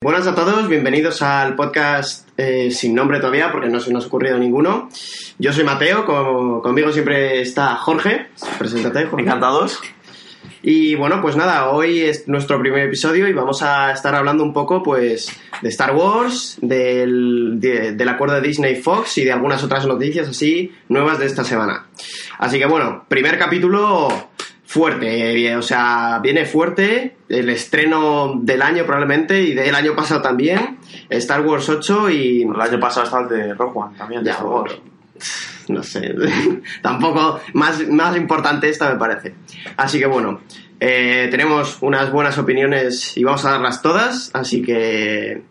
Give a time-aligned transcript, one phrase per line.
[0.00, 4.06] Buenas a todos, bienvenidos al podcast eh, sin nombre todavía porque no se nos ha
[4.06, 4.88] ocurrido ninguno.
[5.40, 8.28] Yo soy Mateo, como- conmigo siempre está Jorge.
[8.60, 9.24] Preséntate, Jorge.
[9.24, 9.80] Encantados.
[10.62, 14.52] Y bueno, pues nada, hoy es nuestro primer episodio y vamos a estar hablando un
[14.52, 19.64] poco pues de Star Wars, del, de- del acuerdo de Disney Fox y de algunas
[19.64, 21.86] otras noticias así nuevas de esta semana.
[22.38, 24.30] Así que bueno, primer capítulo
[24.68, 30.20] fuerte, eh, o sea, viene fuerte, el estreno del año probablemente y del año pasado
[30.20, 30.76] también,
[31.08, 32.42] Star Wars 8 y...
[32.42, 34.22] El año pasado está el de Rogue One también.
[34.22, 34.74] de Ya, Star Wars.
[35.68, 36.14] no sé,
[36.82, 39.34] tampoco más, más importante esta me parece.
[39.78, 40.42] Así que bueno,
[40.80, 45.44] eh, tenemos unas buenas opiniones y vamos a darlas todas, así que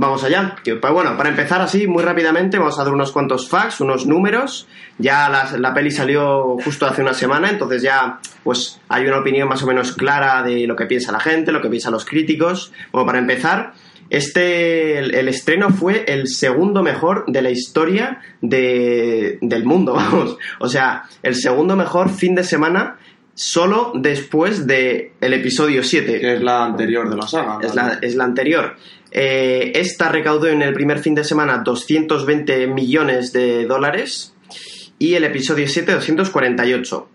[0.00, 0.54] vamos allá.
[0.64, 4.66] Pues bueno, para empezar así, muy rápidamente, vamos a dar unos cuantos facts, unos números.
[4.98, 9.48] Ya la, la peli salió justo hace una semana, entonces ya pues hay una opinión
[9.48, 12.72] más o menos clara de lo que piensa la gente, lo que piensan los críticos.
[12.92, 13.72] Bueno, para empezar,
[14.10, 20.36] este, el, el estreno fue el segundo mejor de la historia de- del mundo, vamos.
[20.60, 22.96] O sea, el segundo mejor fin de semana
[23.34, 26.18] solo después del el episodio 7.
[26.20, 27.58] Que es la anterior de la saga.
[27.62, 28.74] Es la, es la anterior.
[29.10, 34.34] Eh, esta recaudó en el primer fin de semana 220 millones de dólares
[34.98, 37.08] y el episodio 7 248.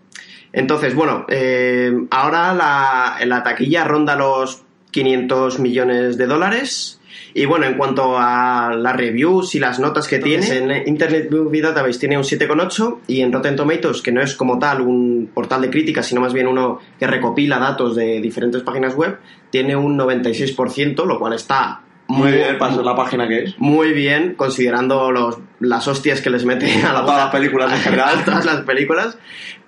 [0.52, 7.00] Entonces, bueno, eh, ahora la, la taquilla ronda los 500 millones de dólares.
[7.36, 11.62] Y bueno, en cuanto a las reviews y las notas que tiene, en Internet Movie
[11.62, 15.62] Database tiene un 7,8 y en Rotten Tomatoes, que no es como tal un portal
[15.62, 19.18] de críticas, sino más bien uno que recopila datos de diferentes páginas web,
[19.50, 23.58] tiene un 96%, lo cual está Muy bien, ser la página que es.
[23.58, 27.78] muy bien, considerando los, las hostias que les mete a, la todas las películas en
[27.78, 28.22] general.
[28.24, 29.16] todas las películas.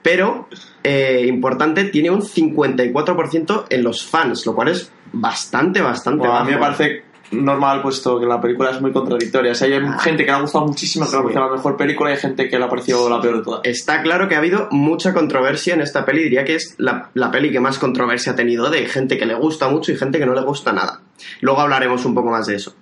[0.03, 0.49] Pero,
[0.85, 6.45] eh, importante, tiene un 54% en los fans, lo cual es bastante, bastante Bueno, a
[6.45, 6.77] mí me bajo.
[6.77, 7.06] parece
[7.37, 9.53] normal, puesto que la película es muy contradictoria.
[9.53, 11.77] O sea, hay gente que le ha gustado muchísimo, que le ha parecido la mejor
[11.77, 13.61] película, y hay gente que le ha parecido la peor de todas.
[13.65, 16.23] Está claro que ha habido mucha controversia en esta peli.
[16.23, 19.35] Diría que es la, la peli que más controversia ha tenido de gente que le
[19.35, 21.01] gusta mucho y gente que no le gusta nada.
[21.41, 22.75] Luego hablaremos un poco más de eso.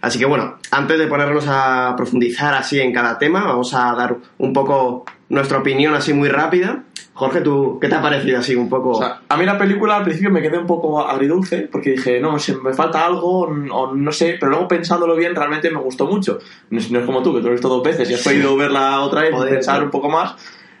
[0.00, 4.16] Así que bueno, antes de ponernos a profundizar así en cada tema, vamos a dar
[4.38, 6.84] un poco nuestra opinión así muy rápida.
[7.14, 8.90] Jorge, ¿tú qué te ha parecido así un poco?
[8.90, 12.20] O sea, a mí la película al principio me quedé un poco agridulce, porque dije,
[12.20, 16.06] no, si me falta algo, o no sé, pero luego pensándolo bien, realmente me gustó
[16.06, 16.38] mucho.
[16.70, 18.22] No es, no es como tú, que tú lo has visto dos veces y has
[18.22, 20.36] podido verla otra vez y pensar un poco más.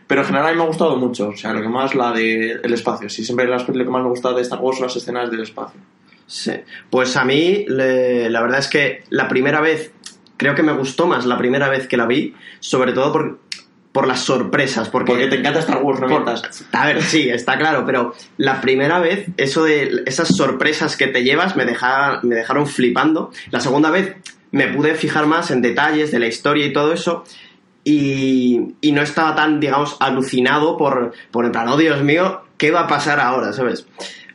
[0.06, 2.12] Pero en general a mí me ha gustado mucho, o sea, lo que más la
[2.12, 3.10] de el espacio.
[3.10, 5.40] Sí, siempre las películas que más me gusta de Star Wars son las escenas del
[5.40, 5.80] espacio.
[6.26, 6.52] Sí.
[6.88, 9.92] Pues a mí, le- la verdad es que la primera vez,
[10.36, 13.38] creo que me gustó más la primera vez que la vi, sobre todo por,
[13.92, 14.88] por las sorpresas.
[14.88, 16.64] Porque, Porque te encanta Star Wars, no mientas.
[16.72, 21.24] A ver, sí, está claro, pero la primera vez, eso de esas sorpresas que te
[21.24, 23.30] llevas me, deja- me dejaron flipando.
[23.50, 24.14] La segunda vez
[24.50, 27.24] me pude fijar más en detalles de la historia y todo eso.
[27.84, 32.70] Y, y no estaba tan, digamos, alucinado por, por en plan, oh Dios mío, ¿qué
[32.70, 33.52] va a pasar ahora?
[33.52, 33.86] ¿Sabes?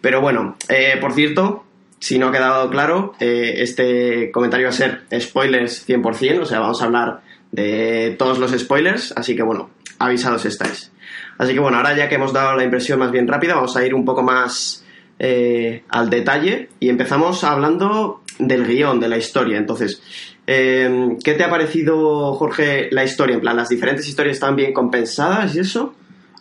[0.01, 1.63] Pero bueno, eh, por cierto,
[1.99, 6.59] si no ha quedado claro, eh, este comentario va a ser spoilers 100%, o sea,
[6.59, 7.21] vamos a hablar
[7.53, 9.69] de todos los spoilers, así que bueno,
[9.99, 10.91] avisados estáis.
[11.37, 13.85] Así que bueno, ahora ya que hemos dado la impresión más bien rápida, vamos a
[13.85, 14.83] ir un poco más
[15.19, 19.59] eh, al detalle y empezamos hablando del guion, de la historia.
[19.59, 20.01] Entonces,
[20.47, 23.35] eh, ¿qué te ha parecido, Jorge, la historia?
[23.35, 25.93] En plan, ¿las diferentes historias están bien compensadas y eso?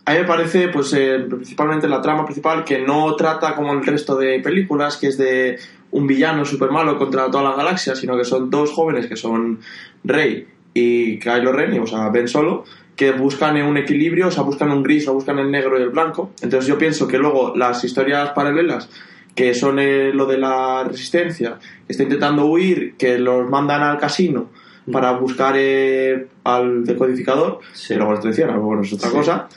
[0.06, 3.84] A mí me parece, pues, eh, principalmente la trama principal, que no trata como el
[3.84, 5.58] resto de películas, que es de
[5.90, 9.60] un villano super malo contra toda la galaxia, sino que son dos jóvenes que son
[10.02, 12.64] Rey y Kylo Ren, y, o sea, Ben Solo,
[12.96, 15.90] que buscan un equilibrio, o sea, buscan un gris o buscan el negro y el
[15.90, 16.32] blanco.
[16.42, 18.88] Entonces yo pienso que luego las historias paralelas,
[19.34, 23.98] que son eh, lo de la resistencia, que está intentando huir, que los mandan al
[23.98, 24.50] casino
[24.90, 27.94] para buscar eh, al decodificador, Sí.
[27.94, 29.14] luego les traicionan, bueno, es otra Sí.
[29.16, 29.48] cosa.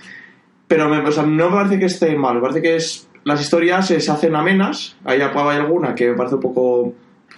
[0.68, 3.42] Pero me, o sea, no me parece que esté mal, me parece que es las
[3.42, 6.94] historias se, hacen amenas, hay, hay alguna que me parece un poco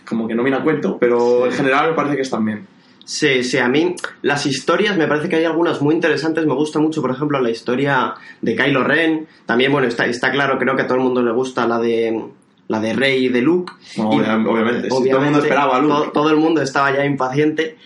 [0.07, 2.67] como que no viene a cuento, pero en general me parece que están bien.
[3.09, 6.45] Sí, sí, a mí las historias me parece que hay algunas muy interesantes.
[6.45, 9.27] Me gusta mucho, por ejemplo, la historia de Kylo Ren.
[9.45, 12.21] También, bueno, está, está claro, creo que a todo el mundo le gusta la de
[12.67, 13.71] la de Rey y de Luke.
[13.95, 15.93] No, Y- obvia- obviamente, todo el mundo esperaba a Luke.
[15.93, 17.77] Todo, todo el mundo estaba ya impaciente.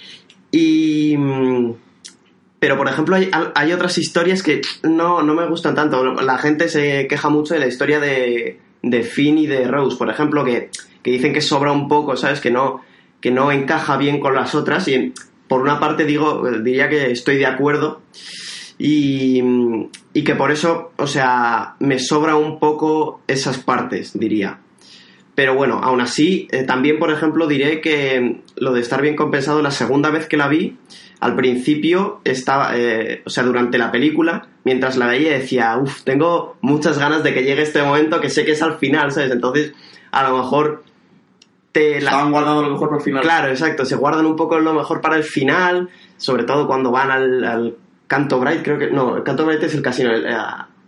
[0.50, 1.16] Y.
[1.18, 1.74] mm,
[2.60, 6.14] Pero, por ejemplo, hay, hay otras historias que no, no me gustan tanto.
[6.16, 10.10] La gente se queja mucho de la historia de, de Finn y de Rose, por
[10.10, 10.70] ejemplo, que,
[11.04, 12.40] que dicen que sobra un poco, ¿sabes?
[12.40, 12.82] Que no,
[13.22, 14.88] que no encaja bien con las otras.
[14.88, 15.14] Y
[15.48, 18.02] por una parte digo, diría que estoy de acuerdo.
[18.78, 19.42] Y,
[20.14, 24.60] y que por eso, o sea, me sobra un poco esas partes, diría.
[25.36, 29.62] Pero bueno, aún así, eh, también, por ejemplo, diré que lo de estar bien compensado,
[29.62, 30.78] la segunda vez que la vi,
[31.20, 36.58] al principio estaba, eh, o sea, durante la película, mientras la veía decía, uff, tengo
[36.62, 39.32] muchas ganas de que llegue este momento que sé que es al final, ¿sabes?
[39.32, 39.74] Entonces,
[40.12, 40.84] a lo mejor
[41.72, 42.12] te la...
[42.12, 43.22] Estaban guardando lo mejor para el final.
[43.24, 47.12] Claro, exacto, se guardan un poco lo mejor para el final, sobre todo cuando van
[47.12, 47.76] al, al
[48.08, 48.90] Canto Bright, creo que...
[48.92, 50.36] No, el Canto Bright es el casino, el, eh,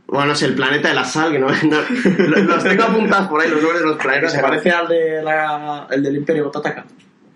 [0.07, 3.27] bueno, no sé, el planeta de la sal, que no, no- lo- los tengo apuntados
[3.29, 4.31] por ahí, los nombres de los planetas.
[4.33, 6.85] Se parece al de la, el del Imperio Tataka.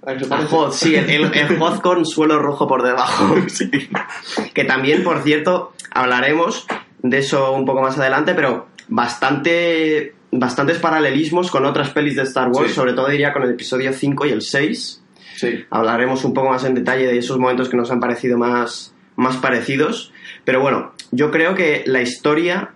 [0.05, 0.55] ¿A que se A parece?
[0.55, 3.35] Hoth, sí, el, el, el Hoth con suelo rojo por debajo.
[4.53, 6.65] Que también, por cierto, hablaremos
[7.01, 12.49] de eso un poco más adelante, pero bastante bastantes paralelismos con otras pelis de Star
[12.49, 12.75] Wars, Sí.
[12.75, 15.03] sobre todo diría con el episodio 5 y el 6.
[15.35, 15.65] Sí.
[15.69, 19.37] Hablaremos un poco más en detalle de esos momentos que nos han parecido más, más
[19.37, 20.11] parecidos.
[20.43, 22.73] Pero bueno, yo creo que la historia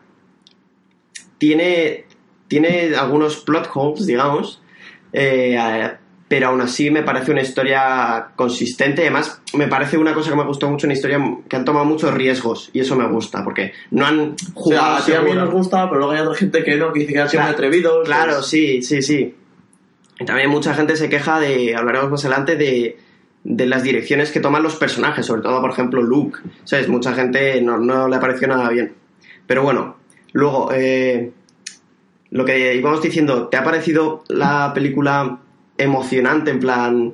[1.38, 2.06] tiene,
[2.48, 4.62] tiene algunos plot holes, digamos,
[5.14, 5.92] eh, eh,
[6.32, 9.02] pero aún así me parece una historia consistente.
[9.02, 11.20] Además, me parece una cosa que me gustó mucho, una historia
[11.50, 14.20] que han tomado muchos riesgos y eso me gusta, porque no han
[14.54, 15.18] O sea, jugado.
[15.18, 17.28] a mí nos gusta, pero luego hay otra gente que no, que dice que han
[17.28, 18.08] sido muy Claro, atrevidos.
[18.08, 19.36] Claro, pues- sí, sí, sí.
[20.22, 22.98] Y también mucha gente se queja de, hablaremos más adelante, de,
[23.44, 26.40] de las direcciones que toman los personajes, sobre todo, por ejemplo, Luke.
[26.64, 26.88] ¿Sabes?
[26.88, 28.94] Mucha gente no, no le pareció nada bien.
[29.48, 29.98] Pero bueno,
[30.32, 31.32] luego, eh,
[32.30, 35.40] lo que íbamos diciendo, ¿te ha parecido la película
[35.84, 37.14] emocionante, en plan,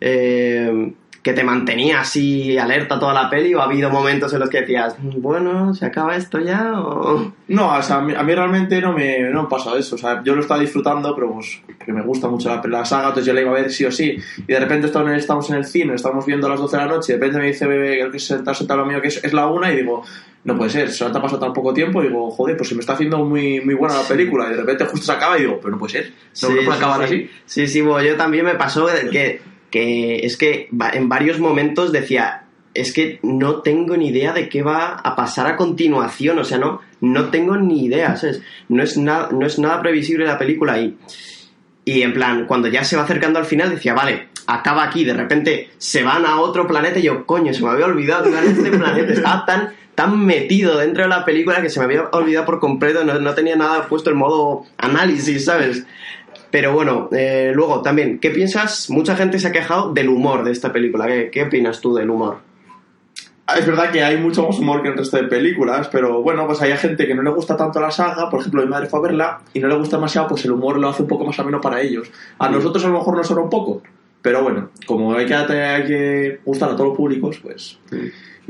[0.00, 3.54] eh, que te mantenía así alerta toda la peli?
[3.54, 6.80] ¿O ha habido momentos en los que decías, bueno, ¿se acaba esto ya?
[6.80, 7.32] O...
[7.48, 9.96] No, o sea, a mí, a mí realmente no me, no me pasa eso.
[9.96, 13.08] O sea, yo lo estaba disfrutando, pero pues que me gusta mucho la, la saga,
[13.08, 14.16] entonces yo la iba a ver sí o sí.
[14.46, 16.76] Y de repente estamos en el, estamos en el cine, estamos viendo a las 12
[16.76, 19.08] de la noche, y de repente me dice bebé, que se está sentado mío que
[19.08, 20.02] es, es la una, y digo,
[20.44, 22.74] no puede ser, se te ha pasado tan poco tiempo, y digo, joder, pues se
[22.74, 25.42] me está haciendo muy, muy buena la película, y de repente justo se acaba y
[25.42, 27.14] digo, pero no puede ser, no, Sí, no puede acabar sí.
[27.14, 27.30] así.
[27.44, 29.40] Sí, sí, bueno, yo también me pasó que,
[29.70, 32.44] que es que en varios momentos decía,
[32.74, 36.58] es que no tengo ni idea de qué va a pasar a continuación, o sea,
[36.58, 38.16] no, no tengo ni idea.
[38.68, 40.96] No es, nada, no es nada previsible la película y,
[41.84, 45.14] y en plan, cuando ya se va acercando al final decía, vale, acaba aquí, de
[45.14, 49.12] repente se van a otro planeta y yo, coño, se me había olvidado este planeta,
[49.12, 53.04] estaba tan tan metido dentro de la película que se me había olvidado por completo,
[53.04, 55.84] no, no tenía nada puesto en modo análisis, ¿sabes?
[56.50, 58.90] Pero bueno, eh, luego también, ¿qué piensas?
[58.90, 61.06] Mucha gente se ha quejado del humor de esta película.
[61.06, 62.38] ¿Qué, qué opinas tú del humor?
[63.46, 66.22] Ah, Es verdad que hay mucho más humor que en el resto de películas, pero
[66.22, 68.86] bueno, pues hay gente que no le gusta tanto la saga, por ejemplo, mi madre
[68.88, 71.24] fue a verla y no le gusta demasiado, pues el humor lo hace un poco
[71.24, 72.10] más ameno para ellos.
[72.38, 72.52] A Mm.
[72.52, 73.82] nosotros a lo mejor nos sobra un poco,
[74.22, 77.78] pero bueno, como hay que, hay que gustar a todos los públicos, pues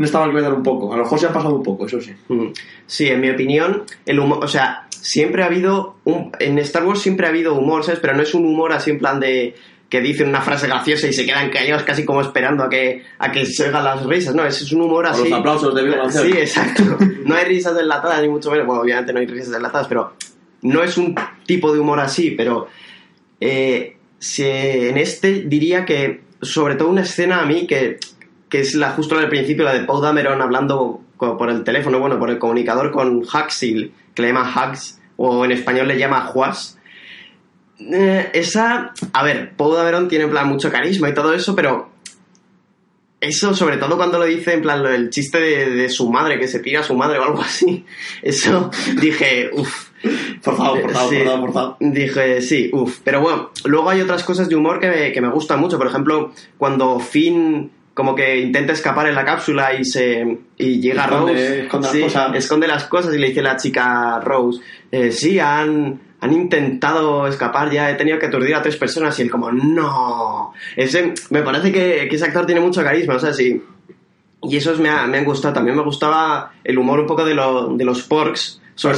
[0.01, 0.95] no está mal que vean un poco.
[0.95, 2.15] A lo mejor se ha pasado un poco, eso sí.
[2.29, 2.47] Mm.
[2.87, 7.01] Sí, en mi opinión, el humor, o sea, siempre ha habido, un, en Star Wars
[7.01, 8.01] siempre ha habido humor, ¿sabes?
[8.01, 9.55] Pero no es un humor así en plan de
[9.91, 13.31] que dicen una frase graciosa y se quedan callados casi como esperando a que, a
[13.31, 14.47] que se hagan las risas, ¿no?
[14.47, 15.29] Es, es un humor así...
[15.29, 16.83] los aplausos de Viva la Sí, exacto.
[17.27, 18.67] No hay risas enlatadas, ni mucho menos.
[18.67, 20.15] Bueno, obviamente no hay risas enlatadas, pero
[20.63, 21.15] no es un
[21.45, 22.69] tipo de humor así, pero
[23.39, 27.99] eh, si en este diría que, sobre todo una escena a mí que,
[28.51, 32.19] que es la justo al principio, la de Paul Dameron hablando por el teléfono, bueno,
[32.19, 36.79] por el comunicador con Huxley, que le llama Hux, o en español le llama Juas.
[37.79, 41.89] Eh, esa, a ver, Paul Dameron tiene en plan mucho carisma y todo eso, pero
[43.21, 46.49] eso, sobre todo cuando lo dice en plan del chiste de, de su madre, que
[46.49, 47.85] se tira a su madre o algo así,
[48.23, 49.91] eso dije, uff.
[50.41, 51.17] Forzado, forzado, Sí.
[51.19, 51.77] forzado, forzado.
[51.81, 53.01] Dije, sí, uff.
[53.05, 55.77] Pero bueno, luego hay otras cosas de humor que me, que me gustan mucho.
[55.77, 61.05] Por ejemplo, cuando Finn como que intenta escapar en la cápsula y se y llega
[61.07, 61.61] Esconde- Rose.
[61.63, 62.35] esconde las sí, cosas.
[62.37, 67.71] esconde las cosas y le dice la chica Rose, eh, sí, han, han intentado escapar,
[67.71, 70.53] ya he tenido que aturdir a tres personas y él como, no.
[70.77, 73.63] Ese, me parece que, que ese actor tiene mucho carisma, o sea, sí.
[74.43, 75.53] Y esos me, ha- me han gustado.
[75.53, 78.61] También me gustaba el humor un poco de, lo- de los porks.
[78.75, 78.95] Sobre-.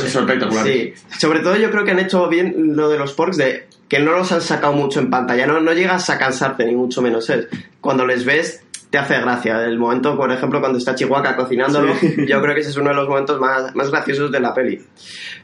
[0.64, 0.94] Sí.
[1.18, 4.12] Sobre todo yo creo que han hecho bien lo de los porks de que no
[4.12, 5.44] los han sacado mucho en pantalla.
[5.48, 7.26] No, no llegas a cansarte, ni mucho menos.
[7.26, 7.48] ¿sabes?
[7.80, 9.64] Cuando les ves, te hace gracia.
[9.64, 12.14] El momento, por ejemplo, cuando está Chihuahua cocinándolo, Sí.
[12.28, 14.82] yo creo que ese es uno de los momentos más, más graciosos de la peli.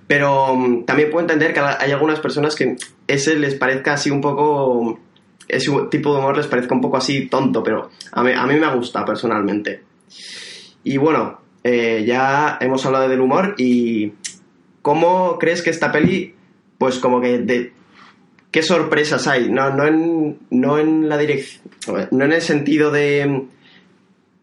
[0.07, 2.77] Pero mm, también puedo entender que hay algunas personas que
[3.07, 5.01] ese les parezca así un poco...
[5.49, 8.57] Ese tipo de humor les parezca un poco así tonto, pero a mí, a mí
[8.57, 9.83] me gusta personalmente.
[10.85, 14.13] Y bueno, eh, ya hemos hablado del humor y
[14.83, 16.35] ¿cómo crees que esta peli,
[16.77, 17.73] pues como que de
[18.51, 19.51] qué sorpresas hay?
[19.51, 21.63] No, no en, no en la dirección,
[22.11, 23.45] no en el sentido de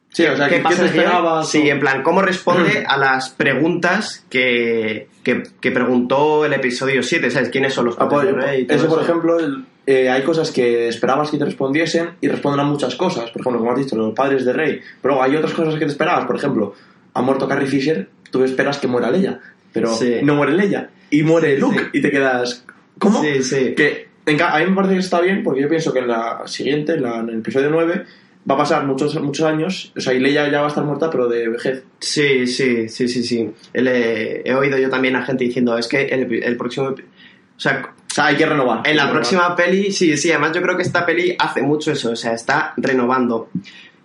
[0.10, 1.50] Sí, o sea, ¿Qué ¿qué, te esperabas?
[1.50, 7.04] Sí, o- en plan, ¿cómo responde a las preguntas que, que, que preguntó el episodio
[7.04, 7.30] 7?
[7.32, 8.62] ¿Sabes quiénes son los Ah, pues, Rey?
[8.62, 12.30] y todo eso, por ejemplo, el- eh, hay cosas que esperabas que te respondiesen y
[12.30, 13.30] responden a muchas cosas.
[13.32, 14.80] Por ejemplo, como has dicho, los padres de Rey.
[15.02, 16.26] Pero hay otras cosas que te esperabas.
[16.26, 16.74] Por ejemplo,
[17.14, 19.42] ha muerto Carrie Fisher, tú esperas que muera Leia.
[19.74, 20.20] Pero Sí.
[20.24, 20.92] no muere Leia.
[21.10, 21.78] Y muere Luke.
[21.78, 21.86] sí.
[22.00, 22.64] Y te quedas...
[23.00, 23.22] ¿Cómo?
[23.22, 23.74] Sí, sí.
[23.76, 26.44] Que en a mí me parece que está bien porque yo pienso que en la
[26.46, 28.06] siguiente, en, la- en el episodio 9,
[28.50, 29.92] va a pasar muchos, muchos años.
[29.96, 31.84] O sea, y Leia ya va a estar muerta, pero de vejez.
[32.00, 33.52] Sí, sí, sí, sí, sí.
[33.74, 36.88] El, eh, he oído yo también a gente diciendo, es que el, próximo...
[36.88, 38.82] O sea, O sea, hay que renovar.
[38.88, 42.12] en la próxima peli, sí, sí, además yo creo que esta peli hace mucho eso,
[42.12, 43.50] o sea, está renovando.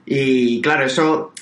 [0.06, 1.32] Y claro, eso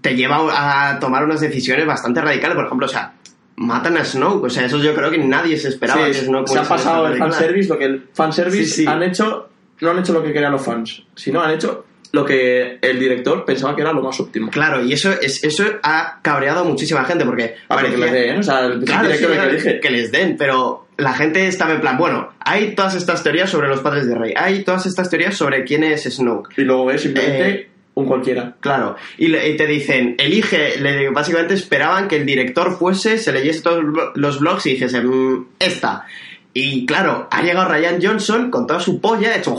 [0.00, 3.12] te lleva a tomar unas decisiones bastante radicales, por ejemplo, o sea,
[3.56, 6.48] matan a Snoke, o sea, eso yo creo que nadie se esperaba Sí, que Snoke
[6.48, 8.86] se ha pasado el fanservice, lo que el fanservice Sí, sí.
[8.86, 9.48] han hecho,
[9.80, 13.44] no han hecho lo que querían los fans, sino han hecho lo que el director
[13.46, 14.50] pensaba que era lo más óptimo.
[14.50, 18.12] Claro, y eso, es, eso ha cabreado a muchísima gente, porque Ah, pero que parecía-
[18.12, 19.80] les den, o sea, el Claro, director que dije.
[19.80, 23.68] que les den, pero la gente estaba en plan, bueno, hay todas estas teorías sobre
[23.68, 26.50] los padres de Rey, hay todas estas teorías sobre quién es Snoke.
[26.58, 28.54] Y luego ves simplemente Eh, un cualquiera.
[28.60, 33.60] Claro, y, le- te dicen, elige, le- básicamente esperaban que el director fuese, se leyese
[33.62, 36.06] todos los blo- los blogs y dijese, "Mm, esta.
[36.54, 39.56] Y claro, ha llegado Ryan Johnson con toda su polla, ha hecho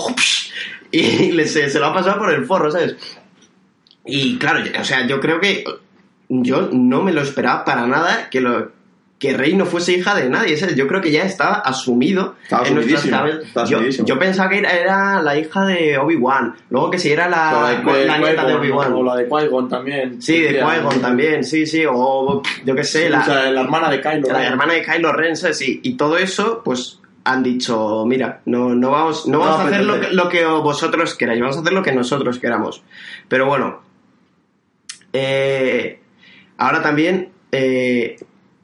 [0.92, 2.96] y le- se, se lo ha pasado por el forro, ¿sabes?
[4.06, 5.64] Y claro, o sea, yo creo que
[6.30, 8.72] yo no me lo esperaba para nada que lo
[9.24, 10.76] que Rey no fuese hija de nadie, ¿sabes?
[10.76, 13.30] Yo creo que ya estaba asumido Estaba en estaba
[13.70, 17.94] Yo, yo pensaba que era, la hija de Obi-Wan, luego que si era la, la
[17.94, 18.92] de la nieta de Obi-Wan.
[18.92, 20.22] O la de Qui-Gon también.
[20.22, 23.62] Sí, de Qui-Gon también, sí, sí, o yo qué sé, Sí, la, o sea, la
[23.62, 24.28] hermana de Kylo.
[24.28, 24.48] la Ren.
[24.52, 25.62] hermana de Kylo Ren, ¿sabes?
[25.62, 29.68] Y, y todo eso, pues han dicho, mira, no, no vamos, no No vamos a
[29.68, 30.10] hacer lo apetece.
[30.10, 32.84] que, lo que vosotros queráis, vamos a hacer lo que nosotros queramos.
[33.30, 33.80] Pero bueno,
[35.14, 36.02] eh,
[36.58, 38.18] ahora también eh,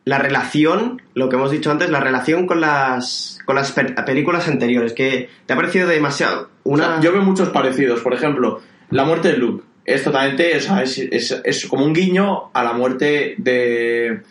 [0.09, 4.47] la relación, lo que hemos dicho antes, la relación con las, con las pe- películas
[4.47, 6.85] anteriores, que te ha parecido demasiado O una...
[6.85, 7.99] sea, yo veo muchos parecidos.
[8.01, 9.63] Por ejemplo, la muerte de Luke.
[9.85, 14.21] Es totalmente, o sea, es, es- es como un guiño a la muerte de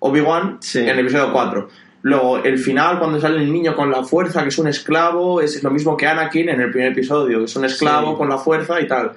[0.00, 0.80] Obi-Wan Sí.
[0.80, 1.68] en el episodio 4.
[2.02, 5.62] Luego, el final, cuando sale el niño con la fuerza, que es un esclavo, es
[5.62, 8.16] lo mismo que Anakin en el primer episodio, que es un esclavo Sí.
[8.18, 9.12] con la fuerza y tal.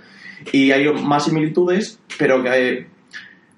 [0.51, 2.87] Y hay más similitudes, pero que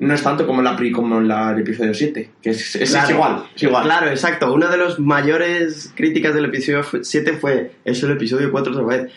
[0.02, 3.10] no es tanto como en, la, como en la- el episodio 7, que es, es-
[3.10, 3.84] igual, es igual.
[3.84, 4.52] Claro, exacto.
[4.54, 9.12] Una de las mayores críticas del episodio 7 fue es el episodio 4 otra vez.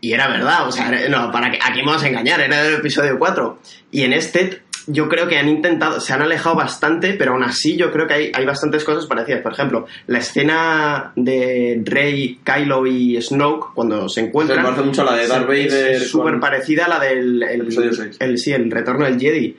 [0.00, 3.18] Y era verdad, o sea, no, para que aquí vamos a engañar, era el episodio
[3.18, 3.58] 4.
[3.92, 7.76] Y en este yo creo que han intentado, se han alejado bastante, pero aún así
[7.76, 9.40] yo creo que hay, hay bastantes cosas parecidas.
[9.42, 14.58] Por ejemplo, la escena de Rey, Kylo y Snoke cuando se Se encuentran.
[14.58, 15.92] me parece mucho a la de Darth es- Vader.
[15.92, 18.16] Es súper con- parecida a la del el, Episodio seis.
[18.18, 19.56] el- sí, el retorno del Jedi.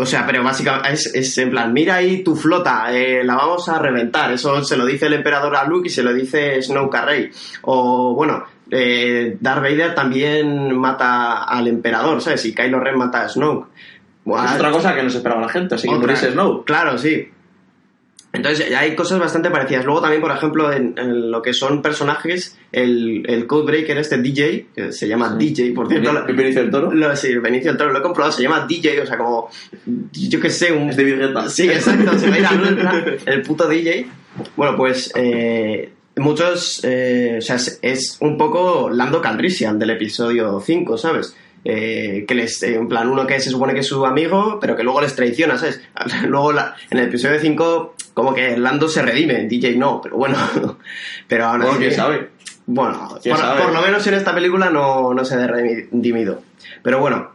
[0.00, 3.68] O sea, pero básicamente es, es en plan, mira ahí tu flota, eh, la vamos
[3.68, 4.32] a reventar.
[4.32, 7.30] Eso se lo dice el emperador a Luke y se lo dice Snoke a Rey.
[7.62, 12.46] O bueno, eh, Darth Vader también mata al emperador, ¿sabes?
[12.46, 13.68] Y Kylo Ren mata a Snoke.
[14.24, 16.64] Buah, Es otra cosa que no se esperaba la gente, así que muriese Snow.
[16.64, 17.28] Claro, sí.
[18.32, 19.84] Entonces hay cosas bastante parecidas.
[19.84, 24.66] Luego también, por ejemplo, en, en lo que son personajes, el, el Codebreaker, este DJ,
[24.74, 26.12] que se llama DJ, por cierto.
[26.12, 26.92] lo- Benicio del Toro.
[26.94, 29.48] lo, sí, Benicio del Toro, lo he comprobado, se llama DJ, o sea, como,
[30.12, 30.90] yo qué sé, un...
[30.90, 31.48] Es de Virgueta.
[31.48, 34.06] Sí, exacto, se va a ir a Blendra, el puto DJ.
[34.56, 40.60] Bueno, pues eh, muchos, eh, o sea, es, es un poco Lando Calrissian del episodio
[40.64, 41.34] 5, ¿sabes?
[41.64, 44.76] Eh, que les, eh, en plan, uno que se supone que es su amigo, pero
[44.76, 45.82] que luego les traiciona, ¿sabes?
[46.28, 50.36] Luego la- en el episodio 5, como que Lando se redime, DJ no, pero bueno,
[51.28, 52.28] pero aún Bueno, quién sabe.
[52.66, 53.62] bueno, ¿Quién por, sabe?
[53.62, 56.42] por lo menos en esta película no, no se ha redimido.
[56.82, 57.30] Pero bueno,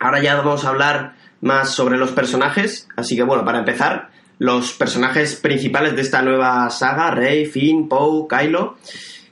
[0.00, 2.88] ahora ya vamos a hablar más sobre los personajes.
[2.96, 8.26] Así que bueno, para empezar, los personajes principales de esta nueva saga, Rey, Finn, Poe,
[8.28, 8.78] Kylo.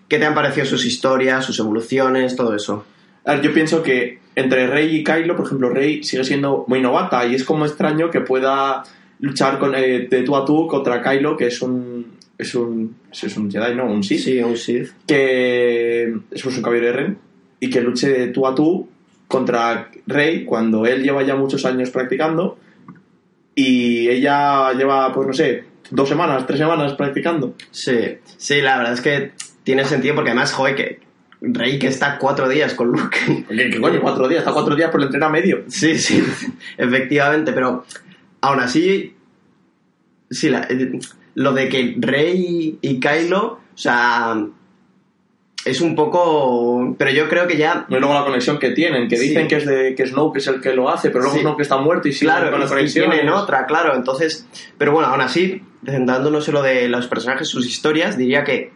[0.09, 2.85] ¿Qué te han parecido sus historias, sus evoluciones, todo eso?
[3.25, 6.83] A ver, yo pienso que entre Rey y Kylo, por ejemplo, Rey sigue siendo muy
[6.83, 8.85] novata y es como extraño que pueda
[9.21, 12.17] luchar con, eh, de tú a tú contra Kylo, que es un.
[12.39, 12.97] Es un.
[13.11, 13.87] Es un Jedi, ¿no?
[13.87, 14.21] Un Sith.
[14.21, 14.91] Sí, un Sith.
[15.07, 17.19] Que es un caballero de Ren.
[17.61, 18.89] Y que luche de tú a tú
[19.27, 22.59] contra Rey cuando él lleva ya muchos años practicando.
[23.55, 27.55] Y ella lleva, pues no sé, dos semanas, tres semanas practicando.
[27.71, 29.33] Sí, sí, la verdad es que
[29.65, 31.01] tiene sentido porque además, joder, que
[31.41, 33.19] Rey que está cuatro días con Luke.
[33.49, 34.01] ¿Qué, qué coño?
[34.01, 35.65] Cuatro días, está cuatro días por el entrena medio.
[35.69, 36.23] Sí, sí,
[36.77, 37.85] efectivamente, pero
[38.47, 39.15] aún así,
[40.31, 40.99] sí, la- eh,
[41.35, 44.37] lo de que Rey y Kylo, o sea,
[45.65, 46.95] es un poco.
[46.99, 47.87] Pero yo creo que ya.
[47.89, 49.49] Y luego la conexión que tienen, que dicen Sí.
[49.49, 51.43] que es de que Snoke es el que lo hace, pero luego Sí.
[51.43, 53.11] Snoke está muerto y sigue claro, con la conexión.
[53.11, 53.95] tienen otra, claro.
[53.95, 54.47] Entonces,
[54.79, 58.71] pero bueno, aún así, centrándonos en lo de los personajes, sus historias, diría que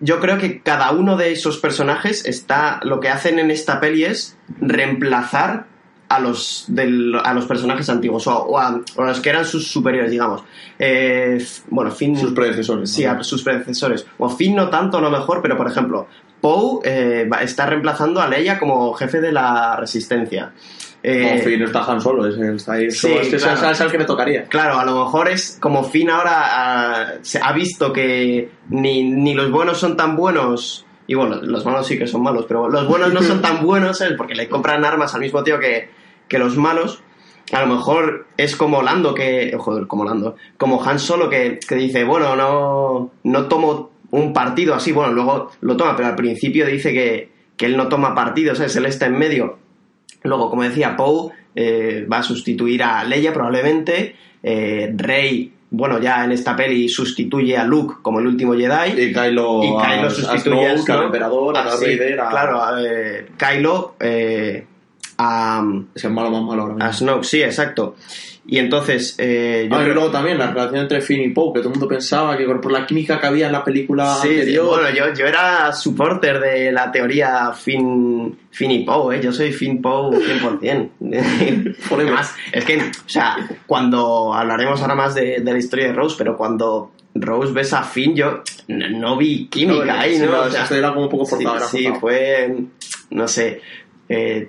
[0.00, 2.78] yo creo que cada uno de esos personajes está.
[2.84, 5.66] Lo que hacen en esta peli es reemplazar
[6.08, 9.28] a los, del- a los personajes antiguos o a, o a- o a los que
[9.30, 10.42] eran sus superiores, digamos.
[10.78, 12.16] Eh, bueno, Finn.
[12.16, 12.90] Sus predecesores.
[12.90, 13.12] Sí, ¿no?
[13.12, 14.06] a sus predecesores.
[14.18, 16.06] O Finn no tanto, no mejor, pero por ejemplo,
[16.40, 20.52] Poe eh, está reemplazando a Leia como jefe de la resistencia.
[21.02, 22.90] Eh, No, Finn está Han Solo, es, el- está ahí.
[22.90, 23.70] Sí, solo- es que es- claro.
[23.70, 24.44] es al que le tocaría.
[24.44, 27.06] Claro, a lo mejor es como Finn ahora ah,
[27.42, 30.84] ha visto que ni, ni los buenos son tan buenos.
[31.10, 33.98] Y bueno, los malos sí que son malos, pero los buenos no son tan buenos,
[33.98, 34.14] ¿sabes?
[34.16, 35.88] Porque le compran armas al mismo tío que,
[36.28, 37.02] que los malos.
[37.52, 39.54] A lo mejor es como Lando que.
[39.58, 40.36] Joder, como Lando.
[40.58, 44.92] Como Han Solo que, que dice, bueno, no, no tomo un partido así.
[44.92, 48.76] Bueno, luego lo toma, pero al principio dice que, que él no toma partido, ¿sabes?
[48.76, 49.58] Él está en medio.
[50.24, 54.14] Luego, como decía, Poe eh, va a sustituir a Leia probablemente.
[54.42, 59.00] Eh, Rey, bueno, ya en esta peli sustituye a Luke como el último Jedi.
[59.00, 62.28] Y Kylo, Y Kylo a- sustituye a Snoke, al emperador, a Ah, Darth Vader, a-
[62.28, 64.66] Claro, a, eh, Kylo eh,
[65.18, 65.62] a,
[65.94, 66.88] Es el malo más malo ahora mismo.
[66.88, 67.96] a Snoke, sí, exacto.
[68.50, 71.52] Y entonces, eh, yo Ah, y creo- luego también la relación entre Finn y Poe,
[71.52, 74.28] que todo el mundo pensaba que por la química que había en la película Sí,
[74.28, 74.66] sí, anterior.
[74.68, 79.20] bueno, yo, yo era supporter de la teoría Finn, Finn y Poe, ¿eh?
[79.22, 80.88] yo soy Finn Poe 100%.
[81.80, 82.06] Forever.
[82.08, 86.14] Además, es que, o sea, cuando hablaremos ahora más de, de la historia de Rose,
[86.16, 90.30] pero cuando Rose ves a Finn, yo no, no vi química No, ahí, sí, ¿no?
[90.32, 92.00] no, O sea, era como un poco sí, forzado, sí, forzado.
[92.00, 92.56] fue,
[93.10, 93.60] no sé,
[94.08, 94.48] eh,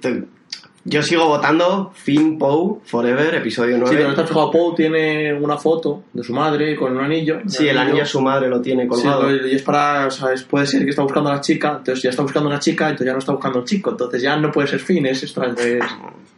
[0.90, 3.90] yo sigo votando Finn Poe Forever, episodio 9.
[3.90, 7.04] Sí, pero no te has fijado, Poe tiene una foto de su madre con un
[7.04, 7.40] anillo.
[7.48, 9.30] Sí, el anillo su madre lo tiene Sí, colgado.
[9.36, 12.02] y es para, o sea, es- puede ser que está buscando a la chica, entonces
[12.02, 14.22] ya está buscando a una chica, entonces ya no está buscando a un chico, entonces
[14.22, 15.48] ya no puede ser Finn, es extra.
[15.56, 15.80] es-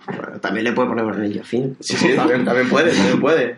[0.08, 1.77] Bueno, también le puede poner un anillo a Finn.
[1.79, 3.55] Sí, sí, también, también puede, también puede.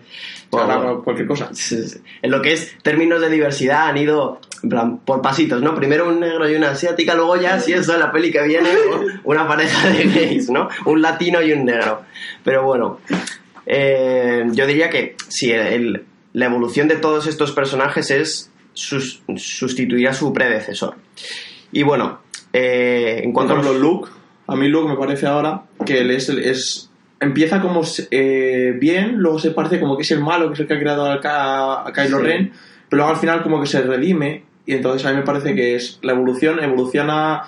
[1.04, 1.50] Cualquier cosa.
[1.54, 2.00] Sí, sí.
[2.22, 5.76] En lo que es términos de diversidad han ido en plan, por pasitos, ¿no?
[5.76, 8.70] Primero un negro y una asiática, luego ya, si eso, en la peli que viene,
[9.26, 10.70] una pareja de gays, ¿no?
[10.86, 12.02] Un latino y un negro.
[12.44, 13.00] Pero bueno,
[13.66, 20.08] eh, yo diría que si el- la evolución de todos estos personajes es sus- sustituir
[20.08, 20.96] a su predecesor.
[21.72, 22.20] Y bueno,
[22.54, 23.82] eh, en Por cuanto a los...
[23.82, 24.10] Luke,
[24.48, 26.90] a mí Luke me parece ahora que él es, es
[27.24, 27.82] empieza como
[28.12, 30.80] eh, bien, luego se parece como que es el malo, que es el que ha
[30.80, 32.24] creado a, a Kylo Sí.
[32.24, 32.52] Ren,
[32.90, 35.76] pero luego al final como que se redime y entonces a mí me parece que
[35.76, 37.44] es la evolución evoluciona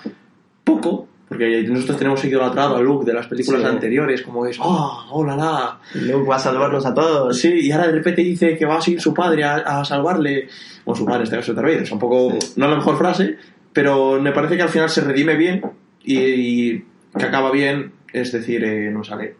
[0.63, 1.07] poco.
[1.27, 3.67] Porque nosotros tenemos idolatrado a Luke de las películas Sí.
[3.67, 5.79] anteriores, como es, ¡oh, hola, la!
[6.01, 7.35] Luke va a salvarnos a todos.
[7.39, 10.47] Sí, y ahora de repente dice que va a seguir su padre a, a salvarle.
[10.85, 11.81] O su padre, este caso, Darth Vader.
[11.81, 12.37] Es un poco.
[12.39, 12.53] Sí.
[12.57, 13.37] No la mejor frase,
[13.73, 15.63] pero me parece que al final se redime bien
[16.03, 16.85] y, y
[17.17, 19.35] que acaba bien, es decir, eh, no sale.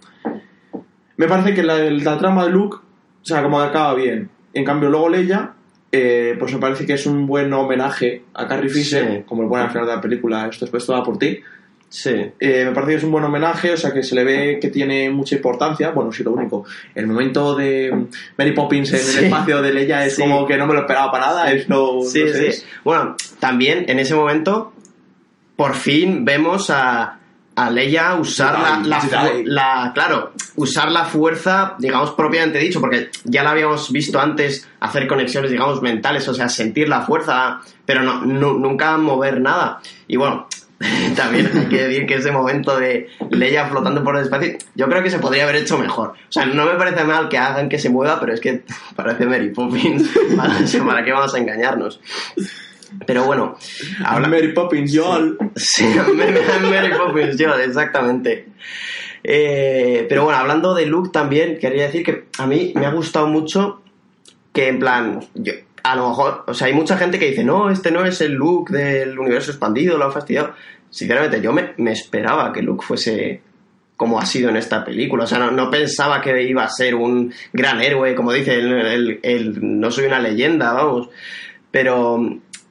[1.18, 4.30] Me parece que la, la trama de Luke, o sea, como acaba bien.
[4.54, 5.54] En cambio, luego Leia,
[5.92, 9.24] eh, pues me parece que es un buen homenaje a Carrie Fisher, Sí.
[9.26, 11.40] como el buen al final de la película, esto es toda por ti.
[11.88, 12.14] Sí.
[12.40, 14.70] Eh, me parece que es un buen homenaje, o sea que se le ve que
[14.70, 15.92] tiene mucha importancia.
[15.92, 16.66] Bueno, sí, lo único.
[16.94, 18.08] El momento de
[18.38, 19.18] Mary Poppins en Sí.
[19.20, 20.22] el espacio de Leia es Sí.
[20.22, 21.52] como que no me lo esperaba para nada.
[21.54, 22.46] Es no, Sí, no sé, sí.
[22.48, 24.74] es- Bueno, también en ese momento,
[25.56, 27.20] por fin vemos a,
[27.56, 33.44] a Leia usar la, la, la- Claro, usar la fuerza, digamos, propiamente dicho, porque ya
[33.44, 38.22] la habíamos visto antes hacer conexiones, digamos, mentales, o sea, sentir la fuerza, pero no,
[38.26, 39.80] nu- nunca mover nada.
[40.08, 40.48] Y bueno.
[41.16, 45.02] También hay que decir que ese momento de Leia flotando por el espacio, yo creo
[45.02, 46.10] que se podría haber hecho mejor.
[46.10, 48.64] O sea, no me parece mal que hagan que se mueva, pero es que
[48.96, 50.04] parece Mary Poppins.
[50.36, 50.54] ¿Para,
[50.86, 52.02] para qué vamos a engañarnos?
[53.06, 53.58] Pero bueno,
[54.04, 54.28] habla...
[54.28, 55.18] Mary Poppins, yo.
[55.56, 58.48] Sí, Mary Mary Poppins, yo, exactamente.
[59.24, 63.28] Eh, pero bueno, hablando de Luke también, quería decir que a mí me ha gustado
[63.28, 63.82] mucho
[64.54, 65.54] que en plan, yo,
[65.84, 68.34] a lo mejor, o sea, hay mucha gente que dice, no, este no es el
[68.34, 70.54] Luke del universo expandido, lo han fastidiado.
[70.90, 73.42] Sinceramente, yo me, me esperaba que Luke fuese
[73.98, 75.24] como ha sido en esta película.
[75.24, 78.72] O sea, no, no pensaba que iba a ser un gran héroe, como dice, el,
[78.74, 81.10] el- el- no soy una leyenda, vamos.
[81.72, 82.20] Pero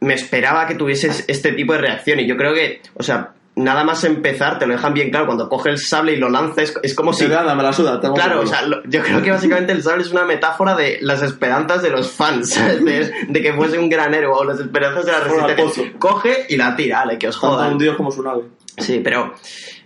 [0.00, 3.85] me esperaba que tuvieses este tipo de reacción y yo creo que, o sea, nada
[3.85, 6.74] más empezar te lo dejan bien claro, cuando coge el sable y lo lanza es,
[6.83, 7.26] es como si...
[7.28, 8.00] Nada, me la suda.
[8.00, 10.98] tengo Claro, o sea, lo- yo creo que básicamente el sable es una metáfora de
[11.00, 12.54] las esperanzas de los fans.
[12.85, 15.92] De, de que fuese un gran héroe o las esperanzas de la resistencia.
[15.98, 17.72] Coge y la tira, ale, que os jodan.
[17.74, 18.42] un dios como su nave.
[18.76, 19.33] Sí, pero,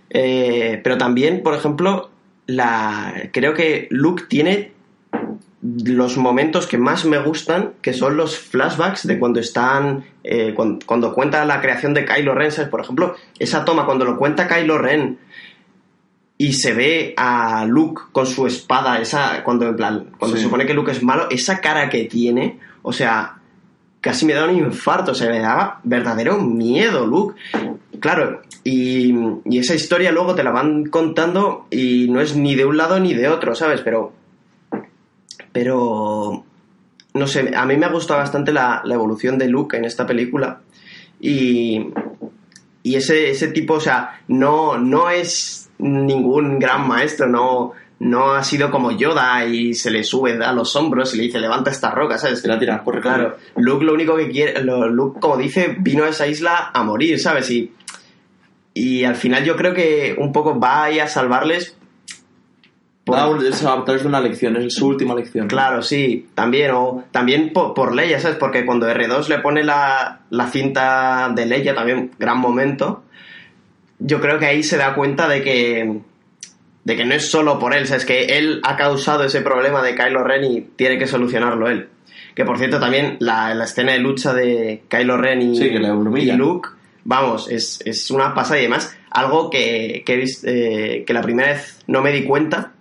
[0.09, 2.09] eh, pero también, por ejemplo,
[2.47, 4.71] la, creo que Luke tiene
[5.61, 10.85] los momentos que más me gustan, que son los flashbacks de cuando están, eh, cuando,
[10.85, 12.69] cuando cuenta la creación de Kylo Ren, ¿sabes?
[12.69, 15.19] Por ejemplo, esa toma, cuando lo cuenta Kylo Ren
[16.37, 20.43] y se ve a Luke con su espada, esa, cuando en plan, cuando Sí.
[20.43, 23.35] se supone que Luke es malo, esa cara que tiene, o sea,
[23.99, 27.35] casi me da un infarto, o sea, me daba verdadero miedo, Luke.
[27.99, 32.63] Claro, y, y esa historia luego te la van contando y no es ni de
[32.63, 33.81] un lado ni de otro, ¿sabes?
[33.81, 34.13] Pero.
[35.51, 36.43] Pero.
[37.13, 40.05] No sé, a mí me ha gustado bastante la, la evolución de Luke en esta
[40.05, 40.61] película.
[41.19, 41.87] Y.
[42.81, 48.43] Y ese, ese tipo, o sea, no, no es ningún gran maestro, no, no ha
[48.43, 51.91] sido como Yoda y se le sube a los hombros y le dice levanta esta
[51.91, 52.41] roca, ¿sabes?
[52.41, 53.01] Te la tiras, corre.
[53.01, 57.19] Claro, Luke lo único que quiere, Luke, como dice, vino a esa isla a morir,
[57.19, 57.49] ¿sabes?
[57.51, 57.73] Y,
[58.73, 61.75] y al final yo creo que un poco va ahí a salvarles.
[63.09, 65.47] Por- es una lección, es su última lección.
[65.47, 68.37] Claro, sí, también, o también por, por Leia, ¿sabes?
[68.37, 73.03] Porque cuando R2 le pone la, la cinta de Leia, también gran momento,
[73.99, 75.99] yo creo que ahí se da cuenta de que,
[76.83, 78.05] de que no es solo por él, ¿sabes?
[78.05, 81.89] Que él ha causado ese problema de Kylo Ren y tiene que solucionarlo él.
[82.35, 85.79] Que por cierto, también la, la escena de lucha de Kylo Ren y, Sí, que
[85.79, 86.69] y Luke,
[87.03, 91.79] vamos, es, es una pasada y además algo que, que, eh, que la primera vez
[91.87, 92.71] no me di cuenta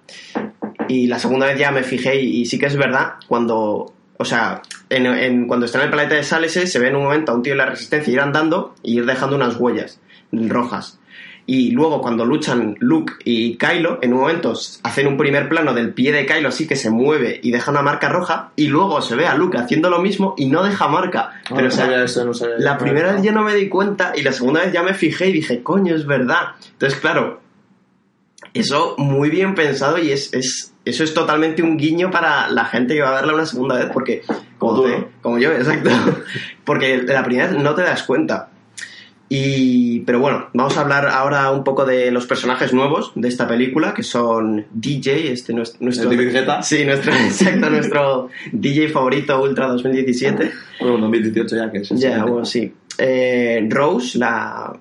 [0.88, 4.25] y la segunda vez ya me fijé y, y sí que es verdad cuando o
[4.25, 7.33] sea en, en- cuando está en el planeta de Salese se ve en un momento
[7.33, 10.01] a un tío de la resistencia ir andando y ir dejando unas huellas
[10.33, 10.99] rojas.
[11.51, 15.94] Y luego cuando luchan Luke y Kylo en un momento hacen un primer plano del
[15.94, 19.14] pie de Kylo así que se mueve y deja una marca roja y luego se
[19.16, 21.31] ve a Luke haciendo lo mismo y no deja marca.
[21.44, 23.55] Ah, pero no o sea, sabía eso, no sabía la primera vez ya no me
[23.55, 26.49] di cuenta y la segunda vez ya me fijé y dije, coño, es verdad.
[26.73, 27.40] Entonces, claro,
[28.55, 32.95] eso muy bien pensado y es, es eso es totalmente un guiño para la gente
[32.95, 34.23] que va a verla una segunda vez porque,
[34.57, 35.09] como, tú, ¿no?
[35.21, 35.91] como yo, exacto,
[36.65, 38.51] porque la primera vez no te das cuenta.
[39.31, 43.47] Y, pero bueno, vamos a hablar ahora un poco de los personajes nuevos de esta
[43.47, 46.11] película, que son DJ, este nues- nuestro...
[46.11, 46.63] ¿El?
[46.63, 50.51] Sí, nuestro, exacto, nuestro DJ favorito Ultra 2017.
[50.81, 51.91] Bueno, 2018 ya que es.
[51.91, 52.73] Ya, bueno, sí.
[52.97, 54.73] Eh, Rose, la,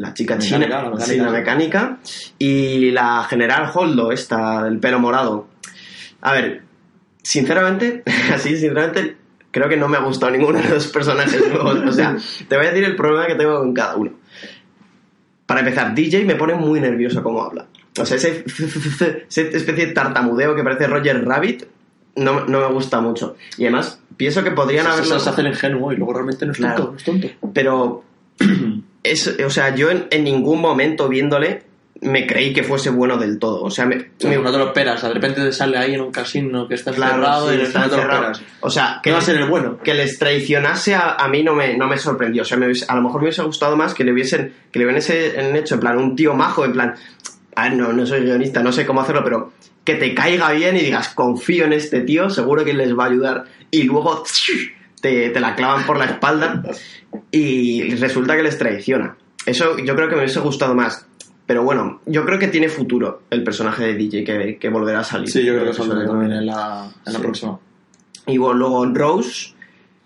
[0.00, 1.04] la chica china, la mecánica.
[1.04, 1.98] sí, la mecánica,
[2.38, 5.48] y la general Holdo, esta del pelo morado.
[6.22, 6.62] A ver,
[7.22, 8.02] sinceramente,
[8.34, 9.16] así, sinceramente,
[9.50, 11.80] creo que no me ha gustado ninguno de los personajes nuevos.
[11.86, 12.16] O sea,
[12.48, 14.12] te voy a decir el problema que tengo con cada uno.
[15.44, 17.66] Para empezar, DJ me pone muy nervioso cómo habla.
[17.98, 18.44] O sea, ese,
[19.28, 21.64] ese especie de tartamudeo que parece Roger Rabbit
[22.16, 23.36] no, no me gusta mucho.
[23.58, 25.18] Y además, pienso que podrían Se, haberlo...
[25.18, 26.74] se, se hace el ingenuo y luego realmente no es tonto.
[26.74, 26.90] Claro.
[26.92, 27.28] no es tonto.
[27.52, 28.04] pero
[29.02, 31.62] es, o sea, yo en, en ningún momento viéndole
[32.02, 33.62] me creí que fuese bueno del todo.
[33.62, 35.92] O sea, me, O sea, me- no te lo esperas, de repente te sale ahí
[35.94, 38.42] en un casino que está claro, cerrado sí, y está no te lo esperas.
[38.60, 39.78] O sea, ¿Qué que, va a ser el bueno?
[39.84, 42.40] que les traicionase a, a mí no me, no me sorprendió.
[42.40, 44.78] O sea, me hubiese- a lo mejor me hubiese gustado más que le hubiesen, que
[44.78, 46.94] le hubiesen hecho en plan un tío majo, en plan,
[47.54, 49.52] a ver, no, no soy guionista, no sé cómo hacerlo, pero
[49.84, 53.08] que te caiga bien y digas, confío en este tío, seguro que les va a
[53.08, 53.44] ayudar.
[53.70, 54.24] Y luego
[55.00, 56.62] te, te la clavan por la espalda
[57.30, 59.16] y resulta que les traiciona.
[59.46, 61.06] Eso yo creo que me hubiese gustado más.
[61.46, 65.04] Pero bueno, yo creo que tiene futuro el personaje de DJ que, que volverá a
[65.04, 65.28] salir.
[65.28, 67.58] Sí, yo creo que saldrá también en la, en la próxima.
[68.26, 69.54] y bueno, luego Rose.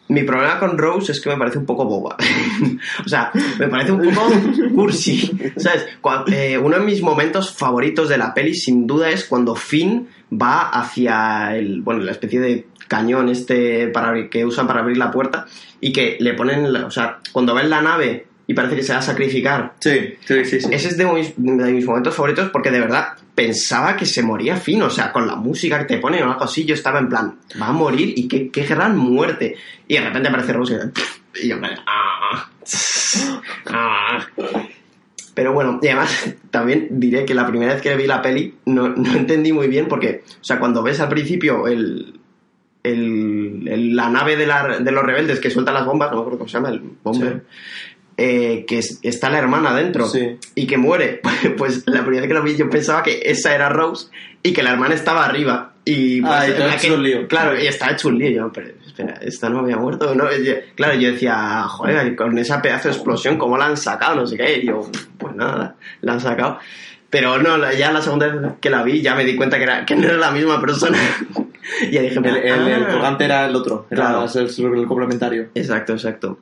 [0.09, 2.17] Mi problema con Rose es que me parece un poco boba.
[3.05, 4.33] o sea, me parece un poco
[4.75, 5.31] cursi.
[5.57, 5.87] ¿Sabes?
[6.29, 10.71] Eh, uno de mis momentos favoritos de la peli, sin duda, es cuando Finn va
[10.71, 11.83] hacia el.
[11.83, 15.47] Bueno, la especie de cañón este para abrir- que usan para abrir la puerta
[15.81, 16.73] y que le ponen.
[16.73, 19.73] la- o sea, cuando ven la nave y parece que se va a sacrificar.
[19.81, 20.61] Sí, sí, sí.
[20.61, 20.69] sí.
[20.71, 24.57] Ese es de mis, de mis momentos favoritos porque de verdad pensaba que se moría
[24.57, 27.09] Finn, o sea, con la música que te ponen o algo así, yo estaba en
[27.09, 29.57] plan, va a morir y qué, qué gran muerte.
[29.89, 30.79] Y de repente aparece Rose
[31.35, 32.49] y, y yo en plan, "Ah,
[33.67, 34.27] ah".
[35.35, 38.89] Pero bueno, y además también diré que la primera vez que vi la peli no,
[38.91, 42.21] no entendí muy bien porque, o sea, cuando ves al principio el,
[42.85, 46.21] el- el- la nave de, la- de los rebeldes que suelta las bombas, no me
[46.21, 47.43] acuerdo cómo se llama, el bomber,
[48.17, 50.39] eh, que es- está la hermana dentro Sí.
[50.55, 51.21] y que muere.
[51.59, 54.09] Pues la primera vez que lo vi yo pensaba que esa era Rose
[54.43, 55.73] y que la hermana estaba arriba.
[55.87, 57.29] Y pues, Ah, en ha hecho un lío.
[57.29, 58.31] Claro, y estaba hecho un lío.
[58.31, 60.15] Yo, pero espera, esta no había muerto.
[60.15, 60.31] ¿no?
[60.37, 64.15] Yo- claro, yo decía, joder, con esa pedazo de explosión, ¿cómo la han sacado?
[64.17, 64.61] No sé qué.
[64.63, 64.81] Y yo,
[65.19, 66.59] pues nada, la han sacado.
[67.11, 69.85] Pero no, ya la segunda vez que la vi ya me di cuenta que, era,
[69.85, 70.99] que no era la misma persona.
[71.83, 72.89] y ya dije, El, el, el "Ah".
[72.91, 74.27] colgante era el otro, era Claro.
[74.35, 75.49] el, el complementario.
[75.55, 76.39] Exacto, exacto.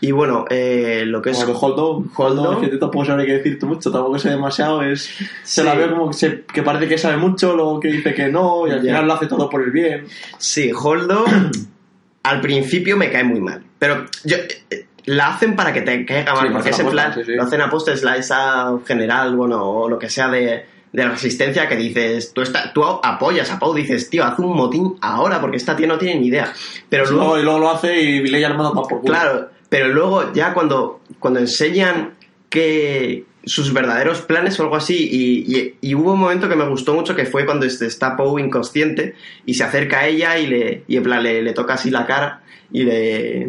[0.00, 1.40] Y bueno, eh, lo que es...
[1.40, 2.42] El Holdo, Holdo.
[2.42, 5.02] Holdo, que tampoco sabré qué decirte mucho, tampoco sé demasiado, es...
[5.42, 5.66] Se Sí.
[5.66, 8.66] la ve como que, se- que parece que sabe mucho, luego que dice que no,
[8.66, 8.90] y al Ya.
[8.92, 10.06] final lo hace todo por el bien.
[10.38, 11.24] Sí, Holdo
[12.22, 13.62] al principio me cae muy mal.
[13.78, 14.36] Pero yo,
[14.70, 17.32] eh, la hacen para que te caiga mal, Sí, porque es aposta, plan, sí, sí.
[17.34, 21.10] lo hacen aposta, es la esa general, bueno, o lo que sea de, de la
[21.10, 25.40] resistencia que dices, tú, está, tú apoyas a Pau, dices, tío, haz un motín ahora,
[25.40, 26.52] porque esta tía no tiene ni idea.
[26.88, 29.12] Pero luego, y luego lo hace y le armado para por culo.
[29.12, 32.14] Claro, pero luego ya cuando, cuando enseñan
[32.48, 36.66] que sus verdaderos planes o algo así, y, y- y hubo un momento que me
[36.68, 39.14] gustó mucho que fue cuando este- está Poe inconsciente
[39.46, 42.06] y se acerca a ella y le, y en plan le, le toca así la
[42.06, 43.46] cara y le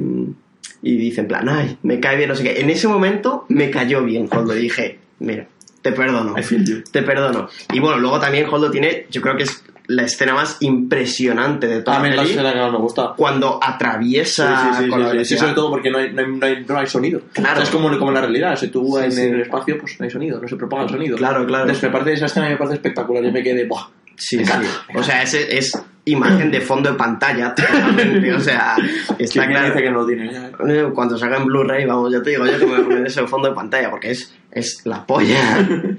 [0.82, 2.62] y dice en plan, ay, me cae bien, no sé qué.
[2.62, 5.47] En ese momento me cayó bien cuando dije, mira,
[5.91, 6.84] te perdono I feel you.
[6.91, 7.47] te perdono.
[7.73, 11.82] Y bueno, luego también Holdo tiene, yo creo que es la escena más impresionante de
[11.82, 13.13] toda A mí la la peli, escena que más me gusta.
[13.17, 15.39] cuando atraviesa sí, sí, con la sí, sí, velocidad.
[15.39, 17.21] sobre todo porque no hay, no hay, no hay, no hay sonido.
[17.34, 17.52] Claro.
[17.54, 19.21] O sea, es como, como en la realidad, si tú Sí, en sí.
[19.21, 21.17] el espacio pues no hay sonido, no se propaga el sonido.
[21.17, 21.63] Claro, claro.
[21.63, 23.88] Entonces me parece esa escena me parece espectacular, yo me quedé, ¡buah!
[24.15, 24.52] Sí, Me sí.
[24.95, 25.71] O sea, es, es
[26.05, 27.53] imagen de fondo de pantalla.
[27.55, 28.33] totalmente.
[28.33, 28.75] O sea,
[29.19, 29.67] está ¿Quién claro.
[29.67, 30.31] dice que no tiene?
[30.67, 33.07] Eh, Cuando salga en Blu-ray, vamos, ya te digo yo que me voy a poner
[33.07, 35.67] ese fondo de pantalla porque es, es la polla.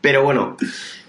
[0.00, 0.56] Pero bueno,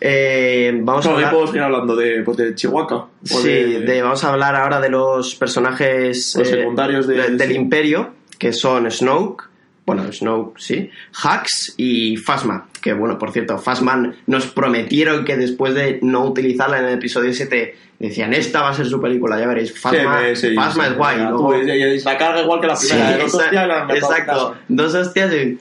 [0.01, 1.29] eh, vamos a hablar.
[1.31, 3.07] podemos seguir hablando de, pues, de Chihuahua.
[3.23, 7.55] Sí, de- vamos a hablar ahora de los personajes Los secundarios de- del sí.
[7.55, 9.45] Imperio, que son Snoke,
[9.85, 10.89] bueno, Snoke, sí,
[11.23, 16.79] Hux y Phasma, que bueno, por cierto, Phasma nos prometieron que después de no utilizarla
[16.79, 20.35] en el episodio 7, decían, esta va a ser su película, ya veréis, Phasma, Sí,
[20.35, 21.17] sí, es guay.
[21.19, 25.31] luego- y- la carga igual que la primera, de dos hostias, la exacto, dos hostias
[25.33, 25.35] y...
[25.35, 25.59] Que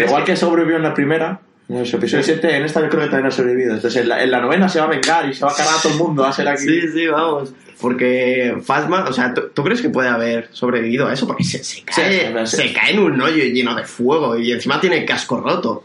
[0.00, 2.88] ¿Crees igual que- que sobrevivió en la primera, en el episodio 7, en esta yo
[2.88, 3.74] creo que también ha sobrevivido.
[3.74, 5.74] Entonces en la, en la novena se va a vengar y se va a cargar
[5.78, 6.64] a todo el mundo, va a ser aquí.
[6.64, 7.52] Sí, sí, vamos.
[7.80, 11.26] Porque Phasma, o sea, ¿tú, tú crees que puede haber sobrevivido a eso?
[11.26, 12.56] Porque se, se cae, sí.
[12.56, 15.84] se cae en un hoyo lleno de fuego y encima tiene el casco roto.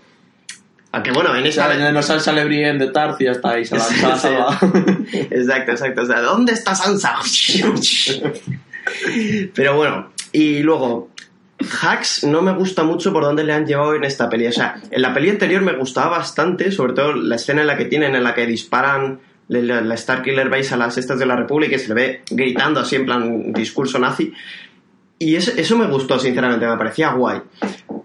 [0.97, 1.71] Aunque bueno, en esa...
[1.91, 4.60] no sale, sale Brienne de Tarth y ya está, se la, salva.
[5.12, 6.01] Exacto, exacto.
[6.01, 7.19] O sea, ¿dónde está Sansa?
[9.53, 11.10] Pero bueno, y luego,
[11.60, 14.47] Hacks no me gusta mucho por dónde le han llevado en esta peli.
[14.47, 17.77] O sea, en la peli anterior me gustaba bastante, sobre todo la escena en la
[17.77, 21.36] que tienen, en la que disparan la, la Starkiller Base a las estas de la
[21.36, 24.33] República y se le ve gritando así en plan discurso nazi.
[25.19, 27.41] Y eso, eso me gustó, sinceramente, me parecía guay.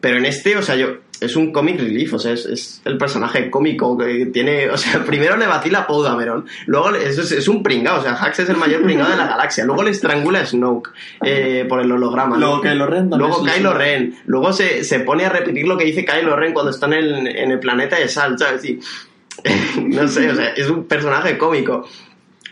[0.02, 2.98] Pero en este, o sea, yo es un comic relief, o sea, es, es el
[2.98, 7.62] personaje cómico que tiene, o sea, primero le vacila a Dameron, luego es, es un
[7.62, 10.46] pringao, o sea, Hax es el mayor pringao de la galaxia, luego le estrangula a
[10.46, 10.90] Snoke
[11.22, 12.37] eh, por el holograma.
[12.37, 12.61] Luego.
[12.61, 16.37] Kylo Ren Luego Kylo Ren, luego se, se pone a repetir lo que dice Kylo
[16.37, 18.64] Ren cuando está en el, en el planeta de Sal, ¿sabes?
[18.64, 18.80] Y,
[19.80, 21.87] no sé, o sea, es un personaje cómico.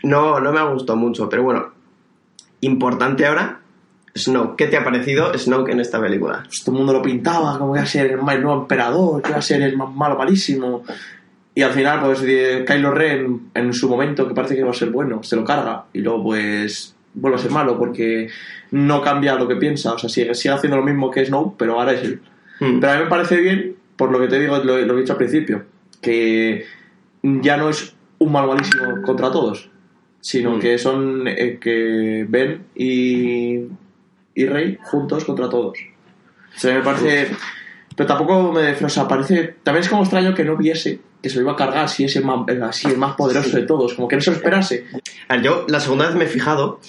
[0.03, 1.71] No, no me ha gustado mucho, pero bueno,
[2.61, 3.60] importante ahora,
[4.15, 6.43] Snoke, ¿qué te ha parecido Snoke en esta película?
[6.45, 9.29] Pues todo el mundo lo pintaba como que iba a ser el, nuevo emperador, que
[9.29, 10.83] iba a ser el más malo, malísimo.
[11.55, 14.73] Y al final, pues de- Kylo Ren, en su momento, que parece que iba a
[14.73, 15.85] ser bueno, se lo carga.
[15.93, 18.29] Y luego, pues, vuelve a ser malo porque
[18.71, 19.93] no cambia lo que piensa.
[19.93, 22.21] O sea, sigue, sigue haciendo lo mismo que Snow, pero ahora es él.
[22.59, 22.79] Hmm.
[22.79, 25.01] Pero a mí me parece bien, por lo que te digo, lo, lo que he
[25.01, 25.63] dicho al principio,
[26.01, 26.65] que
[27.23, 29.69] ya no es un malo malísimo contra todos,
[30.21, 30.59] sino Mm.
[30.59, 33.59] que son eh, que Ben y,
[34.35, 35.77] y Rey juntos contra todos.
[36.55, 37.31] O sea, me parece.
[37.95, 38.71] Pero tampoco me.
[38.71, 39.55] O sea, parece.
[39.63, 42.15] También es como extraño que no viese que se lo iba a cargar si es
[42.15, 43.93] el más, así, el más poderoso de todos.
[43.93, 44.85] Como que no se lo esperase.
[45.27, 46.79] A ver, yo la segunda vez me he fijado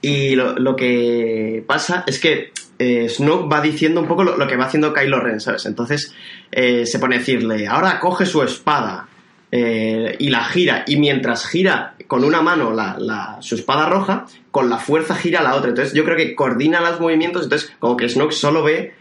[0.00, 4.56] y lo, que pasa es que eh, Snoke va diciendo un poco lo, lo que
[4.56, 5.66] va haciendo Kylo Ren, ¿sabes?
[5.66, 6.14] Entonces
[6.52, 9.08] eh, se pone a decirle, ahora coge su espada
[9.52, 14.26] eh, y la gira y mientras gira con una mano la, la- su espada roja,
[14.50, 15.70] con la fuerza gira la otra.
[15.70, 18.94] Entonces yo creo que coordina los movimientos, entonces como que Snoke solo ve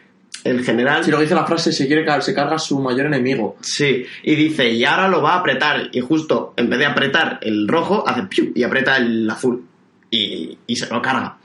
[0.44, 1.04] el general...
[1.04, 3.58] Si lo dice la frase, se quiere se carga a su mayor enemigo.
[3.62, 5.90] Sí, y dice, y ahora lo va a apretar.
[5.92, 9.66] Y justo, en vez de apretar el rojo, hace piu y aprieta el azul.
[10.12, 11.38] Y, y se lo carga.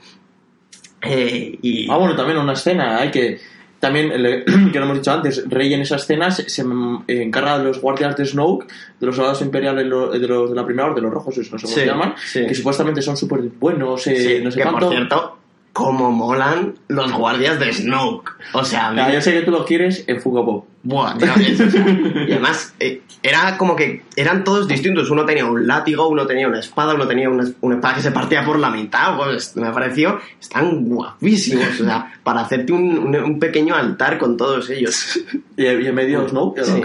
[1.01, 3.39] Eh, y Ah, bueno, también una escena, hay que.
[3.85, 6.61] También, el- que lo hemos dicho antes, Rey en esa escena se,
[7.07, 8.65] encarga de los guardias de Snoke,
[8.99, 9.89] de los soldados imperiales de
[10.27, 12.45] los de la primera orden, de los rojos, no sé cómo Sí, se llaman, sí.
[12.47, 14.87] que supuestamente son súper buenos, eh, sí, no sé que cuánto.
[14.87, 15.37] por cierto,
[15.75, 18.31] como molan los guardias de Snoke.
[18.53, 20.65] O sea, a mí- Ah, yo sé que tú lo quieres en Funko Pop.
[20.83, 25.09] Buah, ya ves, o sea, y además, eh, era como que eran todos distintos.
[25.09, 28.11] Uno tenía un látigo, uno tenía una espada, uno tenía una, una espada que se
[28.11, 29.17] partía por la mitad.
[29.17, 31.81] Pues me pareció, están guapísimos.
[31.81, 35.19] O sea, para hacerte un, un- un pequeño altar con todos ellos.
[35.57, 36.81] Y, en medio Snoke, Sí.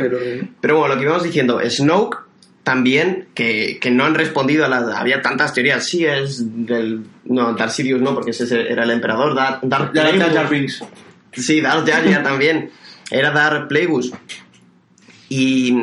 [0.61, 2.17] Pero bueno, lo que íbamos diciendo, Snoke
[2.63, 4.85] también que, que no han respondido a las...
[4.95, 7.05] Había tantas teorías, sí, es del...
[7.25, 10.85] No, Darth Sidious no, porque ese era el emperador, Darth, Darth Binks.
[11.33, 12.71] Sí, Darth Jar también.
[13.11, 14.13] Era Darth Plagueis.
[15.29, 15.75] Y,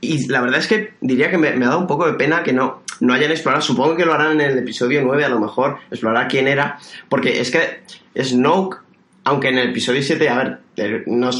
[0.00, 2.42] y la verdad es que diría que me, me ha dado un poco de pena
[2.42, 3.62] que no, no hayan explorado.
[3.62, 6.78] Supongo que lo harán en el episodio 9, a lo mejor, explorar quién era.
[7.08, 7.82] Porque es que
[8.22, 8.78] Snoke,
[9.24, 11.30] aunque en el episodio 7, a ver, eh, no,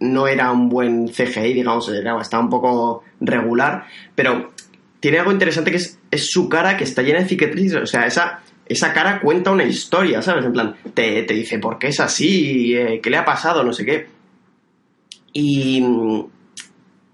[0.00, 4.52] no era un buen CGI, digamos, era, estaba un poco regular, pero
[5.00, 5.98] tiene algo interesante que es,
[6.30, 7.82] su cara que está llena de cicatrices.
[7.82, 10.44] O sea, esa, esa cara cuenta una historia, ¿sabes?
[10.44, 13.72] En plan, te, te dice por qué es así, eh, qué le ha pasado, no
[13.72, 14.06] sé qué.
[15.32, 15.84] Y,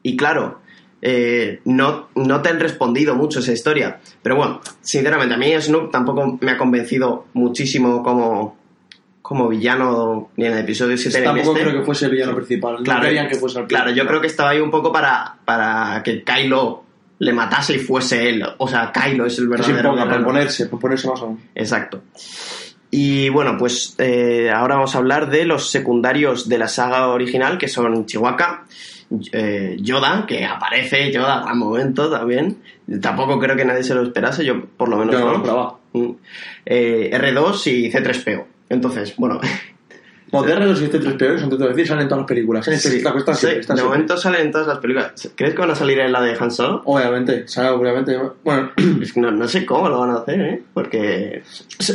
[0.03, 0.61] y claro,
[1.03, 4.01] eh, no, no te han respondido mucho esa historia.
[4.23, 8.57] Pero bueno, sinceramente, a mí Snoop tampoco me ha convencido muchísimo como,
[9.27, 11.69] como villano ni en el episodio 7 ni en Tampoco este.
[11.69, 12.77] creo que fuese el villano principal.
[12.85, 15.35] Claro, no querían que fuese el claro, yo creo que estaba ahí un poco para,
[15.45, 16.85] para que Kylo
[17.19, 18.45] le matase y fuese él.
[18.59, 20.17] O sea, Kylo es el verdadero imponga, villano.
[20.25, 21.41] proponerse, proponerse más aún.
[21.57, 22.03] Exacto.
[22.89, 27.59] Y bueno, pues eh, ahora vamos a hablar de los secundarios de la saga original,
[27.59, 28.65] que son Chihuahua,
[29.33, 32.59] eh, Yoda, que aparece Yoda a momento también.
[33.03, 35.39] Tampoco creo que nadie se lo esperase, yo por lo menos Yo no lo no.
[35.39, 35.79] esperaba.
[35.95, 36.11] Mm.
[36.65, 38.45] Eh, R2 y C3PO.
[38.69, 39.41] Entonces, bueno,
[40.33, 42.67] Modernos y C3PO, son te decir, salen en todas las películas.
[42.67, 45.31] Este, sí, esta cuesta sí, de momento salen en todas las películas.
[45.37, 46.83] ¿Crees que van a salir en la de Han Solo?
[46.85, 48.19] Obviamente, sale, obviamente.
[48.45, 48.71] Bueno,
[49.03, 50.63] Es que no, no sé cómo lo van a hacer, ¿eh?
[50.75, 51.43] Porque...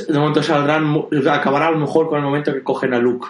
[0.07, 2.99] de momento saldrán, o sea, acabará a lo mejor con el momento que cogen a
[2.99, 3.27] Luke.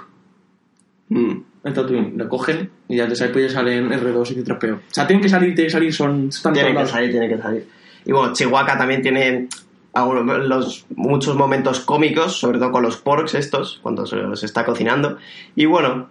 [1.09, 1.31] mm,
[1.63, 4.75] En Tatooine, lo cogen y ya de ahí pues ya salen R2 y C3PO.
[4.75, 6.27] O sea, tienen que salir, tienen que salir, son...
[6.29, 7.67] Están Tiene todos que salir, tiene que salir.
[8.05, 9.47] Y bueno, Chihuahua también tiene
[9.93, 15.17] los, muchos momentos cómicos, sobre todo con los porks estos, cuando se los está cocinando.
[15.55, 16.07] Y bueno,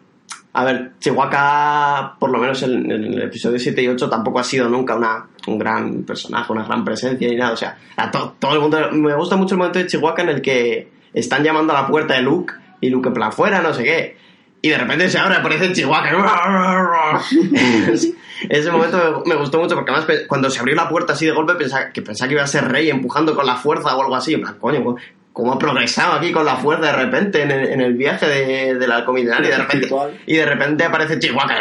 [0.52, 4.44] a ver, Chihuahua, por lo menos en, en el episodio 7 y 8, tampoco ha
[4.44, 7.52] sido nunca una, un gran personaje, una gran presencia ni nada.
[7.52, 8.78] O sea, a to- todo el mundo...
[8.92, 12.14] Me gusta mucho el momento de Chihuahua en el que están llamando a la puerta
[12.14, 14.16] de Luke y Luke en plan, fuera, no sé qué.
[14.62, 17.20] Y de repente se abre, aparece Chihuahua.
[18.48, 21.32] Ese momento me, me gustó mucho porque además cuando se abrió la puerta así de
[21.32, 24.16] golpe pensaba que pensaba que iba a ser Rey empujando con la fuerza o algo
[24.16, 24.34] así.
[24.34, 24.96] En plan, coño, ¿cómo-
[25.32, 28.74] ¿cómo ha progresado aquí con la fuerza de repente en el, en el viaje de,
[28.74, 29.46] del halcón milenario?
[29.48, 29.86] Y de repente,
[30.26, 31.54] y de repente aparece Chihuahua.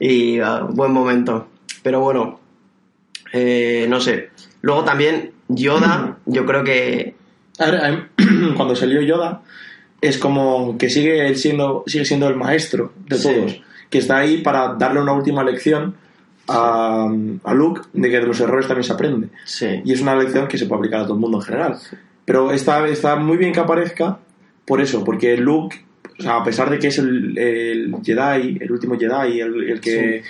[0.00, 1.48] Y ah, buen momento.
[1.82, 2.40] Pero bueno,
[3.32, 4.30] eh, no sé.
[4.62, 7.14] Luego también Yoda, yo creo que
[8.56, 9.42] cuando salió Yoda,
[10.00, 13.62] es como que sigue siendo, sigue siendo el maestro de Sí.
[13.90, 15.94] Que está ahí para darle una última lección
[16.48, 17.08] a,
[17.44, 19.28] a Luke de que de los errores también se aprende.
[19.44, 19.80] sí.
[19.84, 21.78] Y es una lección que se puede aplicar a todo el mundo en general.
[22.24, 24.18] Pero está, está muy bien que aparezca
[24.66, 25.82] por eso, porque Luke,
[26.18, 29.80] o sea, a pesar de que es el, el Jedi, el último Jedi, el, el
[29.80, 30.22] que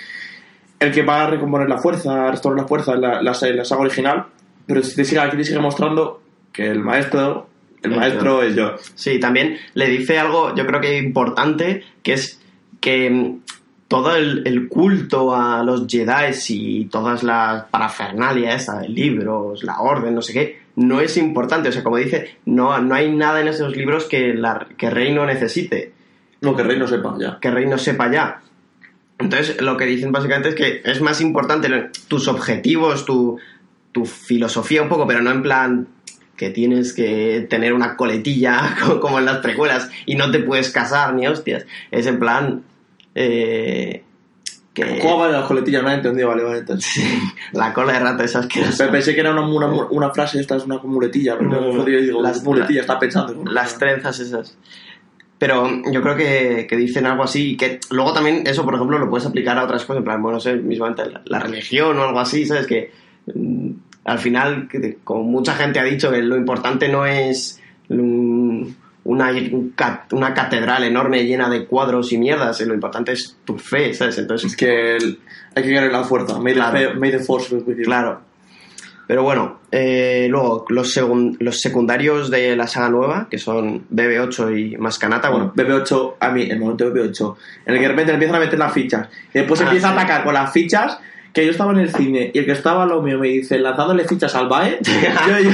[0.79, 3.81] el que va a recomponer la fuerza, a restaurar la fuerza en la, la, saga
[3.81, 4.25] original,
[4.65, 6.21] pero te sigue, aquí te sigue mostrando
[6.53, 7.49] que el maestro,
[7.83, 8.75] el Es maestro es yo.
[8.95, 12.41] Sí, también le dice algo, yo creo que importante, que es
[12.79, 13.39] que mm,
[13.87, 19.79] todo el, el culto a los Jedi y todas las parafernalia esa de libros, la
[19.79, 21.69] orden, no sé qué, no es importante.
[21.69, 25.11] O sea, como dice, no, no hay nada en esos libros que, la, que Rey
[25.13, 25.91] no necesite,
[26.41, 27.39] No, que Rey no sepa, ya.
[27.41, 28.41] que Rey no sepa ya.
[29.17, 31.67] Entonces, lo que dicen básicamente es que es más importante
[32.07, 33.37] tus objetivos, tu,
[33.91, 35.87] tu filosofía un poco, pero no en plan
[36.37, 40.69] que tienes que tener una coletilla co- como en las precuelas y no te puedes
[40.69, 41.65] casar ni hostias.
[41.91, 42.63] Es en plan
[43.21, 44.03] eh,
[44.73, 45.83] que ¿Cómo vale las coletillas?
[45.83, 46.59] No he entendido, vale, vale.
[46.59, 47.03] entonces.
[47.53, 50.55] la cola de rata esas que Pe- Pensé que era una, una, una frase, esta
[50.55, 53.43] es una muletilla, pero No, no, digo, las- las muletilla, está pensando.
[53.51, 54.57] las trenzas esas.
[55.37, 58.99] Pero yo creo que, que dicen algo así y que luego también eso, por ejemplo,
[58.99, 61.97] lo puedes aplicar a otras cosas, en plan, bueno, no sé, mismamente la, la religión
[61.97, 62.67] o algo así, ¿sabes?
[62.67, 62.91] Que
[63.33, 63.69] mm,
[64.05, 68.63] al final, que- como mucha gente ha dicho, que lo importante no es mm,
[69.09, 69.31] una,
[70.11, 74.17] una catedral enorme llena de cuadros y mierdas, eh, lo importante es tu fe, ¿sabes?
[74.19, 75.19] Entonces, Es que el-
[75.55, 76.39] hay que querer la fuerza.
[76.39, 76.99] May, Claro.
[77.01, 77.83] the, force be with you.
[77.85, 78.21] Claro.
[79.07, 80.95] Pero bueno, eh, luego los,
[81.39, 86.29] los secundarios de la saga nueva, que son BB8 y Mascanata, bueno, Bueno, BB8, a
[86.29, 89.09] mí, el momento de BB8, en el que de repente empiezan a meter las fichas,
[89.33, 89.93] y después Ah, empieza sí.
[89.93, 90.99] a atacar con las fichas,
[91.33, 94.03] que yo estaba en el cine, y el que estaba lado mío me dice, lanzándole
[94.07, 94.77] fichas al BAE,
[95.27, 95.49] yo, yo,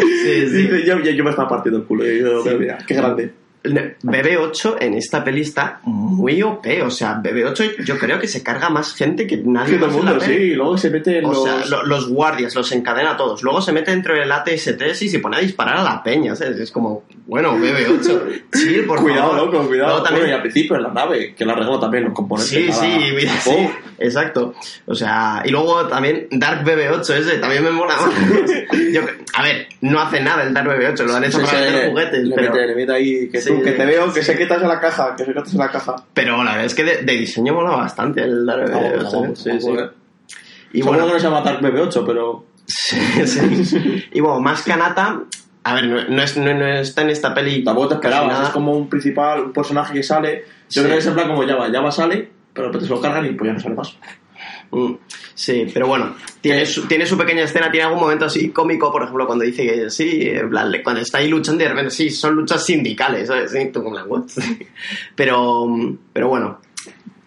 [0.00, 0.68] sí, sí.
[0.86, 2.50] yo, yo- me estaba partiendo el culo, yo, Sí.
[2.58, 3.30] mira, qué grande.
[3.62, 8.70] BB8 en esta peli está muy OP, o sea, BB8 yo creo que se carga
[8.70, 10.34] más gente que nadie más en la mundo, peli.
[10.36, 11.42] sí, luego se mete en O los...
[11.44, 13.42] sea, lo- los guardias los encadena a todos.
[13.42, 16.34] Luego se mete dentro del ATST y se pone a disparar a la peña.
[16.34, 16.58] ¿sabes?
[16.58, 19.52] Es como, bueno, BB8, chill, por cuidado, favor.
[19.54, 19.88] loco, cuidado.
[19.90, 22.50] Luego también- Bueno, y al principio en la nave, que la arregló también los componentes.
[22.52, 24.54] Sí, sí, mira, Oh, sí, exacto.
[24.86, 27.94] O sea, y luego también Dark BB8 ese también me mola.
[28.92, 29.02] Yo,
[29.34, 31.88] a ver, no hace nada el Dark BB8, lo han hecho sí, para sí, le-
[31.90, 34.20] juguetes, le pero, mete, le mete ahí, que, Sí, tú, que te sí, veo, que
[34.20, 34.26] sí.
[34.32, 35.96] se quitas en la caja, que se quitas en la caja.
[36.14, 39.12] pero la verdad es que de, de diseño mola bastante el BB8.
[39.12, 39.72] vamos, sí, sí.
[39.72, 39.92] ver.
[40.72, 42.44] Y bueno, que no se llama Dark BB8, pero...
[42.66, 42.96] sí,
[43.26, 44.04] sí.
[44.12, 45.22] y bueno, más Kanata,
[45.64, 47.64] a ver, no, no es, no, no está en esta peli.
[47.64, 50.44] Tampoco te esperabas, es como un principal, un personaje que sale.
[50.70, 50.86] Yo Sí.
[50.86, 53.30] creo que es en plan como Java, Java sale, pero te se lo cargan y
[53.32, 53.96] pues ya no sale más.
[54.72, 54.94] Mm,
[55.34, 59.02] Sí, pero bueno, tiene su, tiene su pequeña escena, tiene algún momento así cómico, por
[59.02, 60.30] ejemplo, cuando dice que sí,
[60.84, 63.50] cuando está ahí luchando y de repente sí, son luchas sindicales, ¿sabes?
[63.50, 64.24] Sí, tú como la, "What?".
[65.16, 65.66] Pero,
[66.12, 66.58] pero bueno,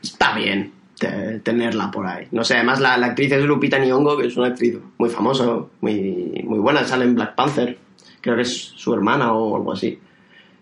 [0.02, 2.28] está bien te- tenerla por ahí.
[2.32, 5.46] No sé, además la, la actriz es Lupita Nyong'o, que es una actriz muy famosa,
[5.82, 7.78] muy, muy buena, sale en Black Panther,
[8.22, 9.98] creo que es su hermana o algo así.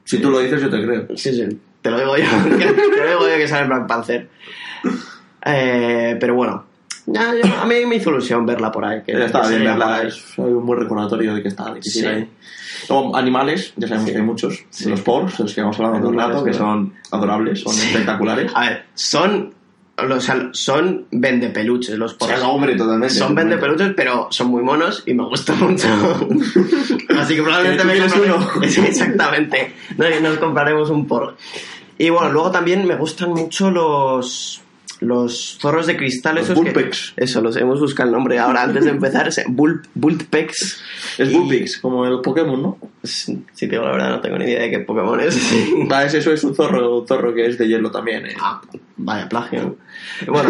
[0.06, 1.06] Si tú lo dices, yo te creo.
[1.18, 1.48] Sí, sí,
[1.82, 2.24] te lo digo yo.
[2.58, 4.30] te lo digo yo que sale en Black Panther.
[5.46, 6.66] Eh, pero bueno,
[7.08, 9.02] yo- a mí me hizo ilusión verla por ahí.
[9.06, 12.06] Que, está que bien verla, es un buen recordatorio de que está, de que Sí.
[12.06, 12.30] ahí.
[12.90, 14.14] Luego, animales, ya sabemos Sí.
[14.14, 14.60] que hay muchos.
[14.70, 14.90] Sí.
[14.90, 18.52] Los porcs, los que hemos hablado hace un Animales, rato, que son adorables, son espectaculares.
[18.56, 19.54] A ver, son,
[19.98, 22.42] o sea, son vendepeluches los porros.
[22.44, 23.14] hombre, totalmente.
[23.14, 25.88] Son vendepeluches, pero son muy monos y me gustan mucho.
[27.20, 27.88] Así que probablemente ¿Tú
[28.20, 28.50] me uno?
[28.64, 29.74] Exactamente.
[29.98, 31.36] No, y Nos compraremos un porro.
[31.98, 34.60] Y bueno, luego también me gustan mucho los
[35.02, 37.14] los zorros de cristal Los esos que- Bullpex.
[37.18, 39.28] eso, los hemos buscado el nombre ahora antes de empezar.
[39.28, 40.82] ese Bull, Bullpex.
[41.18, 42.78] Es Y- Bullpix, como el Pokémon, ¿no?
[43.04, 45.36] Si te digo la verdad, no tengo ni idea de qué Pokémon es.
[45.92, 48.28] Va, es eso, es un zorro, un zorro que es de hielo también.
[48.28, 48.36] eh.
[48.40, 48.62] Ah,
[48.98, 49.78] vaya plagio.
[50.28, 50.50] Bueno,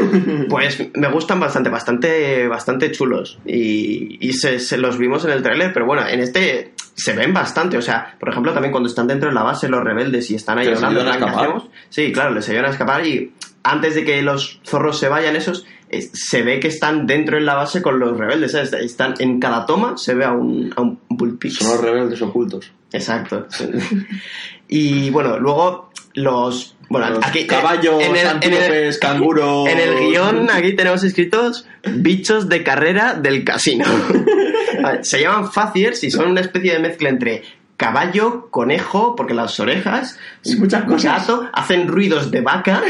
[0.49, 3.39] pues me gustan bastante, bastante, bastante chulos.
[3.45, 7.33] Y, y se, se los vimos en el tráiler, pero bueno, en este se ven
[7.33, 7.77] bastante.
[7.77, 10.57] O sea, por ejemplo, también cuando están dentro de la base los rebeldes y están
[10.59, 11.45] ahí Que les hablando, ayudan a ¿qué escapar.
[11.45, 11.69] hacemos?
[11.89, 13.33] Sí, claro, les ayudan a escapar y
[13.63, 17.45] antes de que los zorros se vayan esos, es- se ve que están dentro en
[17.45, 18.51] la base con los rebeldes.
[18.53, 18.73] ¿sabes?
[18.73, 20.99] Están en cada toma, se ve a un, a un.
[21.49, 22.71] Son los rebeldes ocultos.
[22.93, 23.47] Exacto.
[24.67, 26.75] y bueno, luego los...
[26.89, 27.47] Bueno, Los aquí...
[27.47, 29.69] caballos, en el- en el- antílopes, canguros.
[29.69, 33.85] en el guion aquí tenemos escritos bichos de carrera del casino.
[34.83, 37.43] A ver, Se llaman faciers y son una especie de mezcla entre
[37.77, 41.27] caballo, conejo, porque las orejas, Sí, muchas cosas.
[41.27, 42.81] gato, hacen ruidos de vaca.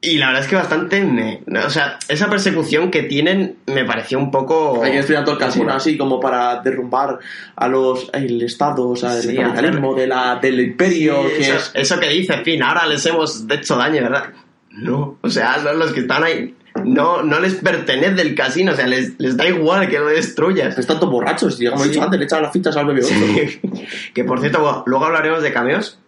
[0.00, 1.40] Y la verdad es que bastante me...
[1.64, 4.82] O sea, esa persecución que tienen me pareció un poco...
[4.84, 7.18] Hay todo el casino así como para derrumbar
[7.56, 11.40] a los el Estado, o sea, el Sí, capitalismo de la, del imperio, Sí, que
[11.42, 11.70] eso, es...
[11.72, 14.24] eso que dice, en fin, ahora les hemos hecho daño, ¿verdad?
[14.72, 16.54] No, o sea, los los que están ahí
[16.84, 20.78] no, no les pertenece el casino, o sea, les, les da igual que lo destruyas.
[20.78, 21.92] Están todos borrachos, y como he Sí.
[21.92, 23.02] dicho antes, le echan las fichas al bebé
[24.14, 25.98] que por cierto, luego hablaremos de cameos.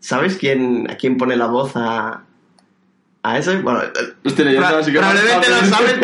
[0.00, 2.22] ¿Sabes quién, a quién pone la voz a,
[3.24, 3.50] a eso?
[3.62, 3.80] Bueno,
[4.22, 5.94] Pro- así que- probablemente lo sabes,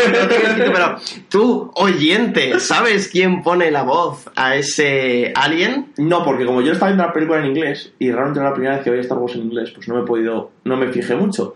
[0.56, 0.96] pero
[1.28, 5.92] tú, oyente, ¿sabes quién pone la voz a ese alien?
[5.96, 8.74] No, porque como yo estaba viendo la película en inglés y realmente era la primera
[8.74, 11.14] vez que veía Star Wars en inglés, pues no me he podido, no me fijé
[11.14, 11.54] mucho.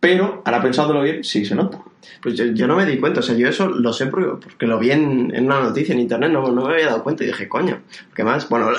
[0.00, 1.80] Pero, ahora pensándolo bien, sí se nota.
[2.22, 4.78] Pues yo, yo no me di cuenta, o sea, yo eso lo sé porque, lo
[4.78, 7.48] vi en, en una noticia en internet, no, no me había dado cuenta y dije,
[7.48, 7.80] coño,
[8.14, 8.48] ¿qué más?
[8.48, 8.70] Bueno,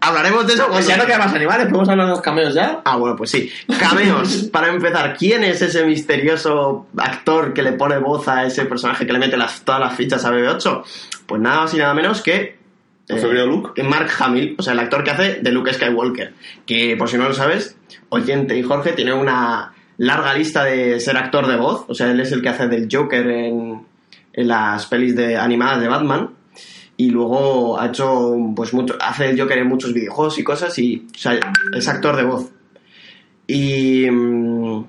[0.00, 2.80] hablaremos de eso Pues ya no quedan más animales, podemos hablar de los cameos ya.
[2.84, 3.50] Ah, bueno, pues sí.
[3.78, 9.06] Cameos, para empezar, ¿quién es ese misterioso actor que le pone voz a ese personaje
[9.06, 10.84] que le mete las, todas las fichas a BB8?
[11.26, 12.58] Pues nada más y nada menos que...
[13.06, 13.70] Querido Luke.
[13.74, 16.34] que Mark Hamill, o sea, el actor que hace de Luke Skywalker.
[16.66, 17.74] Que, por si no lo sabes,
[18.10, 21.84] Oyente y Jorge tiene una larga lista de ser actor de voz.
[21.88, 23.82] O sea, él es el que hace del Joker en,
[24.32, 26.30] en las pelis de, animadas de Batman.
[26.96, 30.76] Y luego ha hecho, pues, mucho, hace el Joker en muchos videojuegos y cosas.
[30.78, 31.38] Y, o sea,
[31.76, 32.50] es actor de voz.
[33.46, 34.10] Y.
[34.10, 34.84] mm,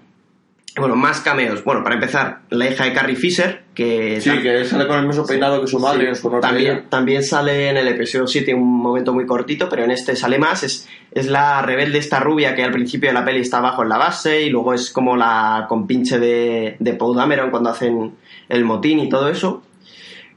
[0.79, 1.63] bueno, más cameos.
[1.63, 5.25] Bueno, para empezar, la hija de Carrie Fisher, que Sí, que sale con el mismo
[5.25, 9.25] peinado que su madre Sí, también, también sale en el episodio 7 un momento muy
[9.25, 10.63] cortito, pero en este sale más.
[10.63, 13.89] Es, es la rebelde esta rubia que al principio de la peli está abajo en
[13.89, 18.15] la base y luego es como la compinche de, de Paul Dameron cuando hacen
[18.47, 19.63] el motín y todo eso.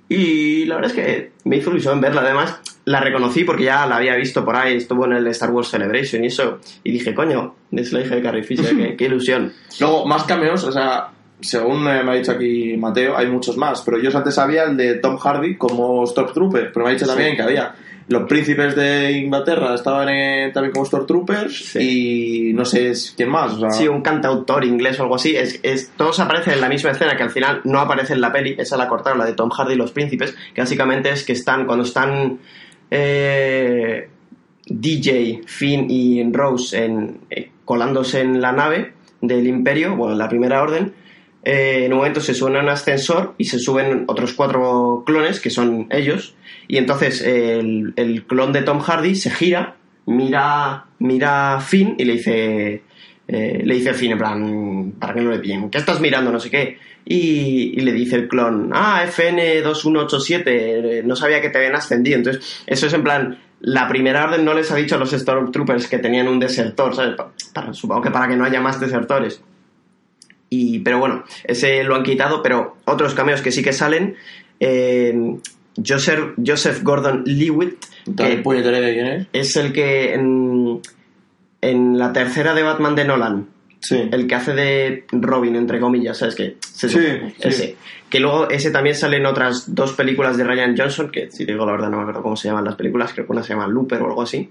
[0.08, 2.20] Y la verdad es que me hizo ilusión verla.
[2.20, 5.68] Además, la reconocí porque ya la había visto por ahí, estuvo en el Star Wars
[5.68, 6.58] Celebration y eso.
[6.82, 9.52] Y dije, coño, es la hija de Carrie Fisher, qué, qué ilusión.
[9.80, 11.08] Luego, más cameos, o sea,
[11.40, 14.76] según eh, me ha dicho aquí Mateo, hay muchos más, pero yo antes sabía el
[14.76, 17.10] de Tom Hardy como Stormtrooper, pero me ha dicho Sí.
[17.10, 17.74] también que había
[18.08, 23.52] Los príncipes de Inglaterra estaban en- también como Stormtroopers y no sé quién más.
[23.54, 25.36] o sea, Sí, un cantautor inglés o algo así.
[25.36, 28.32] Es, es- todos aparecen en la misma escena que al final no aparece en la
[28.32, 28.56] peli.
[28.58, 30.34] Esa la cortaron, la de Tom Hardy y los príncipes.
[30.52, 32.40] Que básicamente es que están, cuando están
[32.94, 34.06] eh,
[34.66, 40.28] DJ, Finn y Rose en, eh, colándose en la nave del Imperio, bueno, en la
[40.28, 40.92] primera orden,
[41.42, 45.40] eh, en un momento se suben a un ascensor y se suben otros cuatro clones
[45.40, 46.34] que son ellos.
[46.68, 52.12] Y entonces el, clon de Tom Hardy se gira, mira, mira a Finn y le
[52.12, 52.82] dice,
[53.32, 56.30] eh, le dice a Finn en plan, para que no le pillen, ¿qué estás mirando?
[56.30, 56.78] No sé qué.
[57.04, 62.18] Y, y le dice el clon, ah, FN2187, eh, no sabía que te habían ascendido.
[62.18, 65.88] Entonces, eso es en plan, la primera orden no les ha dicho a los Stormtroopers
[65.88, 67.16] que tenían un desertor, ¿sabes?
[67.16, 69.40] Pa- para- supongo que para que no haya más desertores.
[70.50, 74.16] Y, pero bueno, ese lo han quitado, pero otros cameos que sí que salen.
[74.60, 75.14] eh,
[75.84, 77.82] Joseph, Joseph Gordon Lewitt,
[78.14, 79.26] ¿Tal que de quién es?
[79.32, 80.80] es el que en,
[81.62, 83.46] en la tercera de Batman de Nolan,
[83.80, 84.08] Sí.
[84.12, 86.56] el que hace de Robin, entre comillas, ¿sabes qué?
[86.60, 86.86] Sí,
[87.40, 87.50] ese.
[87.50, 87.76] sí.
[88.08, 91.64] Que luego ese también sale en otras dos películas de Ryan Johnson, que si digo
[91.66, 93.66] la verdad no me acuerdo cómo se llaman las películas, creo que una se llama
[93.66, 94.50] Looper o algo así.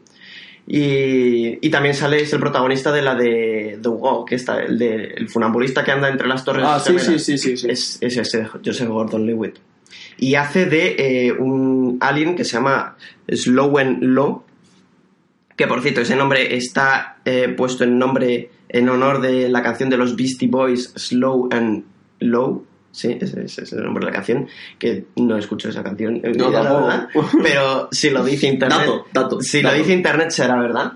[0.68, 4.78] Y, y también sale, es el protagonista de la de The Wall, que está, el,
[4.78, 6.66] de, el funambulista que anda entre las torres.
[6.68, 7.68] Ah, sí, sí, sí, sí, sí.
[7.70, 9.56] Es, es ese, Joseph Gordon Lewitt.
[10.18, 12.96] Y hace de eh, un alien que se llama
[13.28, 14.44] Slowen Low,
[15.62, 19.92] que por cierto, ese nombre está eh, puesto en nombre en honor de la canción
[19.92, 21.84] de los Beastie Boys, Slow and
[22.20, 22.66] Low.
[22.92, 24.48] Sí, ese, ese es el nombre de la canción,
[24.80, 27.08] que no escucho esa canción, en No, la
[27.44, 29.76] pero si lo dice internet, Dato, dato, si dato.
[29.76, 30.94] lo dice internet será verdad.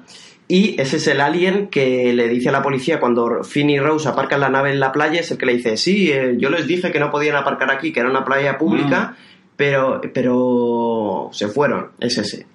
[0.47, 4.09] Y ese es el alien que le dice a la policía cuando Finn y Rose
[4.09, 6.65] aparcan la nave en la playa, es el que le dice, sí, eh, yo les
[6.65, 9.15] dije que no podían aparcar aquí, que era una playa pública,
[9.55, 12.47] pero, pero se fueron, es ese.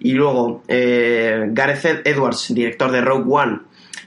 [0.00, 3.58] Y luego, eh, Gareth Edwards, director de Rogue One,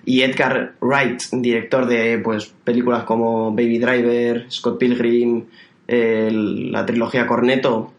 [0.05, 5.45] y Edgar Wright, director de pues películas como Baby Driver, Scott Pilgrim,
[5.87, 7.93] la trilogía Cornetto.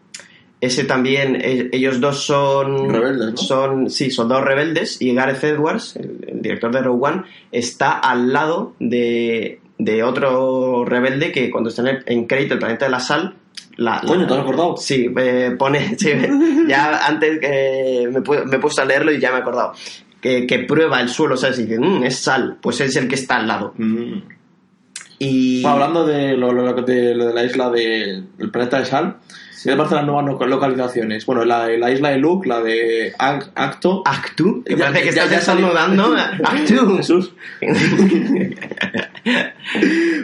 [0.59, 2.89] Ese también, eh, ellos dos son.
[2.89, 3.37] Rebeldes, ¿no?
[3.37, 5.01] Son, sí, son dos rebeldes.
[5.01, 10.85] Y Gareth Edwards, el, el director de Rogue One, está al lado de, de otro
[10.85, 13.35] rebelde que cuando está en, en Crate, el planeta de la sal.
[13.77, 14.77] La, la- Coño, ¿te has acordado?
[14.77, 15.95] Sí, eh, pone.
[15.97, 16.09] sí,
[16.67, 19.73] ya antes eh, me, me he puesto a leerlo y ya me he acordado.
[20.21, 21.59] Que, que prueba el suelo, ¿sabes?
[21.59, 22.57] Y dice, "Mm, es sal.
[22.61, 23.73] Pues es el que está al lado.
[23.77, 24.13] Mm.
[25.19, 25.61] Y.
[25.61, 29.17] Bueno, hablando de lo, lo- de lo de la isla de- del planeta de Sal,
[29.63, 31.25] ¿qué te parecen las nuevas no- localizaciones?
[31.25, 34.01] Bueno, la, la isla de Luke, la de Ac- Acto.
[34.05, 36.15] Actu, que parece que ya- estás estornudando.
[36.43, 36.95] Actu.
[36.97, 37.33] Jesús.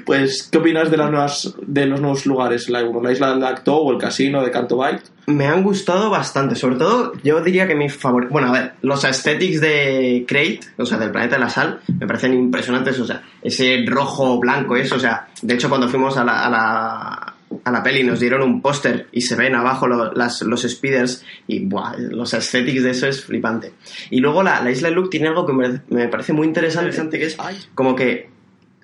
[0.05, 2.69] Pues, ¿qué opinas de las nuevas, de los nuevos lugares?
[2.69, 5.01] La, la isla de Acto o el casino de Canto Bight.
[5.27, 8.32] Me han gustado bastante, sobre todo yo diría que mi favorito...
[8.32, 12.07] Bueno, a ver, los aesthetics de Crate, o sea, del planeta de la sal, me
[12.07, 16.23] parecen impresionantes, o sea, ese rojo, blanco, eso, o sea, de hecho cuando fuimos a
[16.23, 17.28] la, a la,
[17.63, 21.25] a la peli nos dieron un póster y se ven abajo lo- las- los speeders
[21.47, 23.73] y buah, los aesthetics de eso es flipante.
[24.11, 27.17] Y luego la, la isla de Luke tiene algo que me, me parece muy interesante,
[27.19, 27.37] que es
[27.75, 28.29] como que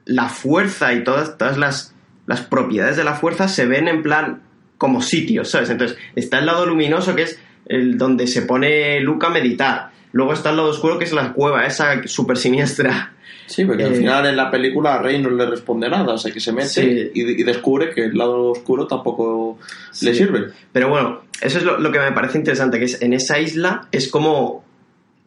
[0.06, 1.94] la fuerza y todas, todas las,
[2.28, 4.42] las propiedades de la fuerza se ven en plan
[4.78, 5.70] como sitios, ¿sabes?
[5.70, 9.92] Entonces, está el lado luminoso que es el donde se pone Luke a meditar.
[10.12, 13.14] Luego está el lado oscuro que es la cueva, esa súper siniestra.
[13.48, 16.18] Sí, porque al Eh, final en la película a Rey no le responde nada, o
[16.18, 17.12] sea que se mete Sí.
[17.14, 19.58] y, y descubre que el lado oscuro tampoco
[19.92, 20.06] Sí.
[20.06, 20.46] le sirve.
[20.72, 23.88] Pero bueno, eso es lo, lo que me parece interesante, que es en esa isla
[23.92, 24.64] es como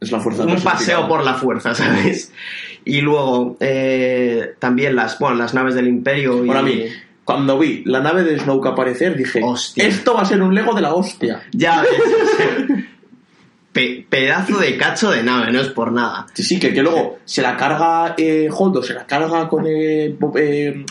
[0.00, 2.32] Es la fuerza un paseo por la fuerza, ¿sabes?
[2.84, 6.42] Y luego eh, también las, bueno, las naves del imperio.
[6.42, 6.84] Y, Bueno, a mí,
[7.24, 9.84] cuando vi la nave de Snoke aparecer, dije, Hostia.
[9.86, 11.42] esto va a ser un Lego de la hostia.
[11.52, 11.90] Ya ves.
[13.72, 16.26] Pe- pedazo de cacho de nave, no es por nada.
[16.34, 19.66] Sí, sí, que, que luego se la carga eh, Holdo, se la carga con...
[19.66, 20.84] eh, eh,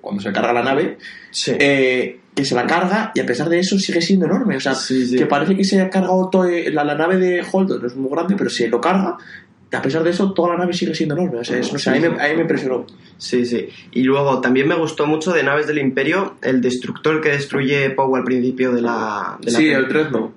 [0.00, 0.98] cuando se carga la nave,
[1.30, 1.52] Sí.
[1.58, 4.56] eh, que se la carga y a pesar de eso sigue siendo enorme.
[4.56, 5.16] O sea, Sí, sí.
[5.16, 7.94] que parece que se ha cargado todo, eh, la, la nave de Holdo, no es
[7.96, 9.16] muy grande, pero si lo carga,
[9.72, 11.38] a pesar de eso, toda la nave sigue siendo enorme.
[11.38, 12.84] O sea, es- no sé, a, mí me, a mí me impresionó.
[13.16, 13.68] Sí, sí.
[13.92, 18.18] Y luego también me gustó mucho de Naves del Imperio el destructor que destruye Poe
[18.18, 19.38] al principio de la.
[19.40, 19.74] De la Sí, peli.
[19.76, 20.32] el Dreadnought.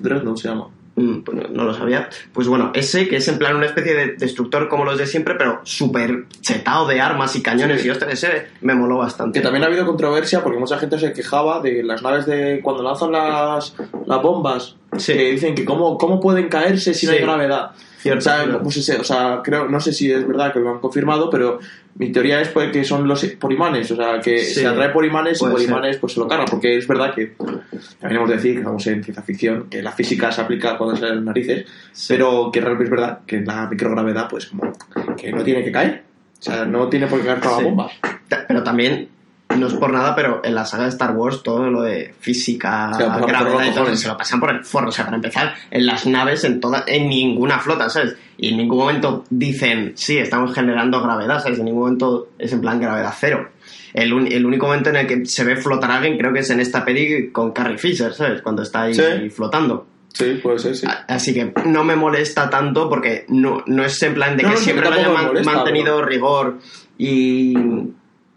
[0.00, 0.68] Dreadnought se llama.
[0.98, 2.08] Mm, pues no, lo sabía.
[2.32, 5.34] Pues bueno, ese que es en plan una especie de destructor como los de siempre,
[5.36, 7.82] pero súper chetado de armas y cañones.
[7.82, 7.88] Sí.
[7.88, 9.38] Y ostras, ese me moló bastante.
[9.38, 12.82] Que también ha habido controversia porque mucha gente se quejaba de las naves de cuando
[12.82, 13.74] lanzan las,
[14.06, 15.12] las bombas Sí.
[15.12, 17.72] que dicen que cómo, cómo pueden caerse si no hay gravedad.
[18.08, 18.62] Cierto, o, sea, claro.
[18.62, 21.58] pues ese- o sea, creo, no sé si es verdad que lo han confirmado, pero
[21.96, 24.60] mi teoría es pues, que son los por imanes, o sea, que Sí.
[24.60, 25.68] se atrae por imanes y por ser.
[25.68, 27.34] imanes pues se lo carga, porque es verdad que
[28.00, 30.96] también hemos de decir que estamos en ciencia ficción, que la física se aplica cuando
[30.96, 32.06] salen las narices, Sí.
[32.14, 34.72] pero que realmente es verdad que la microgravedad pues como
[35.16, 36.02] que no tiene que caer,
[36.38, 37.62] o sea, no tiene por qué caer toda Sí.
[37.62, 37.90] la bomba.
[38.46, 39.08] Pero también,
[39.58, 42.90] no es por nada, pero en la saga de Star Wars todo lo de física,
[43.18, 44.88] por gravedad y todo, se lo pasan por el forro.
[44.88, 48.16] O sea, para empezar, en las naves, en toda, en ninguna flota, ¿sabes?
[48.36, 51.58] Y en ningún momento dicen, sí, estamos generando gravedad, ¿sabes?
[51.58, 53.48] En ningún momento es en plan gravedad cero.
[53.94, 56.40] El, un- el único momento en el que se ve flotar a alguien creo que
[56.40, 58.42] es en esta peli con Carrie Fisher, ¿sabes?
[58.42, 59.30] Cuando está ahí Sí.
[59.30, 59.86] flotando.
[60.12, 60.86] Sí, puede ser, sí.
[61.06, 64.54] Así que no me molesta tanto porque no, no es en plan de No, que
[64.56, 66.58] no, siempre lo hayan man- molesta, mantenido rigor
[66.96, 67.54] y,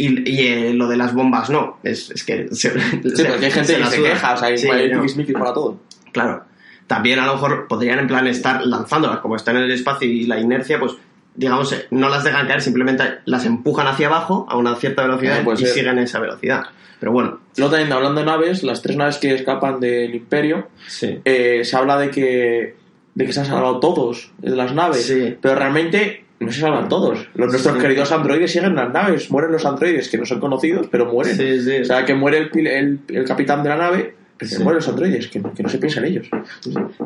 [0.08, 1.78] y, y, eh, lo de las bombas no.
[1.84, 4.90] Es, es que se, Sí, porque hay gente que se queja, o sea, Sí, hay
[4.90, 5.80] no, tiquismiquis para todo.
[6.12, 6.44] Claro.
[6.88, 10.26] También a lo mejor podrían en plan estar lanzándolas, como están en el espacio y
[10.26, 10.94] la inercia, pues
[11.36, 15.40] digamos, eh, no las dejan caer, simplemente las empujan hacia abajo a una cierta velocidad
[15.40, 15.68] Eh, y ser.
[15.70, 16.64] siguen esa velocidad.
[17.00, 21.20] Pero bueno, Luego también hablando de naves, las tres naves que escapan del Imperio, sí.
[21.26, 22.76] eh, se habla de que,
[23.16, 25.36] de que se han salvado todos de las naves, Sí.
[25.42, 27.28] pero realmente no se salvan todos.
[27.36, 27.82] Los, nuestros Sí.
[27.82, 31.36] queridos androides siguen en las naves, mueren los androides que no son conocidos, pero mueren.
[31.38, 31.78] Sí, sí.
[31.82, 35.28] O sea, que muere el, el, el capitán de la nave, pero mueren los androides,
[35.28, 36.28] que, no- que no se piensa en ellos.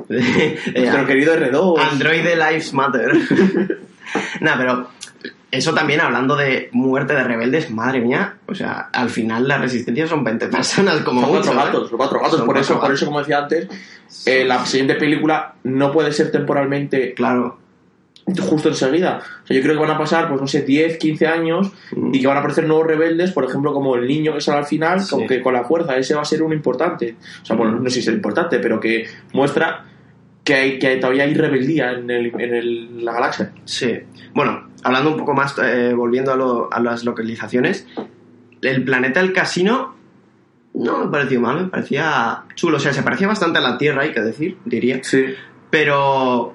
[0.09, 1.79] Eh, Nuestro querido R2.
[1.91, 3.11] Android Lives Matter.
[4.41, 4.89] Nada, pero
[5.51, 10.05] eso también hablando de muerte de rebeldes, madre mía, o sea, al final la resistencia
[10.07, 11.65] son 20 personas como Son cuatro mucho, ¿eh?
[11.65, 12.37] gatos, son cuatro gatos.
[12.37, 13.67] Son por, eso, por eso, como decía antes,
[14.25, 17.59] eh, la siguiente película no puede ser temporalmente Claro.
[18.49, 19.21] Justo enseguida.
[19.43, 22.13] O sea, yo creo que van a pasar, pues no sé, 10, 15 años Mm.
[22.15, 24.65] y que van a aparecer nuevos rebeldes, por ejemplo, como el niño que sale al
[24.65, 25.09] final, Sí.
[25.11, 27.15] como que con la fuerza, ese va a ser un importante.
[27.41, 29.85] O sea, bueno, no sé si es importante, pero que muestra
[30.43, 33.51] que, hay, que todavía hay rebeldía en, el, en el- la galaxia.
[33.65, 33.93] Sí.
[34.33, 37.87] Bueno, hablando un poco más, eh, volviendo a, lo- a las localizaciones,
[38.61, 39.95] el planeta del casino
[40.73, 42.77] no me pareció mal, me parecía chulo.
[42.77, 44.99] O sea, se parecía bastante a la Tierra, hay que decir, diría.
[45.03, 45.25] Sí.
[45.69, 46.53] Pero...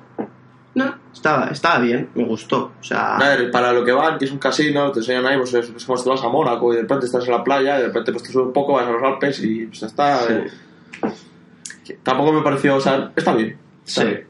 [0.75, 2.73] No, estaba, estaba bien, me gustó.
[2.81, 3.17] O sea...
[3.17, 5.69] A ver, para lo que van, que es un casino, te enseñan ahí, pues es,
[5.71, 7.81] es como si te vas a Mónaco y de repente estás en la playa, y
[7.83, 10.19] de repente pues te subes un poco, vas a los Alpes y pues está...
[10.27, 10.33] Sí.
[11.89, 13.59] eh, tampoco me pareció, o sea, está bien.
[13.85, 14.07] Está Sí.
[14.07, 14.27] bien.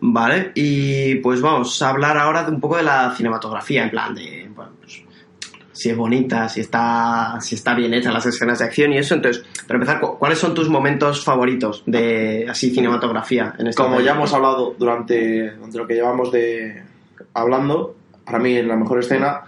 [0.00, 4.14] Vale, y pues vamos a hablar ahora de un poco de la cinematografía, en plan
[4.14, 4.47] de,
[5.78, 9.14] si es bonita, si está, si está bien hecha las escenas de acción y eso.
[9.14, 14.00] Entonces, para empezar, ¿cu- ¿cuáles son tus momentos favoritos de así cinematografía en esta Como
[14.00, 16.82] ya hemos hablado durante, durante lo que llevamos de
[17.34, 19.42] hablando, para mí la mejor escena,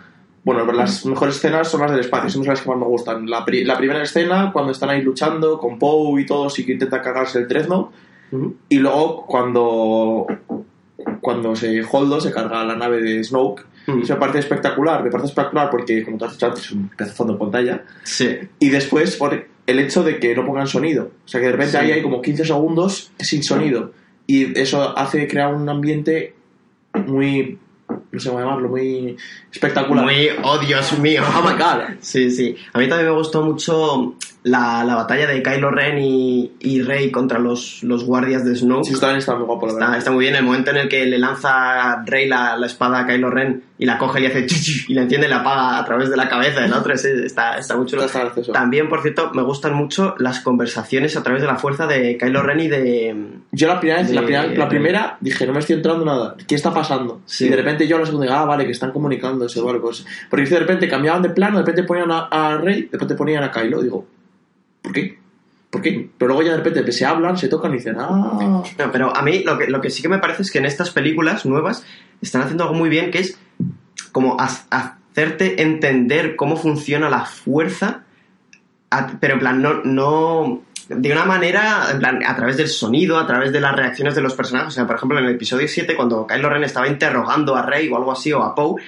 [0.45, 3.29] bueno, las mejores escenas son las del espacio, son las que más me gustan.
[3.29, 6.73] La, pri- la primera escena, cuando están ahí luchando con Poe y todos y que
[6.73, 7.93] intenta cargarse el Trezno,
[8.33, 8.55] Ujú.
[8.69, 10.27] y luego cuando
[11.21, 14.03] cuando se Holdo se carga la nave de Snoke, Mm.
[14.03, 16.89] eso me parece espectacular, me parece espectacular porque, como tú has dicho antes, es un
[16.91, 17.85] pedazo de pantalla.
[18.05, 21.11] Sí, Y después por el hecho de que no pongan sonido.
[21.25, 21.77] O sea, que de repente Sí.
[21.79, 23.93] ahí hay como 15 segundos sin sonido.
[24.27, 26.35] Y eso hace crear un ambiente
[27.07, 27.59] muy.
[28.13, 29.17] No sé cómo llamarlo, muy
[29.53, 30.05] espectacular.
[30.05, 31.23] muy, oh Dios mío.
[31.37, 31.97] Oh my god.
[32.01, 32.57] Sí, sí.
[32.73, 37.11] A mí también me gustó mucho la, la batalla de Kylo Ren y, y Rey
[37.11, 38.85] contra los, los guardias de Snoke.
[38.85, 41.07] Sí, también está muy guapo, la Está, está muy bien el momento en el que
[41.07, 44.61] le lanza Rey la, la espada a Kylo Ren y la coge y hace chi,
[44.61, 46.93] chi, y la enciende y la apaga a través de la cabeza del otro.
[46.93, 48.05] Ese está, está muy chulo.
[48.05, 48.31] Está.
[48.53, 52.43] También, por cierto, me gustan mucho las conversaciones a través de la fuerza de Kylo
[52.43, 53.41] Ren y de...
[53.53, 56.37] Yo la primera, la, primera, la primera dije, no me estoy entrando nada.
[56.47, 57.23] ¿Qué está pasando?
[57.25, 57.47] Sí.
[57.47, 59.61] Y de repente yo a la segunda ah, vale, que están comunicándose.
[59.61, 60.05] Vale, pues.
[60.29, 63.43] Porque de repente cambiaban de plano, de repente ponían a, a Rey, de repente ponían
[63.43, 63.83] a Kylo.
[63.83, 64.07] Digo,
[64.83, 65.19] ¿por qué?
[65.71, 66.11] ¿Por qué?
[66.19, 68.63] Pero luego ya de repente se hablan, se tocan y dicen, ah.
[68.79, 70.67] No, pero a mí lo que, lo que sí que me parece es que en
[70.67, 71.85] estas películas nuevas
[72.21, 73.39] están haciendo algo muy bien, que es
[74.13, 78.03] como ha- hacerte entender cómo funciona la fuerza,
[79.21, 80.63] pero en plan, no, no...
[80.89, 84.23] De una manera, en plan, a través del sonido, a través de las reacciones de
[84.23, 84.71] los personajes.
[84.71, 87.89] O sea, por ejemplo, en el episodio 7, cuando Kylo Ren estaba interrogando a Rey
[87.89, 88.83] o algo así, o a Poe,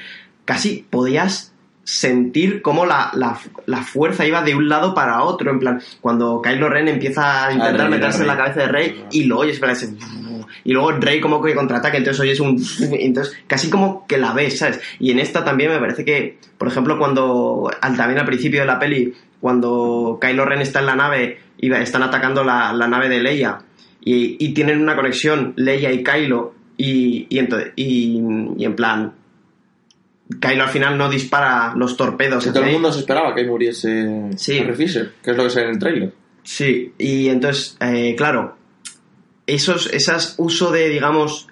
[0.44, 1.51] casi podías
[1.84, 5.50] sentir cómo la, la, la fuerza iba de un lado para otro.
[5.50, 9.04] En plan, cuando Kylo Ren empieza a intentar Rey, meterse en la cabeza de Rey
[9.10, 9.60] y lo oyes,
[10.64, 12.62] y luego Rey como que contraataca, entonces oyes un...
[12.92, 14.80] Entonces casi como que la ves, ¿sabes?
[15.00, 18.78] Y en esta también me parece que, por ejemplo, cuando también al principio de la
[18.78, 23.22] peli, cuando Kylo Ren está en la nave y están atacando la, la nave de
[23.22, 23.58] Leia
[24.04, 28.22] y, y tienen una conexión Leia y Kylo y, y, ento- y,
[28.56, 29.14] y en plan...
[30.40, 32.44] Kylo al final no dispara los torpedos.
[32.52, 34.58] Todo el mundo se esperaba que muriese Sí.
[34.58, 36.12] Carrie Fisher, que es lo que es en el trailer.
[36.42, 38.56] Sí, y entonces, eh, claro,
[39.46, 41.48] esos, esas uso de, digamos,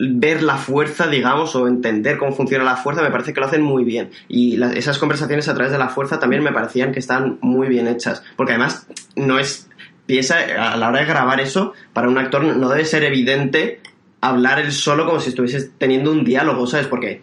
[0.00, 3.62] ver la fuerza, digamos, o entender cómo funciona la fuerza, me parece que lo hacen
[3.62, 4.10] muy bien.
[4.28, 7.68] Y la- esas conversaciones a través de la fuerza también me parecían que están muy
[7.68, 8.22] bien hechas.
[8.36, 8.86] Porque además,
[9.16, 9.68] no es.
[10.06, 10.36] Piensa,
[10.72, 13.80] a la hora de grabar eso, para un actor no debe ser evidente
[14.22, 16.86] hablar él solo como si estuviese teniendo un diálogo, ¿sabes?
[16.86, 17.20] Porque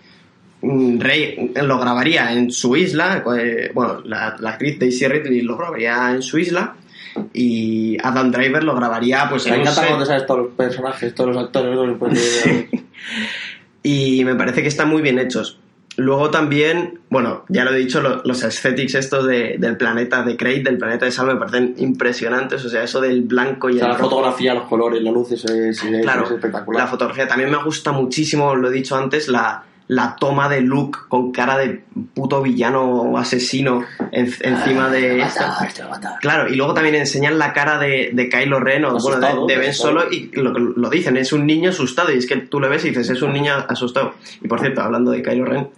[1.00, 6.12] Rey lo grabaría en su isla, eh, bueno, la, la actriz Daisy Ridley lo grabaría
[6.12, 6.76] en su isla,
[7.34, 11.44] y Adam Driver lo grabaría pues Me encanta cuando sabes todos los personajes, todos los
[11.46, 11.74] actores.
[11.74, 12.66] todos los personajes.
[13.84, 15.60] y me parece que están muy bien hechos.
[15.98, 20.36] Luego también, bueno, ya lo he dicho, lo- los aesthetics estos de- del planeta de
[20.36, 22.66] Crate, del planeta de Sal, me parecen impresionantes.
[22.66, 24.10] O sea, eso del blanco y O sea, el la rojo.
[24.10, 26.84] fotografía, los colores, la luz es, es- es Claro, espectacular.
[26.84, 27.28] la fotografía.
[27.30, 31.58] También me gusta muchísimo, lo he dicho antes, la, la toma de Luke con cara
[31.60, 31.84] de
[32.16, 35.44] puto villano o asesino en- encima de esto.
[36.22, 39.60] Claro, y luego también enseñan la cara de, de Kylo Ren o bueno, de, de
[39.60, 40.00] Ben asustado.
[40.00, 42.84] Solo y lo, lo dicen, es un niño asustado y es que tú le ves
[42.86, 44.16] y dices, es un niño asustado.
[44.42, 45.70] Y por cierto, hablando de Kylo Ren,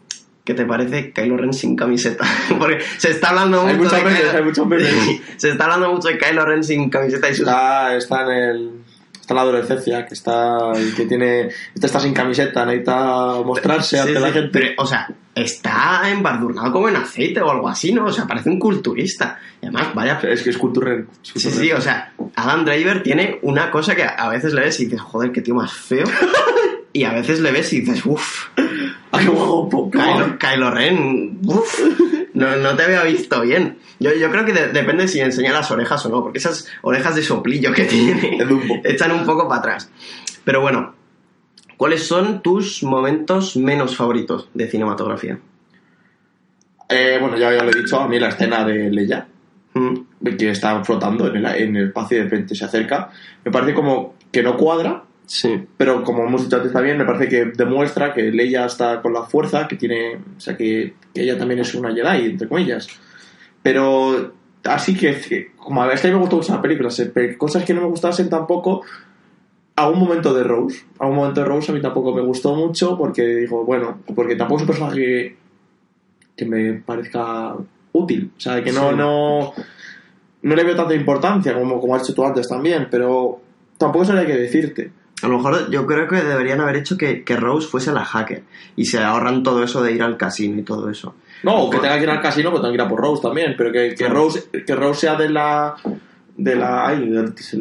[0.46, 2.24] ¿qué te parece Kylo Ren sin camiseta?
[2.58, 5.22] Porque se está hablando Hay mucho muchos de memes, Kylo- hay muchos memes.
[5.36, 8.72] se está hablando mucho de Kylo Ren sin camiseta y sus Está, está en el.
[9.28, 10.72] Está la adolescencia, que está.
[10.96, 11.50] que tiene.
[11.76, 14.50] Está sin camiseta, necesita mostrarse Sí, ante la sí, gente.
[14.54, 15.06] pero, o sea,
[15.36, 18.06] está embardurnado como en aceite o algo así, ¿no?
[18.06, 19.38] O sea, parece un culturista.
[19.62, 20.18] Y además, vaya...
[20.24, 21.08] Es que es cultural.
[21.36, 24.80] es Sí, sí, o sea, Adam Driver tiene una cosa que a veces le ves
[24.80, 26.06] y dices, joder, qué tío más feo.
[26.94, 28.46] y a veces le ves y dices, uff,
[29.12, 30.24] Ah, guapo, qué guapo.
[30.24, 31.82] Kylo, Kylo Ren, uff,
[32.38, 33.78] no, no te había visto bien.
[34.00, 37.16] Yo, yo creo que de- depende si enseña las orejas o no, porque esas orejas
[37.16, 38.38] de soplillo que tiene
[38.84, 39.92] echan un poco para atrás.
[40.44, 40.94] Pero bueno,
[41.78, 45.40] ¿cuáles son tus momentos menos favoritos de cinematografía?
[46.90, 49.28] Eh, bueno, ya, ya lo he dicho, a mí la escena de Leia,
[49.74, 53.12] Mm, que está flotando en el, en el espacio y de repente se acerca,
[53.46, 55.62] me parece como que no cuadra, Sí.
[55.76, 59.24] pero como hemos dicho antes también, me parece que demuestra que Leia está con la
[59.24, 62.88] fuerza, que tiene, o sea, que, que ella también es una Jedi, entre comillas.
[63.62, 67.82] Pero así que, como a mí me gustó mucho la película, pe- cosas que no
[67.82, 68.84] me gustasen tampoco,
[69.76, 72.56] a un momento de Rose, a un momento de Rose a mí tampoco me gustó
[72.56, 75.36] mucho porque digo, bueno, porque tampoco es un personaje que,
[76.38, 77.54] que me parezca
[77.92, 78.96] útil, o sea, que no, Sí.
[78.96, 79.54] no,
[80.42, 83.42] no le veo tanta importancia como, como has hecho tú antes también, pero
[83.78, 84.92] tampoco sabría qué decirte.
[85.24, 88.44] A lo mejor yo creo que deberían haber hecho que, que Rose fuese la hacker
[88.76, 91.16] y se ahorran todo eso de ir al casino y todo eso.
[91.44, 93.56] No, que tenga que ir al casino, pues tenga que ir a por Rose también,
[93.58, 94.08] pero que, que.
[94.08, 95.76] Rose que Rose sea de la
[96.36, 97.12] de la ay,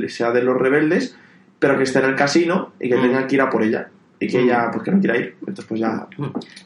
[0.09, 1.17] sea de los rebeldes,
[1.59, 3.03] pero que esté en el casino y que Mm.
[3.03, 3.89] tenga que ir a por ella
[4.21, 4.45] y que Mm.
[4.45, 6.07] ella pues que no quiera ir, entonces pues ya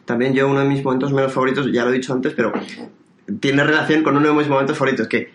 [0.05, 2.53] También yo uno de mis momentos menos favoritos, ya lo he dicho antes, pero
[3.39, 5.31] tiene relación con uno de mis momentos favoritos, que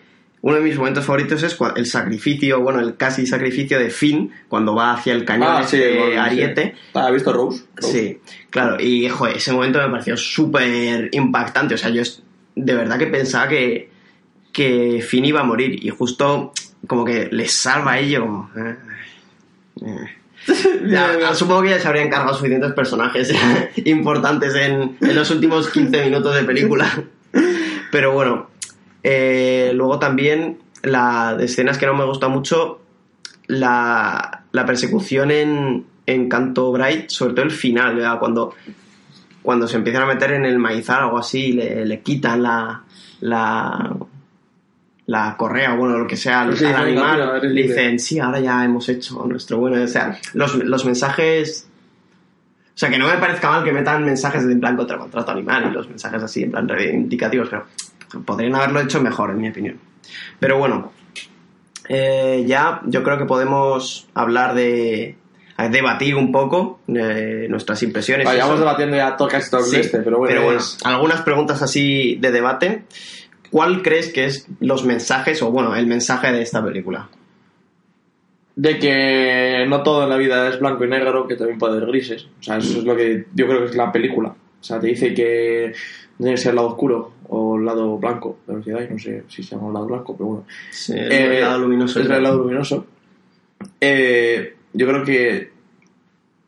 [0.46, 4.76] uno de mis momentos favoritos es el sacrificio, bueno, el casi sacrificio de Finn cuando
[4.76, 6.18] va hacia el cañón Ah, ese sí, de bueno, sí.
[6.18, 6.74] Ariete.
[6.94, 7.64] ¿Has visto Rose?
[7.74, 7.92] Rose.
[7.92, 11.74] Sí, claro, y joder, ese momento me pareció súper impactante.
[11.74, 12.00] O sea, yo
[12.54, 13.90] de verdad que pensaba que,
[14.52, 16.52] que Finn iba a morir y justo
[16.86, 18.20] como que les salva a ello.
[18.20, 18.76] como, eh,
[19.84, 20.16] eh.
[20.88, 23.34] Ya, supongo que ya se habrían cargado suficientes personajes
[23.84, 27.02] importantes en, en los últimos 15 minutos de película.
[27.90, 28.50] Pero bueno,
[29.08, 32.80] eh, luego también la de escenas que no me gusta mucho,
[33.46, 38.18] la, la persecución en, en Canto Bright, sobre todo el final, ¿verdad?
[38.18, 38.54] cuando,
[39.42, 42.42] cuando se empiezan a meter en el maizal o algo así, y le, le quitan
[42.42, 42.82] la,
[43.20, 43.96] la,
[45.06, 48.00] la correa o bueno, lo que sea al, Sí, al venga, animal, tira, le dicen,
[48.00, 51.68] sí, ahora ya hemos hecho nuestro bueno, o sea, los, los mensajes...
[52.74, 55.30] O sea, que no me parezca mal que metan mensajes en plan contra el maltrato
[55.30, 57.66] animal y los mensajes así, en plan reivindicativos, pero
[58.24, 59.78] podrían haberlo hecho mejor, en mi opinión.
[60.38, 60.92] Pero bueno,
[61.88, 65.16] eh, ya yo creo que podemos hablar de.
[65.70, 68.26] debatir un poco eh, nuestras impresiones.
[68.54, 68.58] eso.
[68.58, 72.84] debatiendo ya todo casi todo Sí, este, pero bueno, es- algunas preguntas así de debate.
[73.50, 77.08] ¿Cuál crees que es los mensajes, o bueno, el mensaje de esta película?
[78.56, 81.88] de que no todo en la vida es blanco y negro, que también puede haber
[81.88, 82.26] grises.
[82.40, 84.30] O sea, eso es lo que yo creo que es la película.
[84.30, 85.74] O sea, te dice que
[86.16, 88.88] tiene que ser el lado oscuro o el lado blanco de los Jedi.
[88.90, 90.44] No sé si se llama el lado blanco, pero bueno.
[90.70, 92.00] Sí, el Eh, lado luminoso.
[92.00, 92.86] Es el lado luminoso.
[93.80, 95.50] Eh, yo creo que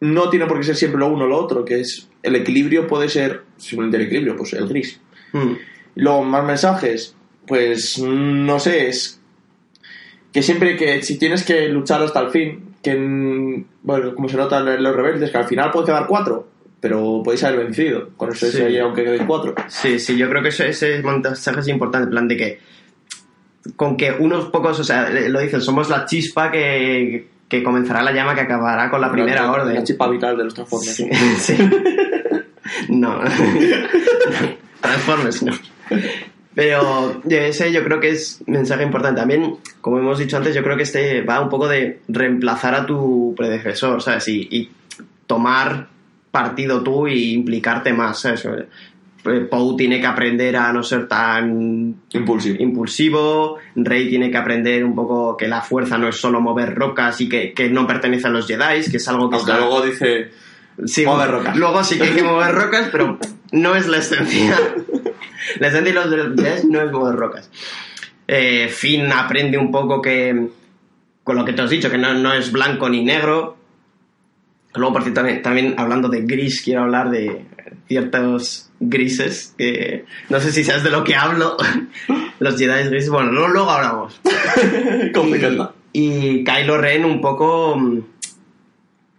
[0.00, 2.86] no tiene por qué ser siempre lo uno o lo otro, que es el equilibrio
[2.86, 5.00] puede ser simplemente el equilibrio, pues el gris.
[5.32, 5.52] Mm,
[5.96, 7.16] Luego, más mensajes,
[7.46, 9.20] pues no sé, es
[10.32, 14.58] que siempre que si tienes que luchar hasta el fin, que bueno, como se nota
[14.58, 16.46] en los rebeldes, que al final puede quedar cuatro,
[16.80, 18.58] pero podéis haber vencido con eso Sí.
[18.58, 19.54] ese, aunque quedéis cuatro.
[19.68, 22.60] Sí, sí, yo creo que ese mensaje es importante, en plan de que
[23.76, 28.12] con que unos pocos, o sea, lo dicen, somos la chispa que, que comenzará la
[28.12, 29.74] llama que acabará con la primera La- orden.
[29.74, 30.94] La chispa vital de los Transformers.
[30.96, 31.08] Sí,
[31.38, 31.54] sí.
[32.88, 33.20] No.
[34.80, 35.52] Transformers, no.
[36.54, 39.20] Pero yo ese yo creo que es mensaje importante.
[39.20, 42.86] También, como hemos dicho antes, yo creo que este va un poco de reemplazar a
[42.86, 44.26] tu predecesor, ¿sabes?
[44.28, 44.70] Y, y
[45.26, 45.88] tomar
[46.38, 48.44] partido tú y implicarte más, ¿sabes?
[48.46, 52.56] Eh, Poe tiene que aprender a no ser tan Impulsivo.
[52.62, 57.20] impulsivo, Rey tiene que aprender un poco que la fuerza no es solo mover rocas
[57.20, 59.58] y que, que no pertenece a los Jedi, que es algo que Aunque está...
[59.64, 60.30] luego dice.
[60.86, 61.56] Sí, Mover rocas.
[61.56, 63.18] Luego sí que hay que mover rocas, pero
[63.50, 64.56] no es la esencia.
[65.58, 67.50] La esencia de los Jedi no es mover rocas.
[68.28, 70.48] Eh, Finn aprende un poco que,
[71.24, 73.57] con lo que te has dicho, que no, no es blanco ni negro.
[74.74, 77.44] Luego, por cierto, también, también hablando de gris, quiero hablar de
[77.88, 81.56] ciertos grises, que no sé si sabes de lo que hablo.
[82.38, 84.20] Los Jedi grises, bueno, luego, luego hablamos.
[85.14, 85.38] Con y,
[85.92, 88.00] y Kylo Ren un poco mm,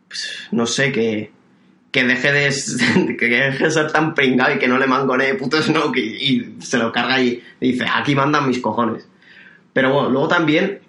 [0.08, 1.32] pues, no sé que
[1.92, 5.62] que deje de que deje de ser tan pringado y que no le mangonee puto
[5.62, 9.08] Snoke y, y se lo carga y dice aquí mandan mis cojones
[9.74, 10.80] pero bueno luego también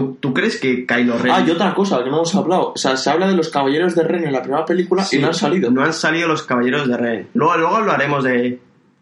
[0.00, 2.72] ¿tú, tú crees que Kylo Ren Ah, y otra cosa que no hemos hablado.
[2.74, 5.20] O sea, se habla de los caballeros de Ren en la primera película Sí, y
[5.20, 5.70] no han salido.
[5.70, 8.58] no han salido los caballeros de Ren luego luego hablaremos de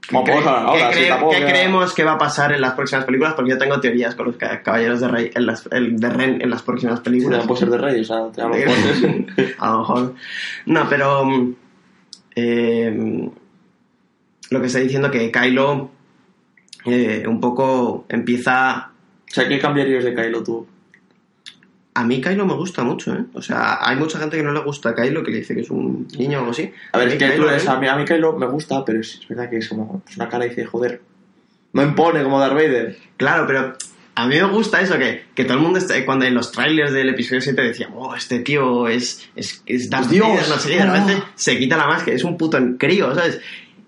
[0.06, 3.32] ¿Qué, pues ahora, qué sí, cre- creemos que va a pasar en las próximas películas?
[3.34, 6.42] Porque yo tengo teorías con los ca- caballeros de Rey en las, el de Ren
[6.42, 7.38] en las próximas Sí, películas.
[7.40, 8.54] también puede ser de Rey, o sea, te hablo
[9.58, 10.14] a lo mejor.
[10.66, 11.24] No, pero.
[11.24, 11.54] mm,
[12.36, 13.30] eh,
[14.50, 15.90] lo que está diciendo que Kylo
[16.84, 18.90] eh, un poco empieza.
[19.26, 20.66] O sea, ¿qué cambiarías de Kylo tú?
[21.96, 23.24] A mí Kylo me gusta mucho, ¿eh?
[23.34, 25.60] O sea, hay mucha gente que no le gusta a Kylo, que le dice que
[25.60, 26.72] es un niño o algo así.
[26.92, 29.00] A ver, mí es que tú eres, a, mí, a mí Kylo me gusta, pero
[29.00, 31.00] es, es verdad que es como es una cara y dice, joder,
[31.72, 32.96] no impone como Darth Vader.
[33.16, 33.74] Claro, pero
[34.16, 36.92] a mí me gusta eso, que, que todo el mundo, está, cuando en los trailers
[36.92, 40.26] del episodio 7 decía, oh, este tío es, es, es Darth Dios.
[40.28, 40.92] Vader, no sé qué, y de Ah.
[41.00, 43.40] repente se quita la máscara, es un puto crío, ¿sabes?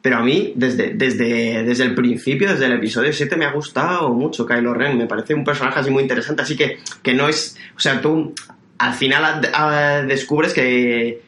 [0.06, 4.10] Pero a mí, desde, desde, desde el principio, desde el episodio 7, me ha gustado
[4.10, 7.56] mucho Kylo Ren, me parece un personaje así muy interesante, así que, que no es,
[7.76, 8.32] o sea, tú
[8.78, 11.22] al final ad- a- descubres que,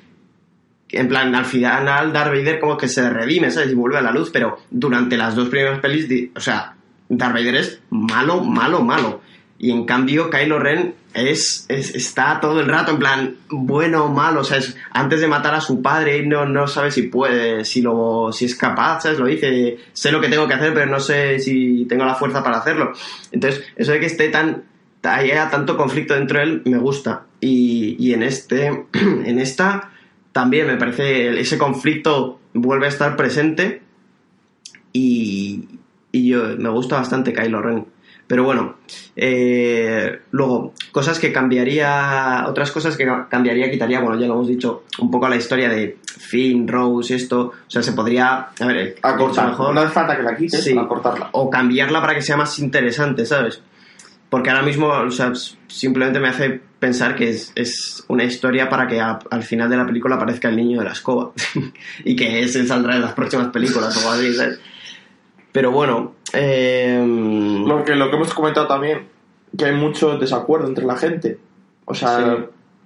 [0.90, 3.72] en plan, al final Darth Vader como que se redime, ¿sabes?
[3.72, 6.76] Y vuelve a la luz, pero durante las dos primeras pelis, o sea,
[7.08, 9.22] Darth Vader es malo, malo, malo.
[9.60, 14.08] Y en cambio Kylo Ren es, es- está todo el rato en plan bueno o
[14.08, 17.64] malo, o sea, es- antes de matar a su padre no, no sabe si puede,
[17.64, 19.18] si lo, si es capaz, ¿sabes?
[19.18, 22.42] Lo dice, sé lo que tengo que hacer, pero no sé si tengo la fuerza
[22.44, 22.92] para hacerlo.
[23.32, 24.62] Entonces, eso de que esté tan,
[25.02, 27.24] haya tanto conflicto dentro de él, me gusta.
[27.40, 29.90] Y, y en este, en esta,
[30.32, 33.82] también me parece ese conflicto vuelve a estar presente
[34.92, 35.64] y,
[36.12, 37.86] y yo me gusta bastante Kylo Ren.
[38.28, 38.76] Pero bueno,
[39.16, 44.84] eh, luego, cosas que cambiaría, otras cosas que cambiaría, quitaría, bueno, ya lo hemos dicho,
[45.00, 49.48] un poco la historia de Finn, Rose, esto, o sea, se podría, a ver, Acortar.
[49.48, 50.74] mejor, No hace falta que la quites, Sí.
[50.74, 51.28] para cortarla.
[51.32, 53.62] o cambiarla para que sea más interesante, ¿sabes?
[54.28, 55.32] Porque ahora mismo, o sea,
[55.68, 59.78] simplemente me hace pensar que es, es una historia para que a- al final de
[59.78, 61.32] la película aparezca el niño de la escoba
[62.04, 64.60] y que ese saldrá en las próximas películas o algo así, ¿sabes?
[65.58, 67.04] Pero bueno, eh,
[67.66, 69.08] Lo que, lo que hemos comentado también,
[69.56, 71.36] que hay mucho desacuerdo entre la gente.
[71.84, 72.18] O sea,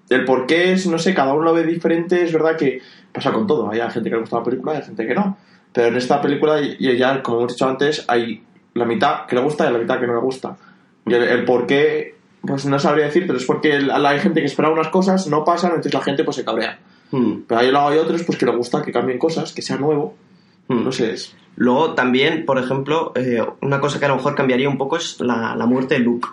[0.09, 2.81] el por qué es, no sé, cada uno lo ve diferente, es verdad que
[3.13, 3.71] pasa con todo.
[3.71, 5.37] Hay gente que le gusta la película y hay gente que no.
[5.71, 8.43] Pero en esta película, y ya, como hemos dicho antes, hay
[8.73, 10.57] la mitad que le gusta y la mitad que no le gusta.
[11.05, 14.41] Y el, el por qué, pues no sabría decir, pero es porque el- hay gente
[14.41, 16.79] que espera unas cosas, no pasan, entonces la gente pues se cabrea.
[17.11, 19.77] hmm, Pero hay, luego hay otros pues que le gusta que cambien cosas, que sea
[19.77, 20.15] nuevo.
[20.69, 20.85] Hmm.
[20.85, 21.35] No sé, es...
[21.57, 25.21] Luego también, por ejemplo, eh, una cosa que a lo mejor cambiaría un poco es
[25.21, 26.29] la, la muerte de Luke.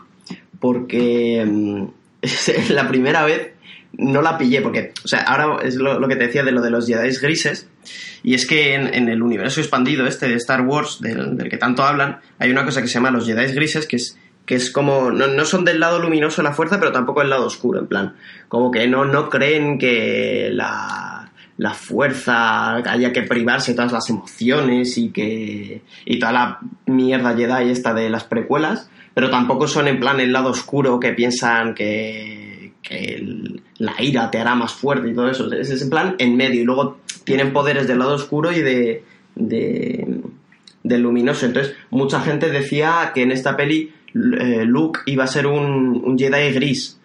[0.60, 1.84] Porque mm,
[2.74, 3.54] la primera vez
[3.94, 6.70] no la pillé, porque, o sea, ahora es lo, que te decía de lo de
[6.70, 7.68] los Jedi grises,
[8.24, 11.84] y es que en, el universo expandido este de Star Wars, del, del que tanto
[11.84, 15.12] hablan, hay una cosa que se llama los Jedi grises, que es que es como,
[15.12, 17.86] no, no son del lado luminoso de la fuerza, pero tampoco del lado oscuro, en
[17.86, 18.16] plan,
[18.48, 21.09] como que no, no creen que la,
[21.60, 27.36] la fuerza haya que privarse de todas las emociones y que y toda la mierda
[27.36, 31.76] Jedi esta de las precuelas, pero tampoco son en plan el lado oscuro que piensan
[31.76, 33.22] que, que
[33.78, 36.62] la ira te hará más fuerte y todo eso, es, es en plan en medio
[36.62, 39.04] y luego tienen poderes del lado oscuro y de,
[39.36, 40.22] de
[40.82, 41.46] del luminoso.
[41.46, 46.18] Entonces, mucha gente decía que en esta peli eh, Luke iba a ser un, un
[46.18, 47.02] Jedi gris,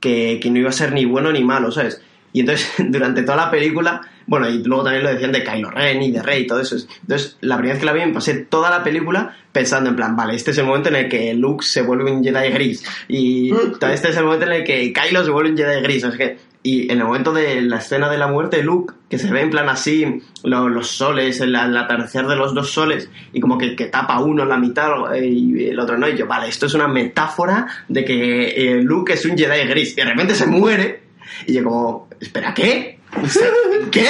[0.00, 2.02] que, que no iba a ser ni bueno ni malo, ¿sabes?
[2.36, 6.02] Y entonces, durante toda la película, bueno, y luego también lo decían de Kylo Ren
[6.02, 6.76] y de Rey y todo eso.
[7.02, 10.14] Entonces, la primera vez que la vi, me pasé toda la película pensando en plan,
[10.16, 12.84] vale, este es el momento en el que Luke se vuelve un Jedi gris.
[13.08, 13.52] Y
[13.90, 16.04] este es el momento en el que Kylo se vuelve un Jedi gris.
[16.04, 18.92] O sea, que, y en el momento de la escena de la muerte de Luke,
[19.08, 22.72] que se ve en plan así, lo- los soles, el, el atardecer de los dos
[22.72, 26.08] soles, y como que, que tapa uno en la mitad eh, y el otro no.
[26.08, 29.92] Y yo, vale, esto es una metáfora de que eh, Luke es un Jedi gris.
[29.92, 31.05] Y de repente se muere.
[31.46, 32.98] Y yo como, espera, ¿qué?
[33.90, 34.06] ¿Qué?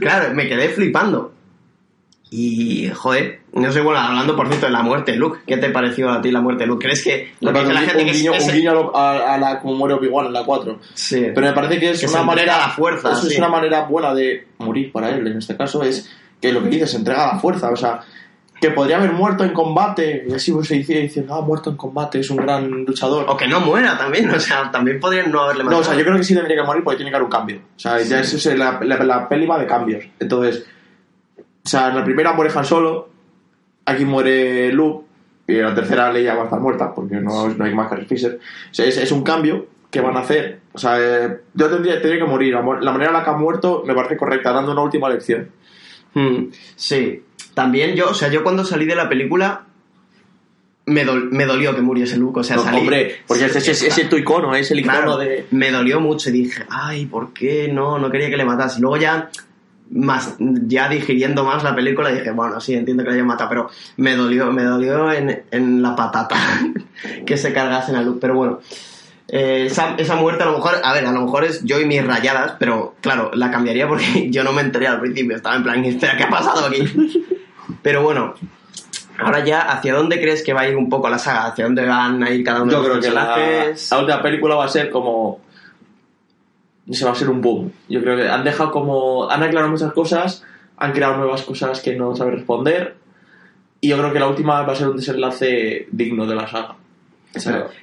[0.00, 1.32] Claro, me quedé flipando.
[2.32, 6.08] Y, joder, no sé, bueno, hablando por cierto de la muerte Luke, ¿qué te pareció
[6.10, 6.84] a ti la muerte Luke?
[6.84, 9.38] ¿Crees que lo que dice la gente un que guiño, es- un guiño a, a-
[9.38, 10.78] la como muere Obi-Wan en la 4.
[10.94, 11.26] Sí.
[11.34, 12.56] Pero me parece que es Que una manera.
[12.58, 13.32] la fuerza, eso sí.
[13.32, 16.08] es una manera buena de morir para él, en este caso, es
[16.40, 17.68] que lo que dices, se entrega a la fuerza.
[17.70, 18.00] O sea,
[18.60, 21.76] que podría haber muerto en combate, y así pues, se dice, diciendo, ah, muerto en
[21.76, 23.24] combate, es un gran luchador.
[23.28, 25.82] O que no muera también, o sea, también podrían no haberle No, matado.
[25.82, 27.56] o sea, yo creo que sí tendría que morir porque tiene que haber un cambio.
[27.76, 30.04] O sea, ya es, es la, la, la peli va de cambios.
[30.18, 30.66] Entonces,
[31.64, 33.08] o sea, en la primera muere Han Solo,
[33.86, 35.06] aquí muere Luke,
[35.46, 38.06] y en la tercera Leia va a estar muerta porque no, no hay más Carrie
[38.06, 38.38] Fisher.
[38.70, 40.60] O sea, es, es un cambio que van a hacer.
[40.72, 42.54] O sea, eh, yo tendría, tendría que morir.
[42.54, 45.50] La, manera en la que ha muerto me parece correcta, dando una última lección.
[46.14, 46.44] Mm,
[46.76, 47.24] sí.
[47.54, 49.62] También yo, o sea, yo cuando salí de la película
[50.86, 52.78] me, dol- me dolió que muriese Luke, o sea, No, salí...
[52.78, 55.46] hombre, porque ese, ese, ese es tu icono, es el icono Claro, de.
[55.50, 57.98] me dolió mucho y dije, ay, ¿por qué no?
[57.98, 58.78] No quería que le matase.
[58.78, 59.30] Y luego ya,
[59.90, 63.70] más, ya digiriendo más la película, dije, bueno, sí, entiendo que le hayan matado, pero
[63.98, 66.36] me dolió, me dolió en, en la patata
[67.26, 68.18] que se cargasen a Luke.
[68.20, 68.60] Pero bueno,
[69.28, 71.84] eh, esa, esa muerte a lo mejor, a ver, a lo mejor es yo y
[71.86, 75.62] mis rayadas, pero claro, la cambiaría porque yo no me enteré al principio, estaba en
[75.62, 76.82] plan, espera, ¿qué ha pasado aquí?
[77.82, 78.34] Pero bueno.
[79.18, 81.46] Ahora ya, ¿hacia dónde crees que va a ir un poco la saga?
[81.46, 83.90] ¿Hacia dónde van a ir cada uno Yo de los creo que la, personajes?
[83.90, 85.40] la última película va a ser como.
[86.90, 87.70] Se va a ser un boom.
[87.88, 89.30] Yo creo que han dejado como.
[89.30, 90.44] Han aclarado muchas cosas,
[90.78, 92.96] han creado nuevas cosas que no saben responder.
[93.82, 96.76] Y yo creo que la última va a ser un desenlace digno de la saga.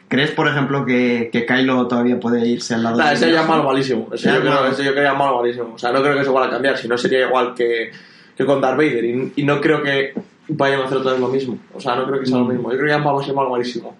[0.09, 3.41] ¿Crees, por ejemplo, que, que Kylo todavía puede irse al lado Nah, de ese ya
[3.41, 4.09] es malo malísimo.
[4.11, 5.73] Ese yo, creo, ese yo creo que es malo malísimo.
[5.75, 7.91] O sea, no creo que se vaya a cambiar, si no sería igual que,
[8.38, 9.03] que con Darth Vader.
[9.03, 10.13] Y, y no creo que
[10.49, 11.57] vayan a hacer otra vez lo mismo.
[11.73, 12.49] O sea, no creo que sea lo Mm.
[12.49, 12.71] mismo.
[12.71, 13.97] Yo creo que ya va a ser malísimo.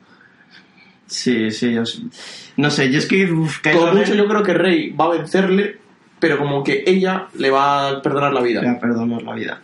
[1.08, 2.02] Sí, sí, yo s-
[2.58, 5.78] no sé, yo es que uf, Como mucho yo creo que Rey va a vencerle,
[6.20, 8.62] pero como que ella le va a perdonar la vida.
[8.64, 9.62] Ya, perdonar la vida.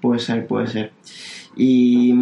[0.00, 0.92] Puede ser, puede ser.
[1.54, 2.14] Y,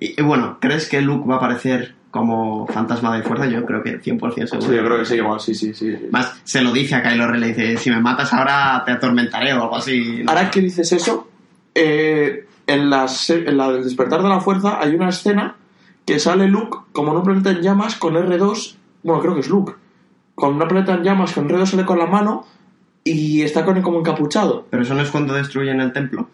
[0.00, 3.46] y, bueno, ¿crees que Luke va a aparecer como fantasma de fuerza?
[3.46, 4.68] Yo creo que 100% seguro.
[4.68, 5.92] Sí, yo creo que sí, igual, sí, sí, sí.
[5.96, 6.06] sí.
[6.10, 9.52] Más, se lo dice a Kylo Ren, le dice, si me matas ahora te atormentaré
[9.54, 10.22] o algo así.
[10.26, 11.29] Ahora que dices eso,
[11.74, 15.56] eh, en, la, en la del despertar de la fuerza hay una escena
[16.04, 19.48] que sale Luke como en un planeta en llamas con R2, bueno, creo que es
[19.48, 19.74] Luke,
[20.34, 22.46] con una planeta en llamas con R2 sale con la mano
[23.04, 24.66] y está con como encapuchado.
[24.70, 26.28] Pero eso no es cuando destruyen el templo.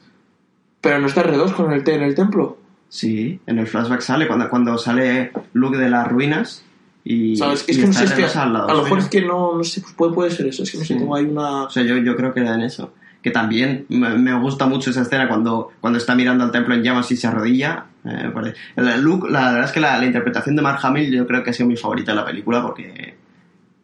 [0.81, 2.59] Pero no está R2 con el T en el templo.
[2.89, 6.65] Sí, en el flashback sale, cuando, cuando sale Luke de las ruinas
[7.05, 7.37] y...
[7.37, 7.65] ¿Sabes?
[7.67, 9.23] Es y que no sé, es que R2 al lado a lo mejor es que
[9.23, 11.65] no, no sé, pues puede, puede ser eso, es que no sé, tengo ahí una...
[11.65, 12.93] O sea, yo, yo creo que era en eso.
[13.27, 17.11] Que también me, gusta mucho esa escena cuando, cuando está mirando al templo en llamas
[17.11, 17.87] y se arrodilla.
[18.05, 18.33] eh,
[18.77, 21.53] el Luke, la verdad es que la, interpretación de Mark Hamill yo creo que ha
[21.53, 23.17] sido mi favorita de la película porque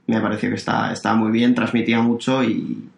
[0.07, 2.89] me pareció que está, está muy bien, transmitía mucho y,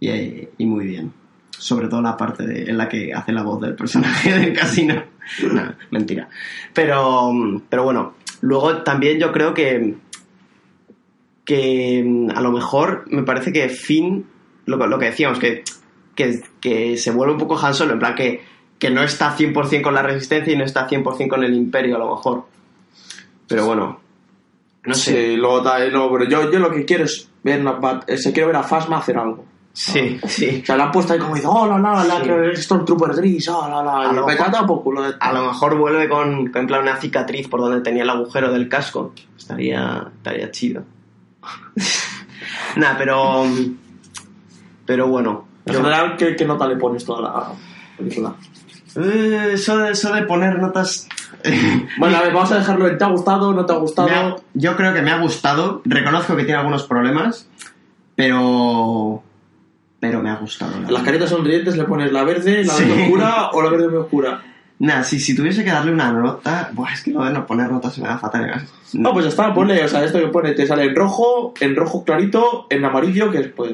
[0.00, 1.14] y, muy bien.
[1.48, 5.02] Sobre todo la parte en la que hace la voz del personaje del casino.
[5.50, 6.28] No, mentira.
[6.74, 7.32] Pero,
[7.70, 9.94] pero bueno, luego también yo creo que
[11.46, 14.26] que a lo mejor me parece que Finn,
[14.66, 15.64] lo, que- lo que decíamos, que,
[16.14, 18.42] que, que se vuelve un poco Han Solo, en plan que,
[18.78, 21.98] que no está 100% con la resistencia y no está 100% con el imperio a
[22.00, 22.44] lo mejor.
[23.48, 24.00] Pero bueno,
[24.84, 25.30] no sé.
[25.32, 27.64] Sí, luego, luego, pero yo, yo lo que quiero es ver,
[28.06, 29.44] eh, se quiero ver a Fasma hacer algo.
[29.72, 30.60] Sí, sí.
[30.62, 32.22] O sea, la han puesto ahí como dice, oh, la, la, la, Sí.
[32.22, 34.08] que el Stormtrooper gris, oh, la, la.
[34.08, 35.14] A lo me mejor- trata poco lo de...
[35.18, 38.52] A lo mejor vuelve con, con en plan una cicatriz por donde tenía el agujero
[38.52, 39.12] del casco.
[39.36, 40.84] Estaría, estaría chido.
[42.76, 43.46] Nada, pero.
[44.86, 45.46] Pero bueno.
[45.66, 47.46] En yo- general, ¿qué, ¿qué nota le pones toda la
[47.96, 48.34] película?
[48.96, 51.08] Eh, eso, de, eso de poner notas.
[51.98, 53.52] Bueno, a ver, vamos a dejarlo en ¿te ha gustado?
[53.52, 54.08] ¿No te ha gustado?
[54.08, 55.82] Ha- yo creo que me ha gustado.
[55.84, 57.48] Reconozco que tiene algunos problemas,
[58.16, 59.22] pero.
[60.00, 60.72] Pero me ha gustado.
[60.72, 61.04] la Las verdad.
[61.04, 62.84] caritas sonrientes le pones la verde, la Sí.
[62.84, 64.42] verde oscura o la verde muy oscura.
[64.78, 66.70] Nah, si, si tuviese que darle una nota.
[66.72, 68.66] Buah, es que lo de no poner notas se me da fatal.
[68.92, 71.74] No, pues ya está, ponle, o sea, esto que pone, te sale en rojo, en
[71.76, 73.72] rojo clarito, en amarillo, que es pues,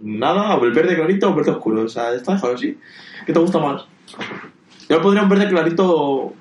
[0.00, 1.82] nada, o el verde clarito o verde oscuro.
[1.82, 2.78] O sea, está, déjalo así.
[3.26, 3.84] ¿Qué te gusta más?
[4.88, 6.34] Yo pondría un verde clarito.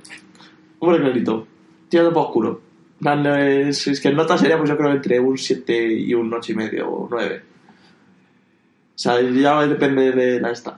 [0.79, 1.47] Un verde clarito.
[1.89, 2.61] Tirando para oscuro.
[2.99, 6.51] Dan, Es, que en nota sería, pues yo creo, entre un 7 y un 8
[6.51, 7.43] y medio o 9.
[8.95, 10.77] O sea, ya depende de la esta.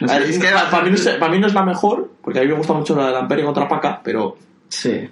[0.00, 2.10] No sé, es que- pa- para, mí no es, para mí no es la mejor,
[2.22, 4.36] porque a mí me gusta mucho la del Amperio contra Paca, pero
[4.68, 5.08] Sí.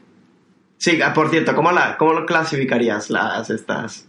[0.79, 4.09] Sí, ah, por cierto, ¿cómo, la, cómo lo clasificarías las estas?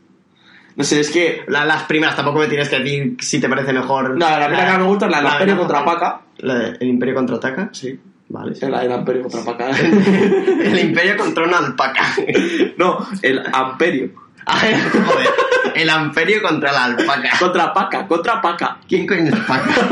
[0.76, 1.44] No sé, es que.
[1.48, 4.12] La- las primeras, tampoco me tienes que decir si te parece mejor.
[4.12, 6.22] No, la primera que me gusta es la del Amperio de- contra Paca.
[6.40, 7.70] la de- ¿El Imperio contraataca?
[7.72, 8.00] Sí,
[8.30, 8.56] Vale.
[8.56, 8.66] sí.
[8.68, 9.70] la del Amperio contra Paca.
[9.80, 12.04] el Imperio contra una alpaca.
[12.78, 14.12] no, el Amperio.
[14.48, 15.28] Ay, joder.
[15.76, 17.30] El Amperio contra la alpaca.
[17.40, 18.78] Contra Paca, contra Paca.
[18.88, 19.88] ¿Quién coño es paca?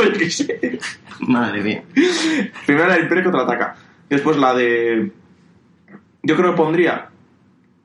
[1.22, 1.84] Madre mía.
[2.66, 3.76] Primero la del Imperio contraataca.
[4.10, 5.12] Después la de.
[6.22, 7.10] Yo creo que pondría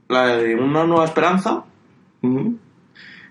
[0.08, 1.64] la de Una Nueva Esperanza.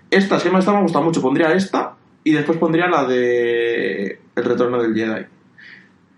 [0.09, 1.95] Esta, si me esta me gusta mucho, pondría esta.
[2.23, 4.19] Y después pondría la de.
[4.35, 5.25] El Retorno del Jedi.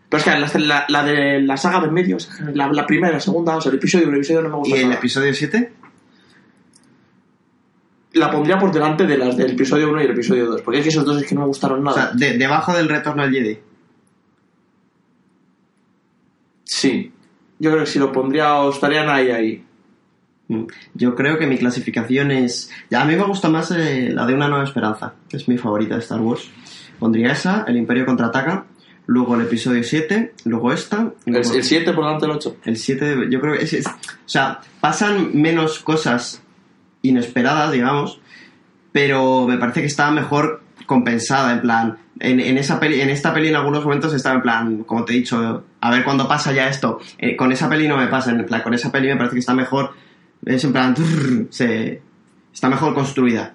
[0.10, 2.18] Pero es que la, la- de la saga de en medio,
[2.54, 4.80] la, la primera, la segunda, o sea, el episodio, el episodio no me gusta ¿Y
[4.80, 5.00] el nada.
[5.00, 5.74] episodio 7?
[8.14, 10.62] La pondría por delante de las del episodio 1 y el episodio 2.
[10.64, 12.16] Porque es que esos dos es que no me gustaron O sea, nada.
[12.16, 13.60] de- debajo del retorno al Jedi.
[16.64, 17.12] Sí.
[17.60, 19.66] Yo creo que si lo pondría, estarían ahí, ahí.
[20.50, 20.64] Mm.
[20.96, 22.70] Yo creo que mi clasificación es.
[22.90, 25.58] Ya, a mí me gusta más eh, la de Una Nueva Esperanza, que es mi
[25.58, 26.50] favorita de Star Wars.
[27.00, 28.66] Pondría esa, El Imperio contraataca,
[29.06, 31.12] luego el episodio 7, luego esta.
[31.26, 32.58] El, luego- el 7 por delante del 8.
[32.66, 33.92] El 7, yo creo que es, es- O
[34.26, 36.42] sea, pasan menos cosas
[37.02, 38.20] inesperadas, digamos,
[38.92, 41.98] pero me parece que está mejor compensada, en plan.
[42.20, 45.14] En, en esa peli, en esta peli en algunos momentos estaba en plan, como te
[45.14, 47.00] he dicho, a ver cuándo pasa ya esto.
[47.18, 49.40] Eh, con esa peli no me pasa, en plan, con esa peli me parece que
[49.40, 49.94] está mejor,
[50.46, 50.96] es en plan,
[51.50, 52.02] se,
[52.54, 53.54] está mejor construida.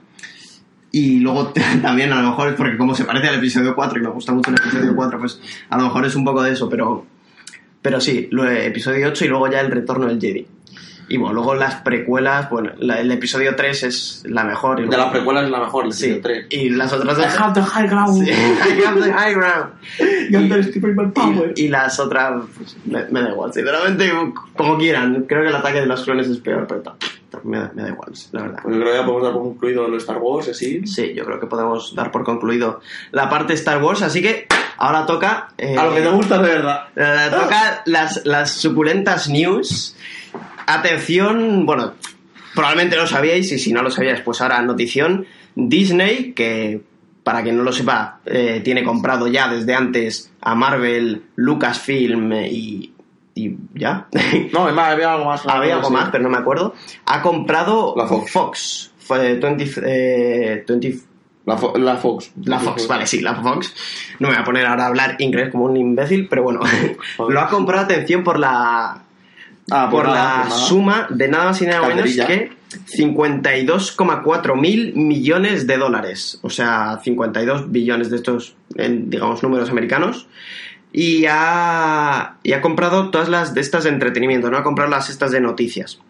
[0.92, 1.48] Y luego
[1.82, 4.32] también a lo mejor es porque como se parece al episodio 4 y me gusta
[4.32, 7.06] mucho el episodio 4, pues a lo mejor es un poco de eso, pero
[7.84, 10.46] pero sí, lo, episodio 8 y luego ya el retorno del Jedi.
[11.08, 14.80] Y bueno, luego las precuelas, bueno, la- el episodio 3 es la mejor.
[14.80, 16.46] Y De las precuelas es la mejor, el Sí, episodio 3.
[16.50, 17.26] y las otras dos...
[17.34, 18.24] I have the high ground.
[18.24, 21.12] Sí, I have the high ground.
[21.14, 21.52] Power.
[21.56, 24.12] Y, y las otras, pues, me, me da igual, sinceramente,
[24.56, 25.24] como quieran.
[25.28, 26.96] Creo que el ataque de los clones es peor, pero
[27.44, 28.58] me, da- me da igual, la verdad.
[28.62, 30.86] Pues yo creo que ya podemos dar por concluido lo de Star Wars, así.
[30.86, 32.80] Sí, yo creo que podemos dar por concluido
[33.10, 34.46] la parte Star Wars, así que
[34.78, 35.48] ahora toca...
[35.58, 36.84] eh, A lo que te gusta de verdad.
[36.96, 39.96] Eh, toca las, las suculentas news.
[40.66, 41.94] Atención, bueno,
[42.54, 45.26] probablemente lo sabíais y si no lo sabíais, pues ahora notición.
[45.54, 46.80] Disney, que
[47.22, 52.48] para quien no lo sepa, eh, tiene comprado ya desde antes a Marvel, Lucasfilm eh,
[52.50, 52.92] y,
[53.34, 54.06] y ya.
[54.52, 55.42] No, además había algo más.
[55.46, 56.74] Había algo más, pero no me acuerdo.
[57.06, 58.30] Ha comprado La Fox.
[58.32, 58.90] Fox.
[58.98, 60.98] Fue 20, eh, 20
[61.46, 62.32] La, Fo- la Fox.
[62.42, 63.74] la Fox, vale, sí, la Fox.
[64.18, 66.60] No me voy a poner ahora a hablar inglés como un imbécil, pero bueno.
[67.28, 69.03] lo ha comprado, atención, por la
[69.70, 72.52] Ah, por pues nada, la pues suma de nada más y nada menos que
[72.86, 76.38] 52,4 mil millones de dólares.
[76.42, 80.28] O sea, 52 billones de estos, en, digamos, números americanos.
[80.92, 85.10] Y ha, y ha comprado todas las de estas de entretenimiento, no ha comprado las
[85.10, 86.00] estas de noticias.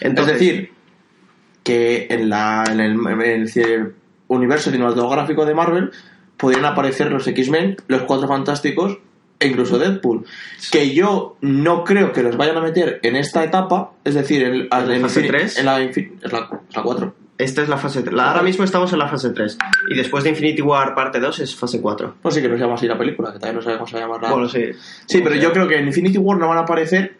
[0.00, 0.72] Entonces, es decir,
[1.62, 3.94] que en, la, en, el, en el
[4.26, 5.92] universo cinematográfico de Marvel
[6.36, 8.98] podrían aparecer los X-Men, los Cuatro Fantásticos
[9.42, 10.24] e incluso Deadpool.
[10.70, 14.54] Que yo no creo que los vayan a meter en esta etapa, es decir, en,
[14.54, 15.58] ¿En la fase infin- tres?
[15.58, 15.96] En la, es
[16.32, 17.14] la, es la 4.
[17.38, 18.18] esta es la fase 3.
[18.20, 19.58] Ahora mismo estamos en la fase 3.
[19.90, 22.14] Y después de Infinity War parte 2 es fase 4.
[22.22, 24.04] No sé que no se llama así la película, que también no sabemos cómo se
[24.04, 24.32] llama nada.
[24.32, 24.66] Bueno, sí.
[25.06, 27.16] Sí, pero yo creo que en Infinity War no van a aparecer,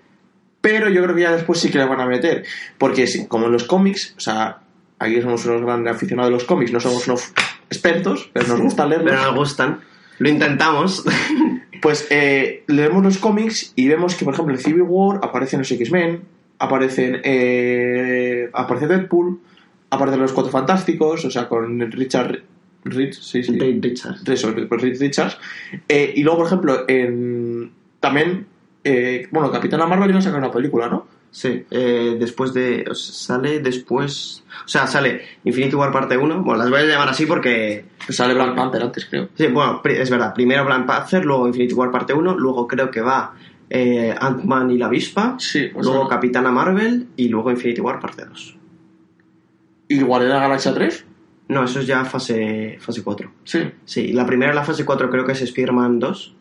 [0.60, 2.44] pero yo creo que ya después sí que le van a meter.
[2.78, 4.58] Porque como en los cómics, o sea,
[5.00, 7.32] aquí somos unos grandes aficionados de los cómics, no somos unos
[7.68, 9.10] expertos, pero nos gusta leerlos.
[9.10, 9.80] Pero nos gustan.
[10.18, 11.04] Lo intentamos.
[11.82, 15.72] Pues eh, leemos los cómics y vemos que, por ejemplo, en Civil War aparecen los
[15.72, 16.22] X-Men,
[16.60, 19.40] aparecen, eh, aparece Deadpool,
[19.90, 22.44] aparecen los Cuatro Fantásticos, o sea, con Richard...
[22.84, 23.58] Rich, sí, sí.
[23.58, 24.24] Reed Richards.
[25.00, 25.38] Richards.
[25.88, 28.46] Eh, y luego, por ejemplo, en, también,
[28.84, 31.06] eh, bueno, Capitana Marvel iba a sacar una película, ¿no?
[31.32, 32.84] Sí, eh, después de.
[32.88, 34.44] o sea, sale después.
[34.64, 36.42] O sea, sale Infinity War parte 1.
[36.42, 37.86] Bueno, las voy a llamar así porque.
[38.06, 39.30] Que sale Black Panther antes, creo.
[39.34, 40.34] Sí, bueno, es verdad.
[40.34, 42.36] Primero Black Panther, luego Infinity War parte 1.
[42.36, 43.34] Luego creo que va
[43.70, 45.36] eh, Ant-Man y la avispa.
[45.38, 48.58] Sí, o Luego sea, Capitana Marvel y luego Infinity War parte 2.
[49.88, 51.06] ¿Y la Galaxia 3?
[51.48, 53.32] No, eso es ya fase, fase 4.
[53.44, 53.70] Sí.
[53.84, 56.34] Sí, la primera, la fase 4, creo que es Spider-Man 2.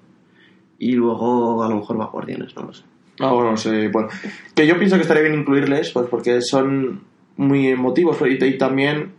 [0.79, 2.83] Y luego a lo mejor va Guardianes, no lo sé.
[3.19, 4.09] Ah, bueno, sí, bueno.
[4.55, 7.01] Que yo pienso que estaría bien incluirles, pues porque son
[7.37, 9.11] muy emotivos y, y también,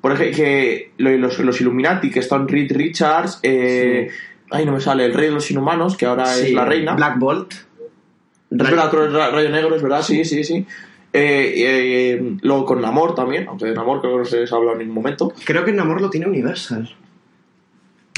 [0.00, 4.08] por ejemplo, que los, los Illuminati, que están Reed Richards, eh,
[4.50, 6.94] ay, no me sale, el rey de los inhumanos, que ahora es la reina.
[6.94, 7.52] Black Bolt.
[7.52, 10.66] Es verdad, otro ra- rayo negro, es verdad, sí, sí, sí.
[11.12, 14.56] Eh, eh, luego con Namor también, aunque de Namor creo que no se les ha
[14.56, 15.32] hablado en ningún momento.
[15.44, 16.88] Creo que Namor lo tiene Universal.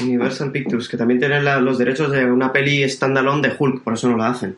[0.01, 3.93] Universal Pictures, que también tienen la- los derechos de una peli standalone de Hulk, por
[3.93, 4.55] eso no la hacen.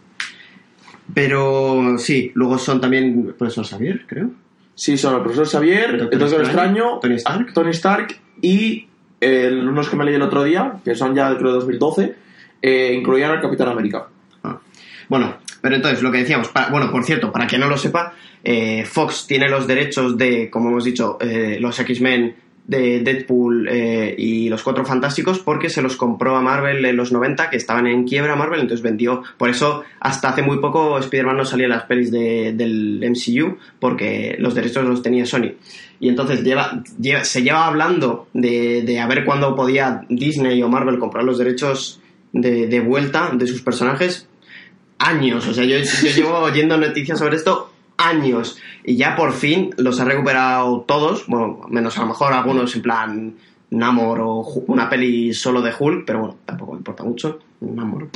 [1.13, 4.31] Pero sí, luego son también profesor Xavier, creo.
[4.73, 7.53] Sí, son el profesor Xavier, Doctor el Doctor Extraño, Tony Stark.
[7.53, 8.87] Tony Stark y
[9.21, 12.15] eh, unos que me leí el otro día, que son ya creo de 2012,
[12.61, 14.07] eh, incluían al Capitán América.
[14.43, 14.59] Ah.
[15.07, 18.13] Bueno, pero entonces lo que decíamos, bueno, por cierto, para quien no lo sepa,
[18.43, 22.35] eh, Fox tiene los derechos de, como hemos dicho, eh, los X-Men
[22.67, 27.11] de Deadpool eh, y los Cuatro Fantásticos porque se los compró a Marvel en los
[27.11, 29.21] 90, que estaban en quiebra Marvel, entonces vendió.
[29.37, 33.57] Por eso, hasta hace muy poco Spider-Man no salía en las pelis de- del MCU
[33.79, 35.51] porque los derechos los tenía Sony.
[35.99, 40.67] Y entonces lleva, lleva- se lleva hablando de, de a ver cuándo podía Disney o
[40.67, 42.01] Marvel comprar los derechos
[42.33, 44.27] de, de vuelta de sus personajes
[44.97, 45.47] años.
[45.47, 48.57] O sea, yo, yo llevo oyendo noticias sobre esto años.
[48.83, 51.25] Y ya por fin los ha recuperado todos.
[51.27, 53.35] Bueno, menos a lo mejor algunos en plan
[53.71, 57.39] Namor o una peli solo de Hulk, pero bueno, tampoco me importa mucho.
[57.61, 58.09] Namor.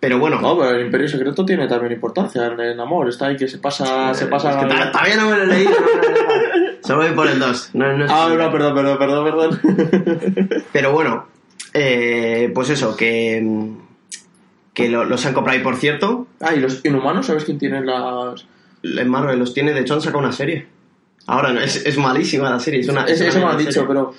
[0.00, 0.40] Pero bueno.
[0.40, 3.08] No, pero el Imperio Secreto tiene también importancia en el amor.
[3.08, 4.14] Está ahí que se pasa.
[4.14, 5.70] se pasa Es que ta- todavía no me lo he leído.
[5.72, 6.78] no me lo he leído.
[6.84, 7.70] Solo voy por el 2.
[7.74, 10.64] No, no, Ah, no, perdón, perdón, perdón, perdón.
[10.72, 11.26] Pero bueno,
[11.74, 13.44] eh, pues eso, que,
[14.72, 15.58] que lo- los han comprado.
[15.58, 18.46] Y por cierto, ah, y los inhumanos, ¿sabes quién tiene las.?
[18.82, 20.66] En Marvel los tiene, de hecho han sacado una serie.
[21.26, 22.80] Ahora no, es, es malísima la serie.
[22.80, 23.88] Es una, Es- es eso me han dicho, serie.
[23.88, 24.14] pero.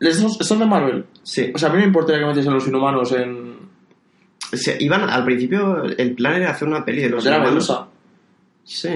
[0.00, 1.04] ¿Esos son de Marvel?
[1.22, 1.52] Sí.
[1.54, 3.52] O sea, a mí me importaría que metiesen los inhumanos en.
[4.80, 7.68] Iban, al principio el plan era hacer una peli de los de la inhumanos.
[7.68, 7.88] Medusa.
[8.64, 8.90] Sí.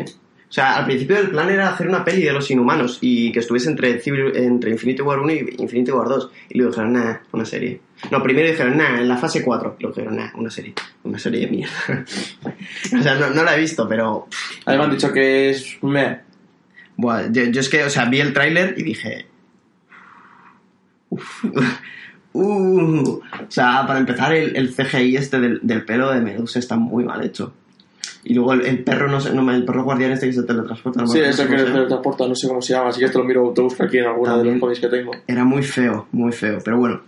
[0.48, 3.40] O sea, al principio el plan era hacer una peli de los inhumanos y que
[3.40, 6.30] estuviese entre, Civil- entre Infinity War 1 y Infinity War 2.
[6.50, 7.80] Y luego dijeron, nah, una serie.
[8.12, 9.76] No, primero dijeron, nah, en la fase 4.
[9.78, 10.72] Y luego dijeron, nah, una serie.
[11.02, 11.72] Una serie de mierda.
[12.98, 14.28] o sea, no, no la he visto, pero...
[14.64, 15.78] A mí me han dicho que es.
[15.82, 16.20] Meh.
[16.96, 19.26] Buah, yo, yo es que, o sea, vi el tráiler y dije...
[21.10, 21.44] Uf,
[22.32, 26.76] uh, o sea, para empezar, el, el CGI este del, del pelo de Medusa está
[26.76, 27.52] muy mal hecho.
[28.28, 31.00] Y luego el, el perro, no sé, no, el perro guardián este que se teletransporta.
[31.02, 33.00] no Sí, acuerdo es el cómo que se teletransporta, no sé cómo se llama, así
[33.00, 35.12] que te lo miro, te busco aquí en alguna de los cómics que tengo.
[35.26, 36.58] Era muy feo, muy feo.
[36.64, 37.00] Pero bueno,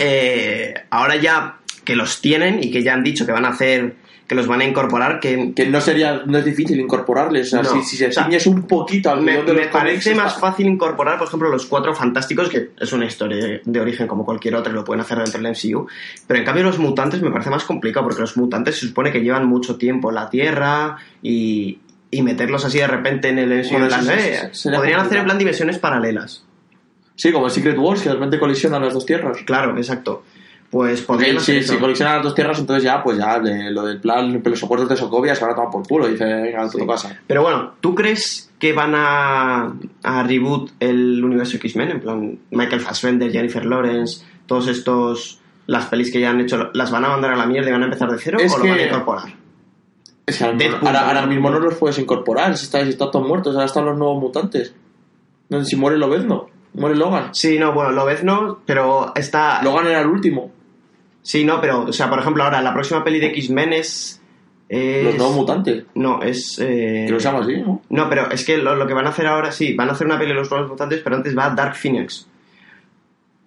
[0.00, 3.96] Eh, ahora ya que los tienen y que ya han dicho que van a hacer,
[4.32, 7.62] que los van a incorporar, que Que no sería, no es difícil incorporarles, o sea,
[7.62, 7.70] No.
[7.82, 10.40] si, si se O sea, ciñes un poquito al me, de me parece más está-
[10.48, 14.54] fácil incorporar, por ejemplo, los cuatro fantásticos, que es una historia de, origen como cualquier
[14.54, 15.86] otra lo pueden hacer dentro del MCU.
[16.26, 19.20] Pero en cambio, los mutantes me parece más complicado, porque los mutantes se supone que
[19.20, 21.78] llevan mucho tiempo en la Tierra y,
[22.10, 23.70] y meterlos así de repente en el MCU.
[23.72, 26.44] Bueno, plan, eh, podrían hacer en plan dimensiones paralelas.
[27.14, 29.36] Sí, como el Secret Wars, que de repente colisionan las dos tierras.
[29.44, 30.24] Claro, exacto.
[30.72, 33.82] Pues podrían Porque hacer si, colisionan las dos tierras, entonces ya, pues ya, de- lo
[33.84, 36.08] del plan, los soportes de Sokovia se van a tomar por culo.
[36.08, 36.78] Dice, venga, Sí.
[36.86, 37.20] casa.
[37.26, 41.90] Pero bueno, ¿tú crees que van a, a reboot el universo X-Men?
[41.90, 46.90] En plan, Michael Fassbender, Jennifer Lawrence, todos estos, las pelis que ya han hecho, ¿las
[46.90, 48.64] van a mandar a la mierda y van a empezar de cero Es o lo
[48.70, 49.34] van a incorporar?
[50.24, 53.66] Es que ahora, ahora, mismo no los puedes incorporar, si están, si todos muertos, ahora
[53.66, 54.74] están los nuevos mutantes.
[55.50, 57.34] No, Si muere Lobezno, muere Logan.
[57.34, 59.62] Sí, no, bueno, lo ves no, pero está...
[59.62, 60.50] Logan era el último.
[61.22, 64.20] Sí, no, pero, o sea, por ejemplo, ahora la próxima peli de X-Men es...
[64.68, 65.84] es- Los nuevos mutantes.
[65.94, 66.58] No, es...
[66.58, 67.80] eh, Que lo llama así, ¿no?
[67.90, 70.06] No, pero es que lo, lo que van a hacer ahora, sí, van a hacer
[70.06, 72.26] una peli de los nuevos mutantes, pero antes va Dark Phoenix.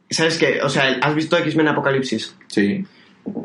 [0.09, 0.61] ¿Sabes qué?
[0.61, 2.35] O sea, ¿has visto X-Men Apocalipsis?
[2.47, 2.85] Sí.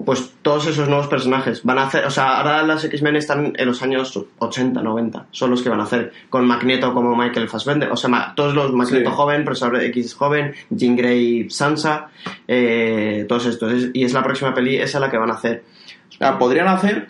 [0.04, 3.66] Pues todos esos nuevos personajes van a hacer, o sea, ahora las X-Men están en
[3.66, 7.90] los años 80, 90, son los que van a hacer, con Magneto como Michael Fassbender,
[7.90, 9.16] o sea, todos los Magneto Sí.
[9.16, 12.08] joven, Profesor X joven, Jean Grey, Sansa,
[12.46, 15.64] eh, todos estos, Es- y es la próxima peli, esa la que van a hacer.
[16.10, 17.08] O sea, podrían hacer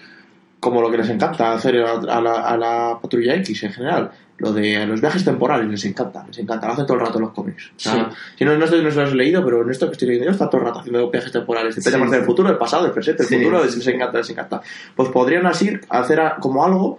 [0.60, 4.10] como lo que les encanta hacer a, la, a la patrulla X en general.
[4.38, 7.32] Lo de los viajes temporales les encanta, les encanta, lo hacen todo el rato los
[7.32, 7.72] cómics.
[7.76, 7.90] Sí.
[8.38, 10.26] Si no, no, estoy, no se lo has leído, pero en esto que estoy leyendo
[10.26, 11.76] yo está todo el rato haciendo viajes temporales.
[11.76, 14.62] Depende Sí, de del futuro, del pasado, del presente, el futuro, les encanta, les encanta.
[14.96, 16.98] Pues podrían así hacer a- como algo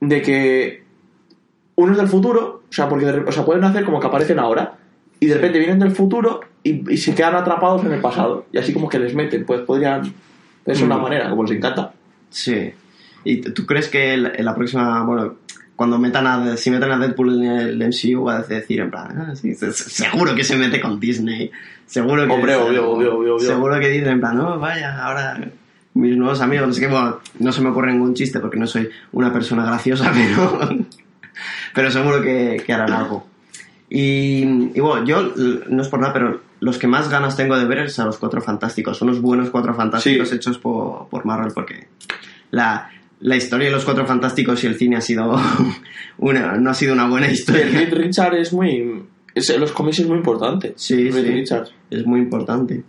[0.00, 0.84] de que
[1.76, 4.74] unos del futuro, o sea, porque o sea, pueden hacer como que aparecen ahora
[5.20, 8.58] y de repente vienen del futuro y, y se quedan atrapados en el pasado y
[8.58, 10.12] así como que les meten, pues podrían
[10.66, 11.02] es una Mm.
[11.02, 11.92] manera, como les encanta.
[12.30, 12.72] Sí.
[13.24, 15.36] ¿Y tú crees que en la próxima, bueno,
[15.76, 19.16] cuando metan a, si meten a Deadpool en el MCU, va a decir en plan,
[19.18, 21.50] ah, sí, se- se- seguro que se mete con Disney,
[21.86, 22.32] seguro que...
[22.32, 23.46] Hombre, obvio, obvio, obvio, obvio.
[23.46, 25.40] Seguro que dicen en plan, no, vaya, ahora
[25.94, 28.88] mis nuevos amigos, es que bueno, no se me ocurre ningún chiste porque no soy
[29.12, 30.78] una persona graciosa, pero,
[31.74, 33.26] pero seguro que, que harán algo.
[33.90, 34.42] Y,
[34.74, 35.32] y bueno, yo,
[35.68, 38.18] no es por nada, pero los que más ganas tengo de ver es a los
[38.18, 38.98] Cuatro Fantásticos.
[38.98, 40.34] Son unos buenos Cuatro Fantásticos Sí.
[40.36, 41.86] hechos por, por Marvel porque
[42.50, 42.90] la,
[43.20, 45.36] la historia de los Cuatro Fantásticos y el cine ha sido
[46.18, 47.66] una, no ha sido una buena historia.
[47.66, 49.02] Reed Richard es muy.
[49.34, 50.72] Es, los cómics es muy importante.
[50.76, 51.22] Sí, sí.
[51.22, 51.72] Richards.
[51.90, 52.82] Es muy importante.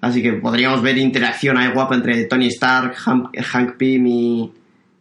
[0.00, 4.52] Así que podríamos ver interacción ahí guapa entre Tony Stark, Hank, Hank Pym y,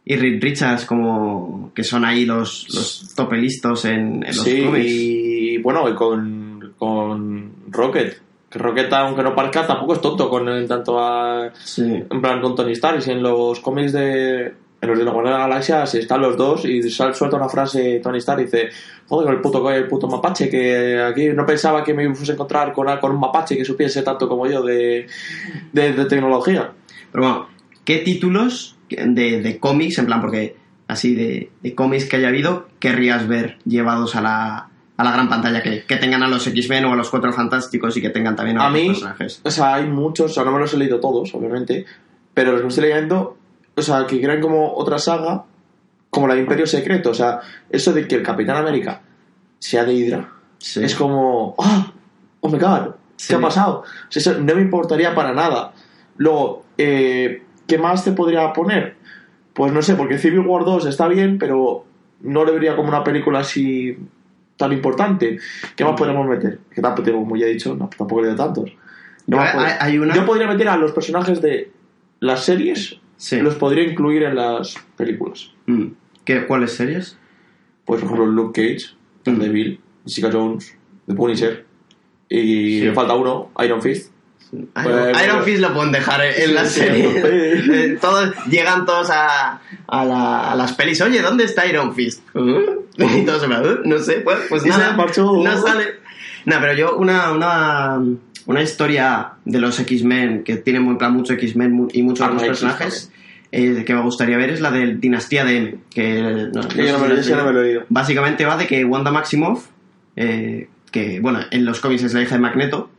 [0.06, 4.86] y Reed Richards, como que son ahí los, los topelistos en, en los Sí, cómics.
[4.88, 8.22] y bueno, y con, con Rocket.
[8.50, 11.52] Que Rocket, aunque no parezca, tampoco es tonto con en tanto a.
[11.54, 12.04] Sí.
[12.10, 13.00] En plan, con Tony Stark.
[13.00, 14.54] Y si en los cómics de.
[14.82, 17.38] En los de la Guardia de la Galaxia si están los dos y sal, suelta
[17.38, 18.70] una frase Tony Stark y dice:
[19.08, 22.74] Joder, el puto, el puto mapache, que aquí no pensaba que me fuese a encontrar
[22.74, 25.08] con, con un mapache que supiese tanto como yo de,
[25.72, 26.72] de, de tecnología.
[27.12, 27.48] Pero bueno,
[27.84, 30.56] ¿qué títulos de, de cómics, en plan, porque
[30.88, 35.28] así de, de cómics que haya habido, querrías ver llevados a la, a la gran
[35.30, 35.62] pantalla?
[35.62, 38.58] Que, que tengan a los X-Men o a los Cuatro Fantásticos y que tengan también
[38.58, 39.42] a, A los mí, personajes.
[39.44, 41.86] o sea, hay muchos, o sea, no me los he leído todos, obviamente,
[42.34, 43.38] pero los que me estoy leyendo,
[43.76, 45.44] o sea, que crean como otra saga,
[46.10, 47.40] como la de Imperio Secreto, o sea,
[47.70, 49.02] eso de que el Capitán América
[49.60, 50.84] sea de Hydra, Sí.
[50.84, 51.92] es como, ¡ah!
[52.40, 52.96] ¡Oh my god!
[53.18, 53.28] Sí.
[53.30, 53.80] ¿Qué ha pasado?
[53.82, 55.74] O sea, eso no me importaría para nada.
[56.18, 58.96] Luego, eh, ¿qué más te podría poner?
[59.54, 61.86] Pues no sé, porque Civil War 2 está bien, pero
[62.22, 63.98] no le vería como una película así
[64.58, 65.40] tan importante.
[65.76, 66.60] ¿Qué más podríamos meter?
[66.74, 68.72] Que tampoco, como ya he dicho, no, tampoco he leído tantos.
[69.80, 71.72] Hay- una- Yo podría meter a los personajes de
[72.20, 73.38] las series, Sí.
[73.42, 75.52] los podría incluir en las películas.
[75.66, 75.88] Mm.
[76.24, 77.18] ¿Qué, ¿Cuáles series?
[77.86, 78.96] Pues, por ejemplo, Luke Cage,
[79.26, 80.78] Daredevil, Jessica Jones,
[81.08, 81.66] The Punisher,
[82.30, 82.86] y Sí.
[82.86, 84.12] le falta uno, Iron Fist.
[84.84, 87.12] Iron, Iron Fist lo pueden dejar en, Sí, la serie.
[87.12, 87.72] sí.
[87.74, 91.02] Eh, todos, llegan todos a, a, la- a las pelis.
[91.02, 92.22] Oye, ¿dónde está Iron Fist?
[92.36, 92.84] ¿Uh?
[92.98, 95.42] Y todos se van, "Uh, no sé, pues, pues nada, marchó.
[95.44, 95.96] no sale.
[96.46, 98.00] No, pero yo una, una,
[98.46, 103.12] una historia de los X-Men que tiene muy, mucho X-Men y muchos Ah, otros personajes
[103.52, 105.76] eh, que me gustaría ver es la de Dinastía de M.
[105.94, 107.46] Que, no- no yo no me lo- has yo no leído.
[107.46, 107.84] me lo he leído.
[107.90, 109.66] Básicamente va de que Wanda Maximoff,
[110.16, 112.90] eh, que bueno, en los cómics es la hija de Magneto,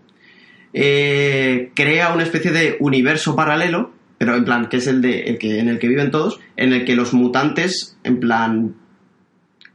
[0.72, 5.38] eh, crea una especie de universo paralelo, pero en plan, que es el, de, el
[5.38, 8.74] que, en el que viven todos, en el que los mutantes, en plan,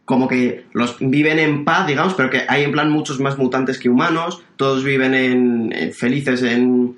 [0.06, 3.78] como que los viven en paz, digamos, pero que hay en plan muchos más mutantes
[3.80, 6.96] que humanos, todos viven en, en- felices en,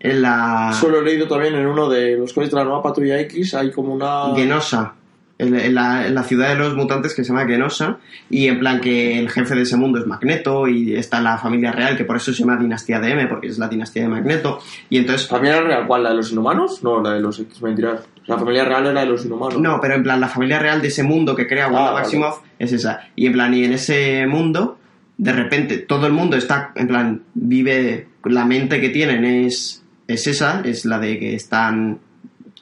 [0.00, 3.18] en la Solo he leído también en uno de los cómics de la nueva Patrulla
[3.20, 4.34] X, hay como una...
[4.36, 4.94] Genosha,
[5.38, 7.98] en, la, en la ciudad de los mutantes que se llama Genosha,
[8.30, 11.72] y en plan que el jefe de ese mundo es Magneto, y está la familia
[11.72, 14.60] real, que por eso se llama Dinastía de M, porque es la dinastía de Magneto,
[14.88, 15.30] y entonces...
[15.30, 16.04] ¿La familia real cuál?
[16.04, 16.82] ¿La de los inhumanos?
[16.84, 18.00] No, la de los X, mentira.
[18.26, 19.60] La familia real era de los inhumanos.
[19.60, 22.04] No, pero en plan, la familia real de ese mundo que crea Wanda Ah, vale.
[22.04, 23.00] Maximoff es esa.
[23.16, 24.78] Y en plan, y en ese mundo,
[25.18, 30.26] de repente, todo el mundo está, en plan, vive, la mente que tienen es, es
[30.26, 31.98] esa, es la de que están,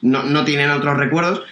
[0.01, 1.43] no, no tienen otros recuerdos,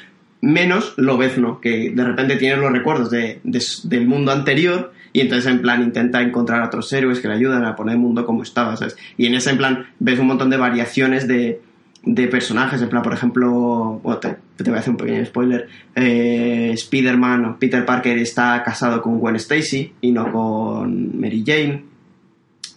[0.41, 5.51] menos Lobezno, que de repente tiene los recuerdos de, de- del mundo anterior y entonces
[5.51, 8.43] en plan intenta encontrar a otros héroes que le ayudan a poner el mundo como
[8.43, 8.97] estaba, ¿sabes?
[9.17, 11.61] Y en ese en plan ves un montón de variaciones de,
[12.03, 15.67] de personajes, en plan, por ejemplo, bueno, te, te voy a hacer un pequeño spoiler,
[15.95, 21.83] eh, Spider-Man, o Peter Parker está casado con Gwen Stacy y no con Mary Jane.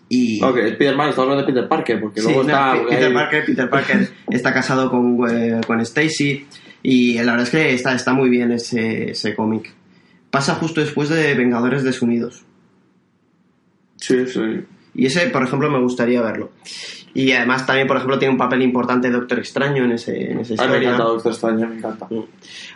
[0.08, 0.42] Y...
[0.44, 2.72] Ok, Spider-Man, estamos hablando de Peter Parker, porque Sí, luego no, está...
[2.74, 6.46] Pe- Peter ahí- Parker, Peter Parker está casado con, eh, con Stacy
[6.84, 9.72] y la verdad es que está, está muy bien ese, ese cómic.
[10.30, 12.44] Pasa justo después de Vengadores Desunidos.
[13.96, 14.40] Sí, sí.
[14.94, 16.50] Y ese, por ejemplo, me gustaría verlo.
[17.14, 20.54] Y además también, por ejemplo, tiene un papel importante Doctor Extraño en, ese, en esa
[20.54, 20.88] A mí me historia.
[20.88, 22.08] encanta Doctor Strange, me encanta.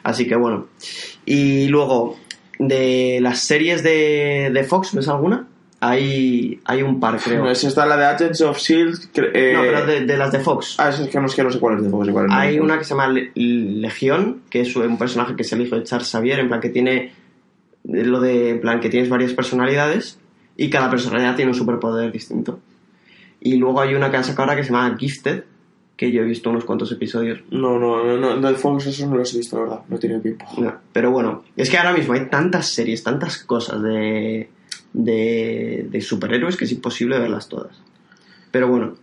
[0.04, 0.68] Así que bueno.
[1.26, 2.16] Y luego,
[2.58, 5.47] de las series de, de Fox, ¿ves alguna?
[5.80, 7.44] Hay, hay un par, creo.
[7.44, 8.98] No, esa está la de Agents of S.H.I.E.L.D.
[9.12, 10.74] que- eh, No, pero de, de las de Fox.
[10.78, 12.36] Ah, es que no, es que no sé cuál es de Fox, igual es de
[12.36, 12.64] Hay Fox.
[12.64, 15.84] una que se llama Le- Legión, que es un personaje que es el hijo de
[15.84, 17.12] Charles Xavier, en plan que tiene
[17.84, 20.18] lo de, en plan que tienes varias personalidades
[20.56, 22.58] y cada personalidad tiene un superpoder distinto.
[23.40, 25.44] Y luego hay una que han sacado ahora que se llama Gifted,
[25.96, 27.40] que yo he visto unos cuantos episodios.
[27.52, 29.80] No, no, no, no, de Fox esos no los he visto, la verdad.
[29.88, 30.44] No he tenido tiempo.
[30.58, 34.48] No, pero bueno, es que ahora mismo hay tantas series, tantas cosas de,
[34.92, 37.76] de, de superhéroes que es imposible verlas todas.
[38.50, 38.94] Pero bueno,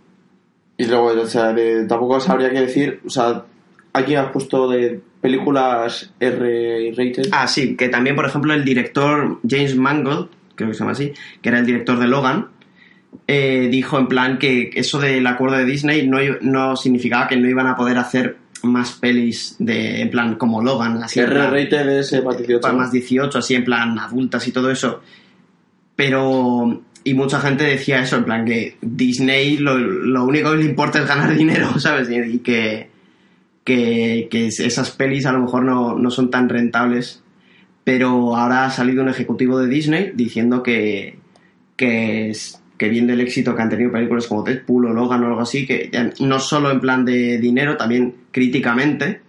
[0.78, 3.00] Y luego, o sea, de- tampoco sabría qué decir.
[3.06, 3.46] O sea,
[3.94, 7.30] aquí has puesto de películas R-rated.
[7.32, 11.14] Ah, sí, que también, por ejemplo, el director James Mangold, creo que se llama así,
[11.42, 12.48] que era el director de Logan,
[13.28, 17.48] eh, dijo en plan que eso del acuerdo de Disney no, no significaba que no
[17.48, 22.22] iban a poder hacer más pelis de, en plan, como Logan, así R-rated es eh,
[22.22, 22.62] más 18.
[22.62, 25.02] para más 18, así en plan adultas y todo eso.
[25.96, 30.66] Pero, y mucha gente decía eso, en plan que Disney lo, lo único que le
[30.66, 32.10] importa es ganar dinero, ¿sabes?
[32.12, 32.90] Y, que,
[33.64, 37.24] que, que esas pelis a lo mejor no, no son tan rentables,
[37.84, 41.18] pero ahora ha salido un ejecutivo de Disney diciendo que,
[41.76, 45.28] que, es- que viendo el éxito que han tenido películas como Deadpool o Logan o
[45.28, 45.90] algo así, que
[46.20, 49.22] no solo en plan de dinero, también críticamente,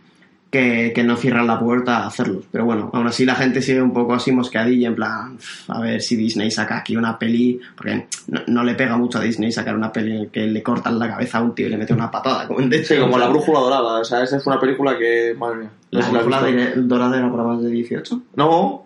[0.57, 2.45] que, que no cierran la puerta a hacerlos.
[2.51, 5.81] Pero bueno, aún así la gente sigue un poco así mosqueadilla, en plan, "Uf, a
[5.81, 9.53] ver si Disney saca aquí una peli, porque no, no le pega mucho a Disney
[9.53, 11.77] sacar una peli en la que le cortan la cabeza a un tío y le
[11.77, 12.73] mete una patada, como en.
[12.85, 14.01] Sí, como La Brújula Dorada.
[14.01, 15.71] O sea, esa fue una película que, madre mía.
[15.91, 18.23] La la brújula de- dorada era para más de 18.
[18.37, 18.85] No,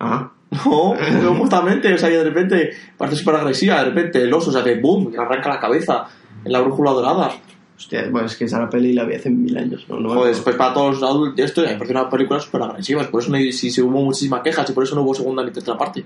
[0.00, 0.30] Ah,
[0.64, 1.92] no, no, justamente.
[1.92, 3.78] O sea, que de repente parece súper agresiva.
[3.78, 6.06] De repente el oso, o sea, que boom, arranca la cabeza
[6.44, 7.32] en La Brújula Dorada.
[7.78, 9.86] Hostia, bueno, es que esa peli la vi hace mil años.
[9.88, 13.02] No, Joder, pues para todos los adultos, esto me parece una película súper agresiva.
[13.04, 15.78] Por eso no, se hubo muchísimas quejas y por eso no hubo segunda ni tercera
[15.78, 16.04] parte.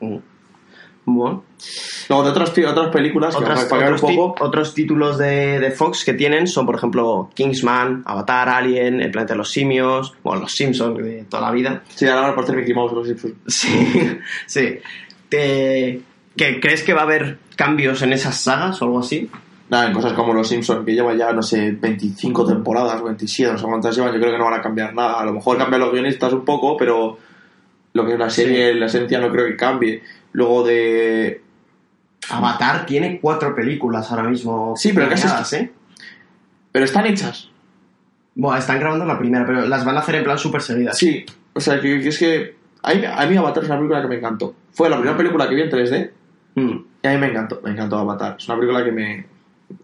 [0.00, 0.16] Mm.
[1.06, 1.44] Bueno.
[2.08, 4.42] Luego de otras, otras películas, Otras- otros, un ti- poco.
[4.44, 9.34] otros títulos de, de Fox que tienen son, por ejemplo, Kingsman, Avatar, Alien, El planeta
[9.34, 11.82] de los simios, bueno, Los Simpsons de toda la vida.
[11.94, 13.34] Sí, ahora a aparecer Mickey Mouse los Simpsons.
[13.46, 13.68] Sí,
[14.46, 14.78] sí.
[15.28, 16.00] Te-
[16.36, 19.30] ¿que ¿Crees que va a haber cambios en esas sagas o algo así?
[19.70, 23.58] Nada, en cosas como Los Simpsons, que llevan ya, no sé, 25 temporadas, 27, no
[23.58, 25.20] sé cuántas llevan, yo creo que no van a cambiar nada.
[25.20, 27.18] A lo mejor cambian los guionistas un poco, pero
[27.94, 30.02] lo que es la serie, la esencia no creo que cambie.
[30.32, 31.40] Luego de...
[32.30, 34.74] Avatar tiene cuatro películas ahora mismo.
[34.76, 35.72] Sí, pero casi es ¿eh?
[36.72, 37.50] Pero están hechas.
[38.34, 40.98] Bueno, están grabando la primera, pero las van a hacer en plan súper seguidas.
[40.98, 42.56] Sí, o sea, que, que es que...
[42.82, 44.54] A mí, a mí Avatar es una película que me encantó.
[44.72, 46.10] Fue la primera película que vi en 3D
[46.56, 46.84] Mm.
[47.02, 48.36] y a mí me encantó, me encantó Avatar.
[48.38, 49.26] Es una película que me,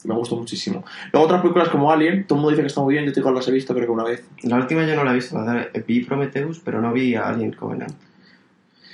[0.05, 0.85] me gustó muchísimo.
[1.13, 3.21] Luego otras películas como Alien, todo el mundo dice que está muy bien, yo te
[3.21, 4.25] digo, las he visto creo que una vez.
[4.43, 5.39] La última yo no la he visto.
[5.43, 7.93] la de- Vi Prometheus, pero no vi a Alien Covenant.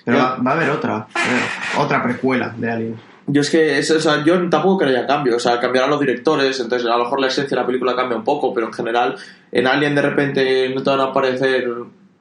[0.05, 0.97] Pero va, va a haber otra.
[0.97, 2.97] a ver, otra precuela de Alien.
[3.29, 5.91] Yo es que, es- o sea, yo tampoco creo que haya cambio, o sea, cambiarán
[5.91, 8.69] los directores, entonces a lo mejor la esencia de la película cambia un poco, pero
[8.69, 9.17] en general,
[9.51, 11.69] en Alien de repente no te van a aparecer,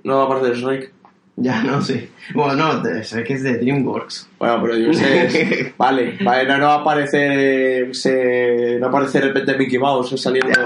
[0.04, 0.92] no va a aparecer Snake.
[1.38, 2.10] Ya, no sé.
[2.34, 4.30] Bueno, no, sé que es de DreamWorks.
[4.40, 9.26] Bueno, pero yo sé, vale, vale, no, no va a aparecer, se- no aparece de
[9.28, 10.58] repente Mickey Mouse saliendo,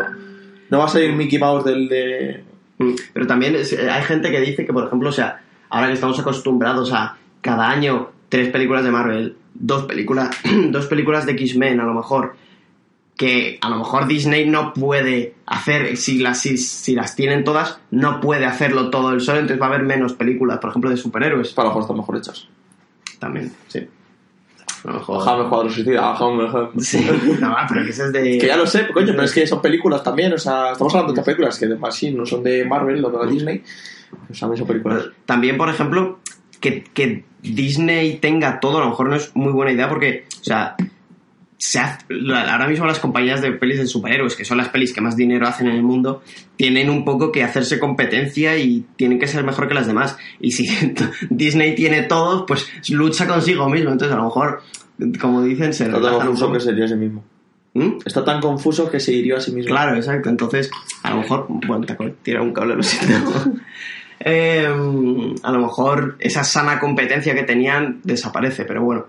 [0.70, 2.44] no va a salir Mickey Mouse del de...
[2.78, 5.88] Mm, Pero también es- eh, hay gente que dice que, por ejemplo, o sea, ahora
[5.88, 10.30] que estamos acostumbrados a cada año tres películas de Marvel, dos películas,
[10.70, 12.36] dos películas de X-Men, a lo mejor,
[13.20, 17.78] que a lo mejor Disney no puede hacer, si las, si, si las tienen todas,
[17.92, 20.96] no puede hacerlo todo el solo, entonces va a haber menos películas, por ejemplo, de
[20.96, 21.52] superhéroes.
[21.52, 22.48] Para lo mejor están mejor hechas.
[23.20, 23.86] También, sí.
[24.86, 25.50] A lo mejor.
[25.50, 26.48] Cuadro Suicida, Jaime.
[26.80, 27.06] Sí,
[27.42, 28.38] no, pero que es de.
[28.38, 31.14] Que ya lo sé, coño, pero es que son películas también, o sea, estamos hablando
[31.14, 33.62] de películas que además sí, no son de Marvel o de Disney,
[34.28, 35.10] pues también son películas.
[35.26, 36.20] También, por ejemplo,
[36.62, 40.44] que, que Disney tenga todo, a lo mejor no es muy buena idea porque, o
[40.46, 40.78] sea,
[41.62, 42.06] se hace-
[42.50, 45.46] ahora mismo las compañías de pelis de superhéroes, que son las pelis que más dinero
[45.46, 46.24] hacen en el mundo,
[46.56, 50.18] tienen un poco que hacerse competencia y tienen que ser mejor que las demás.
[50.40, 50.66] Y si
[51.30, 53.92] Disney tiene todo, pues lucha consigo mismo.
[53.92, 54.62] Entonces, a lo mejor,
[55.20, 56.54] como dicen, se Está tan un confuso poco.
[56.54, 57.24] que sería a sí mismo.
[57.74, 57.90] ¿Mm?
[58.06, 59.70] Está tan confuso que se hirió a sí mismo.
[59.70, 60.30] Claro, exacto.
[60.30, 60.72] Entonces,
[61.04, 63.32] a lo mejor, bueno, te tirar un cable, lo siento.
[64.22, 64.68] Eh,
[65.44, 69.06] a lo mejor esa sana competencia que tenían desaparece, pero bueno,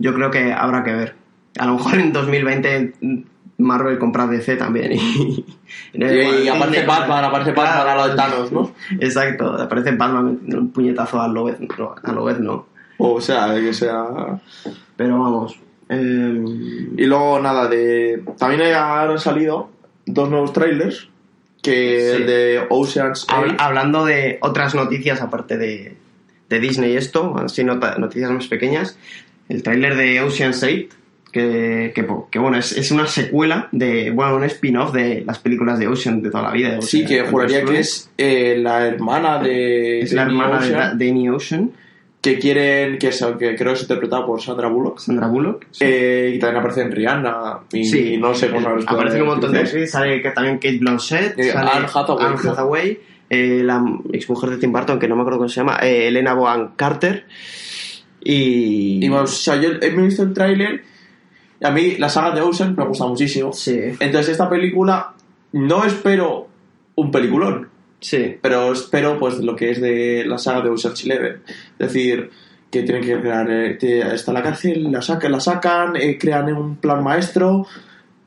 [0.00, 1.14] yo creo que habrá que ver.
[1.60, 2.92] A lo mejor en 2020
[3.58, 4.92] Marvel compra DC también.
[4.92, 5.44] Y,
[5.94, 8.72] Y, y aparece Batman, aparece Batman a lo de Thanos, ¿no?
[8.98, 12.66] Exacto, aparece Batman metiendo un puñetazo a Lobez, no, a Lobez no.
[12.98, 14.04] O sea, que sea...
[14.96, 15.58] Pero vamos.
[15.88, 16.44] eh,
[16.96, 18.22] Y luego, nada, de...
[18.38, 19.70] También han salido
[20.06, 21.08] dos nuevos trailers,
[21.62, 22.16] que Sí.
[22.22, 25.96] el de Ocean's Hab- Eight, hablando de otras noticias aparte de,
[26.48, 28.98] de Disney y esto, así nota- noticias más pequeñas,
[29.48, 30.96] el tráiler de Ocean's 8,
[31.32, 35.78] que, que, que, bueno, es, es una secuela de, bueno, un spin-off de las películas
[35.78, 36.70] de Ocean de toda la vida.
[36.76, 40.00] de sí, que juraría que es eh, la hermana de...
[40.00, 41.70] Es la hermana de Ocean, Da- Danny Ocean,
[42.20, 44.98] que quieren, que, es, que creo que es interpretada por Sandra Bullock.
[44.98, 45.66] Sandra Bullock.
[45.70, 45.84] sí.
[45.86, 47.60] Eh, y también aparece en Rihanna.
[47.72, 50.78] Y Sí, no sé cómo eh, aparece un montón de actrices, sale que también Kate
[50.78, 52.36] Blanchett, Eh, sale Anne Hathaway, Anne.
[52.50, 52.98] Hathaway,
[53.30, 53.82] eh, la
[54.12, 57.24] exmujer de Tim Burton, que no me acuerdo cómo se llama, Elena Bohan Carter,
[58.22, 59.04] y...
[59.04, 60.82] Y bueno, o sea, yo he visto el tráiler
[61.60, 63.52] y a mí la saga de Ocean me gusta muchísimo.
[63.52, 65.12] Sí, Entonces esta película
[65.52, 66.48] no espero
[66.94, 67.68] un peliculón,
[68.00, 68.36] sí.
[68.40, 71.42] pero espero pues lo que es de la saga de Ocean's Eleven.
[71.78, 72.30] Es decir,
[72.70, 73.78] que tienen que crear, eh,
[74.14, 77.66] está en la cárcel, la sacan, la sacan, eh, crean un plan maestro,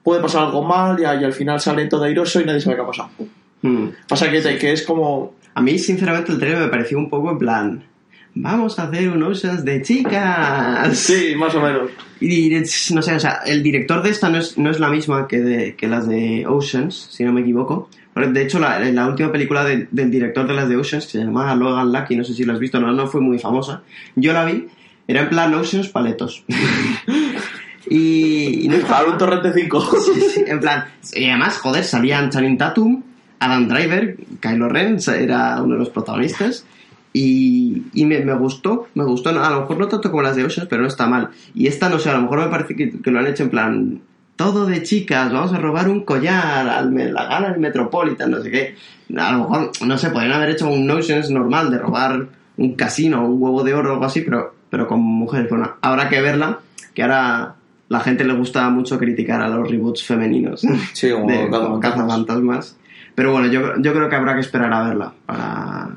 [0.03, 2.81] puede pasar algo mal y, y al final sale todo airoso y nadie sabe qué
[2.81, 3.09] ha pasado.
[3.63, 3.87] Mm.
[4.07, 5.35] Pasa que, que es como...
[5.55, 7.83] A mí, sinceramente, el trailer me pareció un poco en plan.
[8.35, 10.97] Vamos a hacer un Oceans de chicas.
[10.97, 11.89] Sí, más o menos.
[12.19, 12.49] Y
[12.93, 15.39] no sé, o sea, el director de esta no es, no es la misma que,
[15.41, 17.89] de, que las de Oceans, si no me equivoco.
[18.15, 21.17] De hecho, la, la última película de- del director de las de Oceans, que se
[21.19, 23.81] llamaba Logan Lucky, no sé si lo has visto, no, no fue muy famosa.
[24.15, 24.67] Yo la vi,
[25.07, 26.43] era en plan Oceans paletos.
[27.89, 29.91] y, y no Para un torrente 5.
[29.99, 30.85] Sí, sí, en plan.
[31.13, 33.03] Y además, joder, salían Channing Tatum,
[33.39, 36.65] Adam Driver, Kylo Ren era uno de los protagonistas.
[37.13, 39.29] Y, y me, me gustó, me gustó.
[39.29, 41.29] A lo mejor no tanto como las de Oceans, pero no está mal.
[41.53, 43.49] Y esta, no sé, a lo mejor me parece que, que lo han hecho en
[43.49, 44.01] plan.
[44.35, 48.49] Todo de chicas, vamos a robar un collar, al, la gala del Metropolitan, no sé
[48.49, 48.75] qué.
[49.15, 52.27] A lo mejor, no sé, podrían haber hecho un Oceans normal de robar
[52.57, 55.49] un casino, un huevo de oro o algo así, pero, pero con mujeres.
[55.51, 56.59] Bueno, habrá que verla,
[56.95, 57.55] que ahora
[57.89, 61.81] la gente le gusta mucho criticar a los reboots femeninos Sí, como de como cazafantasmas.
[61.81, 62.77] cazafantasmas.
[63.13, 65.13] Pero bueno, yo, yo creo que habrá que esperar a verla.
[65.27, 65.89] Para...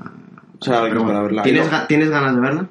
[0.61, 1.43] O sea, Pero esperar a bueno, verla.
[1.43, 2.67] ¿Tienes, ga- ¿Tienes ganas de verla?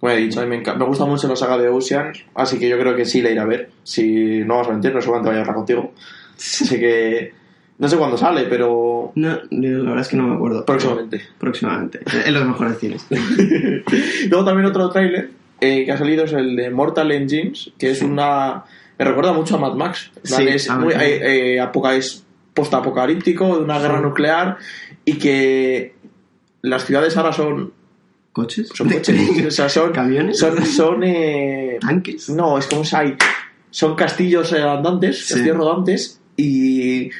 [0.00, 2.68] Como he dicho, a mí me, me gusta mucho la saga de Ocean, así que
[2.68, 3.70] yo creo que sí la iré a ver.
[3.84, 5.92] Si no vas a mentir, no sé cuándo vaya a hablar contigo.
[6.36, 7.32] Así que
[7.78, 10.64] no sé cuándo sale, pero No, la verdad es que no me acuerdo.
[10.66, 11.22] próximamente.
[11.38, 12.00] Próximamente.
[12.26, 13.06] En los mejores cines.
[14.28, 15.30] Luego también otro tráiler
[15.60, 18.64] eh, que ha salido es el de Mortal Engines, que es una...
[18.98, 20.10] Me recuerda mucho a Mad Max.
[20.22, 24.58] Sí, es muy, eh, eh, es postapocalíptico, de una guerra nuclear,
[25.04, 25.93] y que
[26.64, 27.72] las ciudades ahora son,
[28.32, 28.70] ¿Coches?
[28.74, 29.92] son coches, o sea, son...
[29.92, 30.38] ¿Camiones?
[30.38, 32.28] Son, son eh, ¿Tanques?
[32.30, 33.16] No, es como hay.
[33.70, 35.34] Son castillos eh, andantes, Sí.
[35.34, 37.10] castillos rodantes, y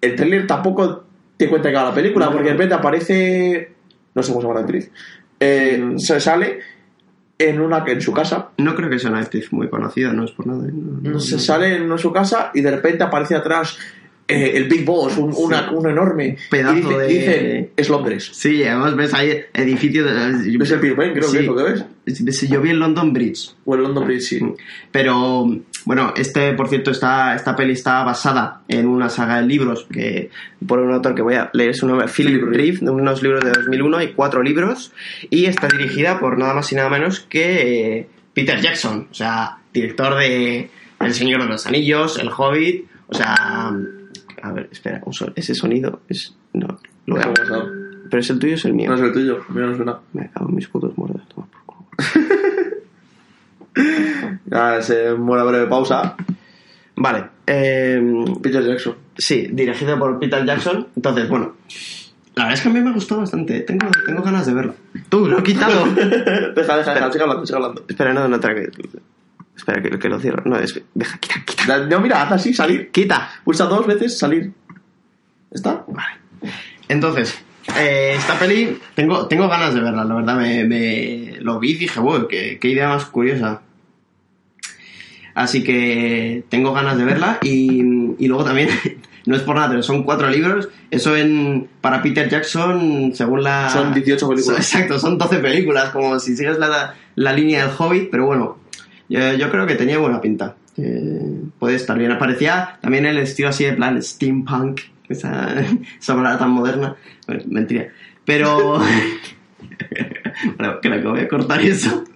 [0.00, 1.04] el trailer tampoco
[1.36, 2.32] te cuenta que va la película, No.
[2.32, 3.72] porque de repente aparece.
[4.14, 4.90] No sé cómo se llama la actriz.
[5.40, 5.98] eh, Mm.
[5.98, 6.60] Se sale
[7.38, 8.48] en, una, en su casa.
[8.58, 10.66] No creo que sea una actriz muy conocida, no es por nada.
[10.68, 10.72] ¿eh?
[10.72, 13.76] No, se sale en su casa y de repente aparece atrás
[14.28, 16.36] eh, el Big Boss, un, una- un enorme.
[16.50, 18.28] Pedazo y dice, de- es Londres.
[18.32, 20.04] Sí, además ves ahí edificios.
[20.06, 21.12] de- ¿Ves el Big Ben?
[21.12, 21.84] Creo que es lo que ves.
[22.48, 23.50] Yo vi el London Bridge.
[23.64, 24.40] O el London Bridge, sí.
[24.90, 25.46] Pero,
[25.84, 30.30] bueno, este, por cierto, está, esta peli está basada en una saga de libros que,
[30.66, 33.44] por un autor que voy a leer su nombre, Philip Philip Reeve, de unos libros
[33.44, 34.92] de 2001, hay cuatro libros,
[35.30, 39.58] y está dirigida por nada más y nada menos que eh, Peter Jackson, o sea,
[39.72, 40.70] director de
[41.00, 43.72] El Señor de los Anillos, El Hobbit, o sea,
[44.48, 47.32] a ver, espera, un ese sonido es, no, lo a-
[48.08, 48.88] pero es el tuyo o es el mío.
[48.88, 49.98] No es el tuyo, a mí no suena.
[50.12, 51.88] Me cago en mis putos muertos, toma por culo.
[54.46, 56.16] Ya se muere breve pausa.
[56.96, 58.94] Vale, eh, Peter Jackson.
[59.18, 60.86] Sí, dirigido por Peter Jackson.
[60.96, 61.56] Entonces, bueno,
[62.34, 63.60] la verdad es que a mí me gustó bastante.
[63.60, 64.74] Tengo, tengo ganas de verlo.
[65.08, 65.84] Tú, lo he quitado.
[65.94, 67.84] deja, deja, deja, sigue hablando, sigue hablando.
[67.88, 68.70] Espera, no, no, trae que,
[69.56, 70.42] espera, que, que lo cierro.
[70.44, 71.78] No, es, deja, quita, quita.
[71.86, 72.90] No, mira, haz así, salir.
[72.90, 73.30] Quita.
[73.44, 74.52] Pulsa dos veces, salir.
[75.50, 75.84] ¿Está?
[75.88, 76.16] Vale.
[76.88, 77.36] Entonces,
[77.78, 80.36] eh, esta peli, tengo, tengo ganas de verla, la verdad.
[80.36, 83.62] Me, me lo vi y dije, wow, qué, qué idea más curiosa.
[85.34, 87.80] Así que tengo ganas de verla y,
[88.18, 88.70] y luego también,
[89.26, 90.68] no es por nada, pero son cuatro libros.
[90.90, 93.68] Eso en para Peter Jackson, según la...
[93.68, 94.46] Son 18 películas.
[94.46, 98.58] Son- exacto, son 12 películas, como si sigues la, la línea del Hobbit, pero bueno,
[99.08, 100.56] yo, creo que tenía buena pinta.
[101.58, 102.12] Puede estar bien.
[102.12, 105.54] Aparecía también el estilo así de plan steampunk, esa,
[106.00, 106.96] esa tan moderna.
[107.46, 107.88] Mentira.
[108.24, 108.78] Pero...
[110.58, 112.04] bueno, creo que voy a cortar eso.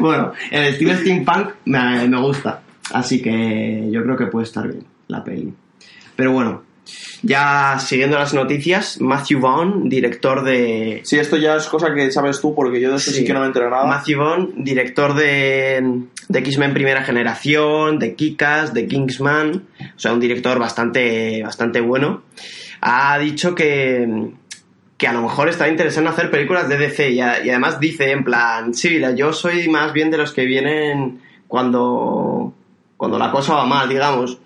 [0.00, 2.62] Bueno, el estilo steampunk me, me gusta.
[2.94, 5.52] Así que yo creo que puede estar bien la peli.
[6.16, 6.62] Pero bueno,
[7.22, 11.00] ya siguiendo las noticias, Matthew Vaughn, director de...
[11.04, 13.24] Sí, esto ya es cosa que sabes tú, porque yo de eso sí, Sí.
[13.24, 13.84] que no me entero nada.
[13.84, 19.66] Matthew Vaughn, director de, de X-Men Primera Generación, de Kikas, de Kingsman,
[19.96, 22.22] o sea, un director bastante, bastante bueno,
[22.80, 24.30] ha dicho que,
[24.96, 27.78] que a lo mejor está interesado en hacer películas de DC y, a- y además
[27.80, 32.54] dice en plan, sí, yo soy más bien de los que vienen cuando,
[32.96, 34.38] cuando la cosa va mal, digamos.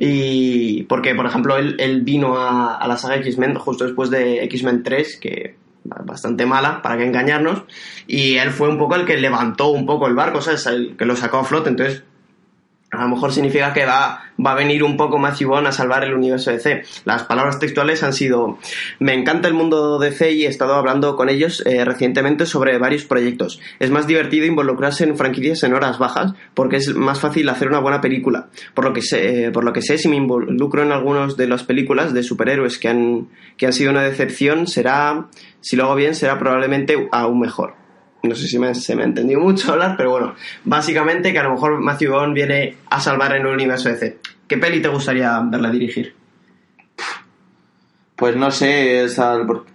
[0.00, 4.82] Y porque, por ejemplo, él, vino a, a la saga X-Men justo después de X-Men
[4.82, 7.62] 3, que bastante mala, para que engañarnos,
[8.06, 10.66] y él fue un poco el que levantó un poco el barco, ¿sabes?
[10.66, 12.04] El que lo sacó a flote, entonces
[12.90, 16.04] a lo mejor significa que va, va a venir un poco Matthew Vaughn a salvar
[16.04, 16.84] el universo DC.
[17.04, 18.58] Las palabras textuales han sido,
[18.98, 23.04] me encanta el mundo DC y he estado hablando con ellos eh, recientemente sobre varios
[23.04, 23.60] proyectos.
[23.78, 27.80] Es más divertido involucrarse en franquicias en horas bajas porque es más fácil hacer una
[27.80, 28.48] buena película.
[28.72, 31.46] Por lo que sé, eh, por lo que sé si me involucro en algunas de
[31.46, 33.28] las películas de superhéroes que han,
[33.58, 35.26] que han sido una decepción, será,
[35.60, 37.87] si lo hago bien, será probablemente aún mejor
[38.22, 40.34] no sé si me, se me ha entendido mucho hablar, pero bueno,
[40.64, 44.18] básicamente que a lo mejor Matthew Vaughn viene a salvar en el universo DC.
[44.46, 46.14] ¿Qué peli te gustaría verla dirigir?
[48.16, 49.66] Pues no sé, es al- por-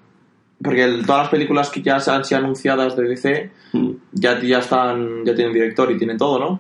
[0.62, 3.90] Porque el- todas las películas que ya se han sido anunciadas de DC Mm.
[4.14, 6.60] ya, ya están, ya tienen director y tienen todo, ¿no?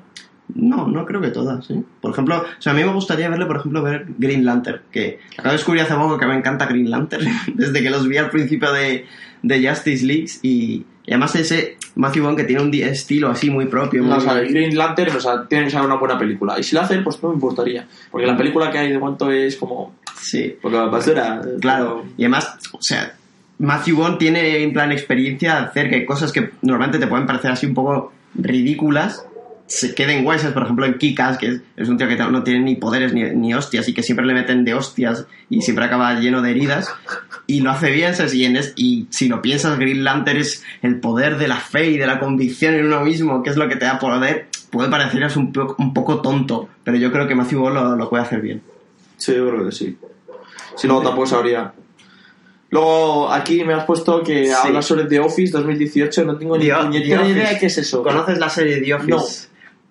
[0.55, 1.81] No, no creo que todas, ¿eh?
[2.01, 5.19] Por ejemplo, o sea, a mí me gustaría verle, por ejemplo, ver Green Lantern, que
[5.33, 8.29] acabo de descubrir hace poco que me encanta Green Lantern, desde que los vi al
[8.29, 9.05] principio de,
[9.41, 13.65] de Justice League y, y además ese Matthew Vaughn que tiene un estilo así muy
[13.65, 14.01] propio.
[14.01, 16.57] No, muy- o sea, Green Lantern, o sea, tiene que ser una buena película.
[16.59, 17.85] Y si la hacen, pues no me importaría.
[18.09, 19.95] Porque la película que hay de momento es como...
[20.19, 21.41] Sí, Porque la basura...
[21.59, 22.05] claro.
[22.17, 23.13] Y además, o sea,
[23.59, 27.51] Matthew Vaughn tiene en plan experiencia de hacer que cosas que normalmente te pueden parecer
[27.51, 29.25] así un poco ridículas
[29.65, 32.59] se queden guays, por ejemplo en Kikas, que es, es un tío que no tiene
[32.59, 36.13] ni poderes ni, ni hostias y que siempre le meten de hostias y siempre acaba
[36.19, 36.87] lleno de heridas
[37.47, 38.33] y lo hace bien, ¿sabes?
[38.33, 41.87] Y, en es- y si lo piensas, Green Lantern es el poder de la fe
[41.91, 44.89] y de la convicción en uno mismo, que es lo que te da poder, puede
[44.89, 48.23] parecer un, po- un poco tonto, pero yo creo que Matthew Vaughn lo, lo puede
[48.23, 48.61] hacer bien.
[49.17, 49.97] Sí, yo creo que sí.
[50.75, 51.71] Si no, tampoco sabría.
[52.69, 54.51] Luego, aquí me has puesto que Sí.
[54.51, 56.25] hablas sobre The Office 2018.
[56.25, 56.67] No tengo ni The
[56.97, 58.01] idea de qué es eso.
[58.01, 59.47] ¿Conoces la serie The Office?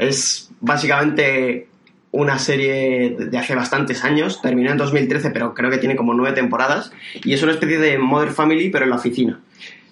[0.09, 1.69] Es básicamente
[2.11, 6.35] una serie de hace bastantes años, terminó en 2013, pero creo que tiene como nueve
[6.35, 6.93] temporadas,
[7.25, 9.41] y es una especie de Modern Family, pero en la oficina.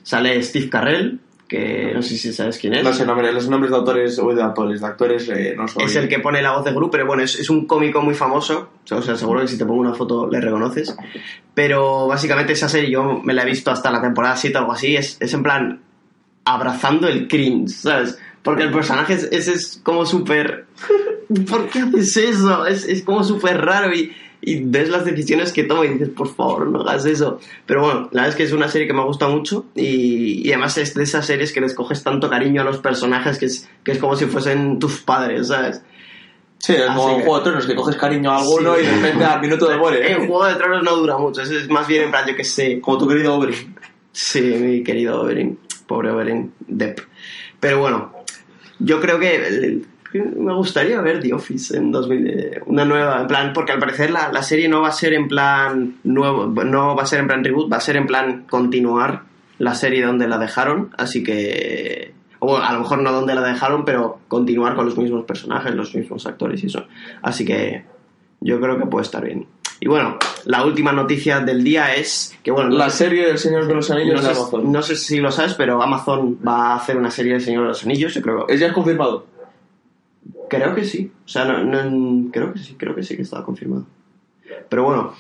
[0.03, 1.19] Sale Steve Carrell,
[1.49, 2.85] que no sé si sabes quién es.
[2.85, 5.85] No sé nombre- los nombres de autores o de actores, de actores eh, no soy.
[5.85, 8.15] Es el que pone la voz de Gru, pero bueno, es, es un cómico muy
[8.15, 8.71] famoso.
[8.91, 10.95] O sea, seguro que si te pongo una foto le reconoces.
[11.55, 14.73] Pero básicamente esa serie yo me la he visto hasta la temporada 7 o algo
[14.73, 14.95] así.
[14.95, 15.81] Es, es en plan
[16.45, 18.19] abrazando el cringe, ¿sabes?
[18.43, 20.67] Porque el personaje es, es, es como súper...
[21.49, 22.67] ¿Por qué haces eso?
[22.67, 26.35] Es, es como súper raro y, y ves las decisiones que toma y dices, por
[26.35, 27.39] favor, no hagas eso.
[27.67, 30.53] Pero bueno, la verdad es que es una serie que me gusta mucho y, y
[30.53, 33.69] además es de esas series que les coges tanto cariño a los personajes que es,
[33.85, 35.83] que es como si fuesen tus padres, ¿sabes?
[36.59, 38.83] Sí, es como un Juego de Tronos que coges cariño a alguno Sí.
[38.83, 40.13] y de repente al minuto de muere.
[40.13, 42.81] En Juego de Tronos no dura mucho, es más bien en plan, yo que sé.
[42.81, 43.75] Como tu querido Oberyn.
[44.13, 47.01] Sí, mi querido Oberyn, pobre Oberyn Depp.
[47.61, 48.13] Pero bueno,
[48.81, 49.83] yo creo que eh,
[50.13, 54.11] me gustaría ver The Office en 2000, eh, una nueva, en plan, porque al parecer
[54.11, 57.29] la, la serie no va a ser en plan nuevo, no va a ser en
[57.29, 59.23] plan reboot, va a ser en plan continuar
[59.59, 63.85] la serie donde la dejaron, así que o a lo mejor no donde la dejaron,
[63.85, 66.87] pero continuar con los mismos personajes, los mismos actores y eso.
[67.23, 67.85] Así que
[68.41, 69.47] yo creo que puede estar bien.
[69.83, 73.39] Y bueno, la última noticia del día es que bueno, no La sé- serie del
[73.39, 74.73] Señor de los Anillos no de sé, Amazon.
[74.73, 77.69] no sé si lo sabes, pero Amazon va a hacer una serie del Señor de
[77.69, 79.27] los Anillos, yo creo, ¿Es ya confirmado?
[80.49, 81.11] creo que sí.
[81.25, 83.87] O sea, no, no- creo que sí, creo que sí que estaba confirmado.
[84.69, 85.15] Pero bueno,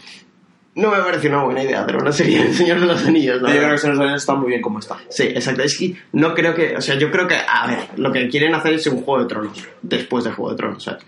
[0.74, 3.40] no me parece una buena idea hacer una serie del Señor de los Anillos.
[3.40, 4.98] la Yo creo que el Señor de los Anillos está muy bien como está.
[5.08, 5.62] Sí, exacto.
[5.62, 6.76] Es que no creo que.
[6.76, 7.36] O sea, yo creo que.
[7.36, 9.64] A ver, lo que quieren hacer es un juego de tronos.
[9.82, 11.02] Después de Juego de Tronos, ¿sabes?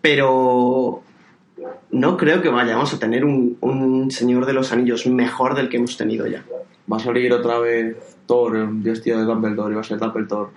[0.00, 1.02] Pero.
[1.90, 5.76] No creo que vayamos a tener un, un Señor de los Anillos mejor del que
[5.76, 6.42] hemos tenido ya.
[6.90, 10.50] Va a salir otra vez Thor, un vestido de Dumbledore, y va a ser Dumbledore.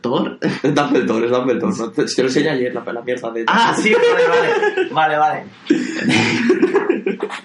[0.00, 0.38] ¿Thor?
[0.40, 1.74] Es Dumbledore, es Dumbledore.
[1.76, 1.90] ¿no?
[1.90, 3.44] Te, te lo enseñé ayer, la, la mierda de...
[3.46, 4.88] Ah, sí, vale, vale.
[4.92, 5.44] Vale, vale.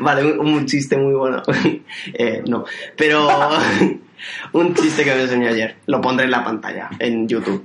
[0.00, 1.42] Vale, un, un chiste muy bueno.
[2.12, 2.64] Eh, no,
[2.96, 3.28] pero
[4.52, 5.76] un chiste que me enseñó ayer.
[5.86, 7.64] Lo pondré en la pantalla, en YouTube.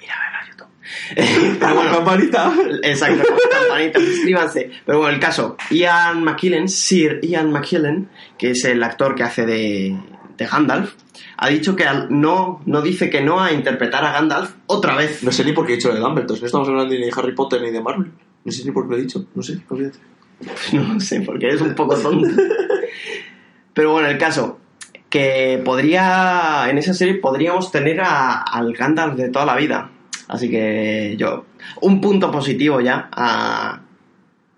[0.00, 0.29] Mira, a.
[0.29, 0.29] Pero
[1.60, 2.52] bueno, campanita.
[2.82, 4.70] Exacto, campanita, suscríbanse.
[4.86, 8.08] Pero bueno, el caso, Ian McKellen, Sir Ian McKellen,
[8.38, 9.96] que es el actor que hace de,
[10.36, 10.94] de Gandalf,
[11.36, 15.22] ha dicho que no, no dice que no a interpretar a Gandalf otra vez.
[15.22, 16.40] No sé ni por qué he dicho de Dumbledore.
[16.40, 18.10] No estamos hablando ni de Harry Potter ni de Marvel.
[18.44, 19.26] No sé ni por qué lo he dicho.
[19.34, 19.98] No sé, olvídate.
[20.72, 22.28] No sé, porque eres un poco tonto.
[23.74, 24.58] Pero bueno, el caso,
[25.08, 29.90] que podría, en esa serie podríamos tener a- al Gandalf de toda la vida.
[30.30, 31.44] Así que yo,
[31.80, 33.80] un punto positivo ya a,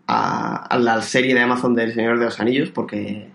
[0.07, 3.29] a, a la serie de Amazon del Señor de los Anillos, porque,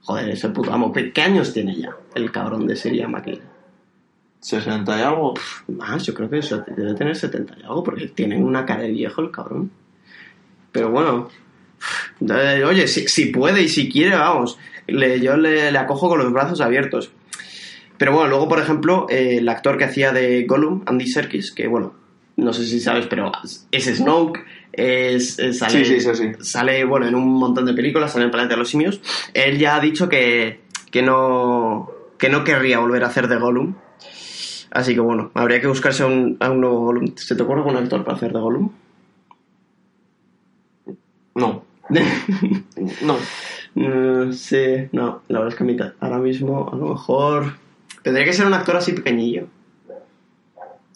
[0.00, 0.90] joder, es el puto amo.
[0.92, 3.54] ¿Qué, qué años tiene ya el cabrón de serie McKellen?
[4.40, 5.34] 60 y algo.
[5.68, 8.92] Más, yo creo que eso debe tener 70 y algo, porque tiene una cara de
[8.92, 9.70] viejo el cabrón.
[10.72, 11.28] Pero bueno,
[12.66, 16.32] oye, si, si puede y si quiere, vamos, le- yo le, le acojo con los
[16.32, 17.10] brazos abiertos.
[17.98, 21.66] Pero bueno, luego, por ejemplo, eh, el actor que hacía de Gollum, Andy Serkis, que
[21.66, 21.94] bueno,
[22.36, 23.32] no sé si sabes, pero
[23.70, 26.32] es Snoke, es, es- sale, Sí, sí, sí, sí.
[26.40, 29.00] sale, bueno, en un montón de películas, sale en Planeta de los Simios.
[29.32, 30.60] Él ya ha dicho que,
[30.90, 33.74] que no que no querría volver a hacer de Gollum.
[34.70, 37.14] Así que bueno, habría que buscarse a un, a un nuevo Gollum.
[37.16, 38.70] ¿Se te ocurre algún actor para hacer de Gollum?
[41.34, 41.64] No.
[43.02, 43.16] No.
[43.74, 47.52] Mm, sí, no, la verdad es que a mí ahora mismo a lo mejor
[48.06, 49.48] tendría que ser un actor así pequeñillo.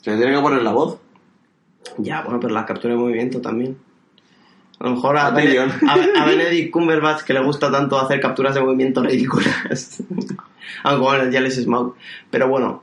[0.00, 0.98] Se le tiene que poner la voz.
[1.98, 3.76] Ya, bueno, pero la captura de movimiento también.
[4.78, 5.72] A lo mejor a, A Bene- Tyrion.
[5.88, 10.02] a- a Benedict Cumberbatch que le gusta tanto hacer capturas de movimiento ridículas.
[10.84, 11.96] Aunque bueno, ya les es Smaug.
[12.30, 12.82] Pero bueno,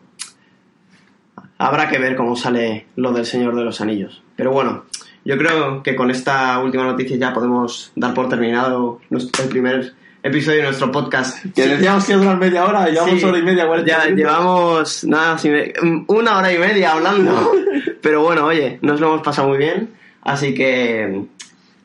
[1.58, 4.22] habrá que ver cómo sale lo del Señor de los Anillos.
[4.36, 4.84] Pero bueno,
[5.26, 9.94] yo creo que con esta última noticia ya podemos dar por terminado nuestro, el primer
[10.28, 11.44] episodio de nuestro podcast.
[11.56, 14.18] Que decíamos que durar media hora, y llevamos Sí, hora y media, 40 ya minutos.
[14.18, 15.74] llevamos nada, si me-
[16.08, 17.52] una hora y media hablando.
[18.02, 19.90] Pero bueno, oye, nos lo hemos pasado muy bien.
[20.22, 21.24] Así que,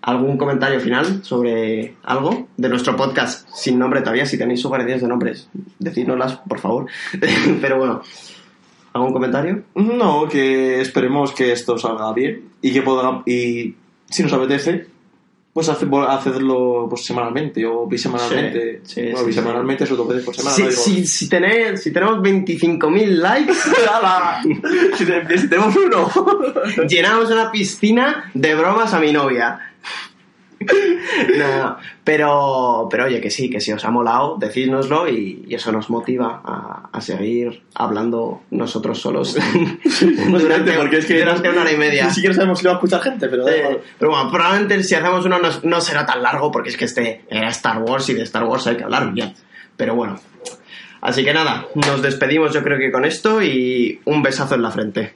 [0.03, 4.27] ¿algún comentario final sobre algo de nuestro podcast sin nombre todavía?
[4.27, 5.49] Si tenéis sugerencias de nombres,
[5.79, 6.87] decídnoslas, por favor.
[7.61, 8.03] Pero bueno,
[8.93, 9.63] ¿algún comentario?
[9.75, 13.75] No, que esperemos que esto salga bien y que pueda y
[14.11, 14.87] si nos apetece,
[15.53, 18.81] pues hace- hacerlo pues, semanalmente o bisemanalmente.
[18.85, 20.57] Sí, sí, bueno, sí, bisemanalmente es otro veces por semana.
[20.57, 21.29] Si, no digo- si, si,
[21.77, 23.53] si tenemos 25.000 likes,
[25.37, 26.09] si tenemos uno.
[26.89, 29.61] llenamos una piscina de bromas a mi novia.
[31.37, 35.55] No, no, pero, pero oye, que sí, que si os ha molado, decídnoslo y, y
[35.55, 39.37] eso nos motiva a, a seguir hablando nosotros solos
[40.31, 42.07] durante, porque es que durante una hora y media.
[42.07, 44.95] Ni siquiera sabemos si lo va a escuchar gente, pero Eh, pero bueno, probablemente si
[44.95, 48.15] hacemos uno no, no será tan largo porque es que este era Star Wars y
[48.15, 49.35] de Star Wars hay que hablar bien.
[49.77, 50.19] Pero bueno.
[51.01, 54.71] Así que nada, nos despedimos yo creo que con esto y un besazo en la
[54.71, 55.15] frente.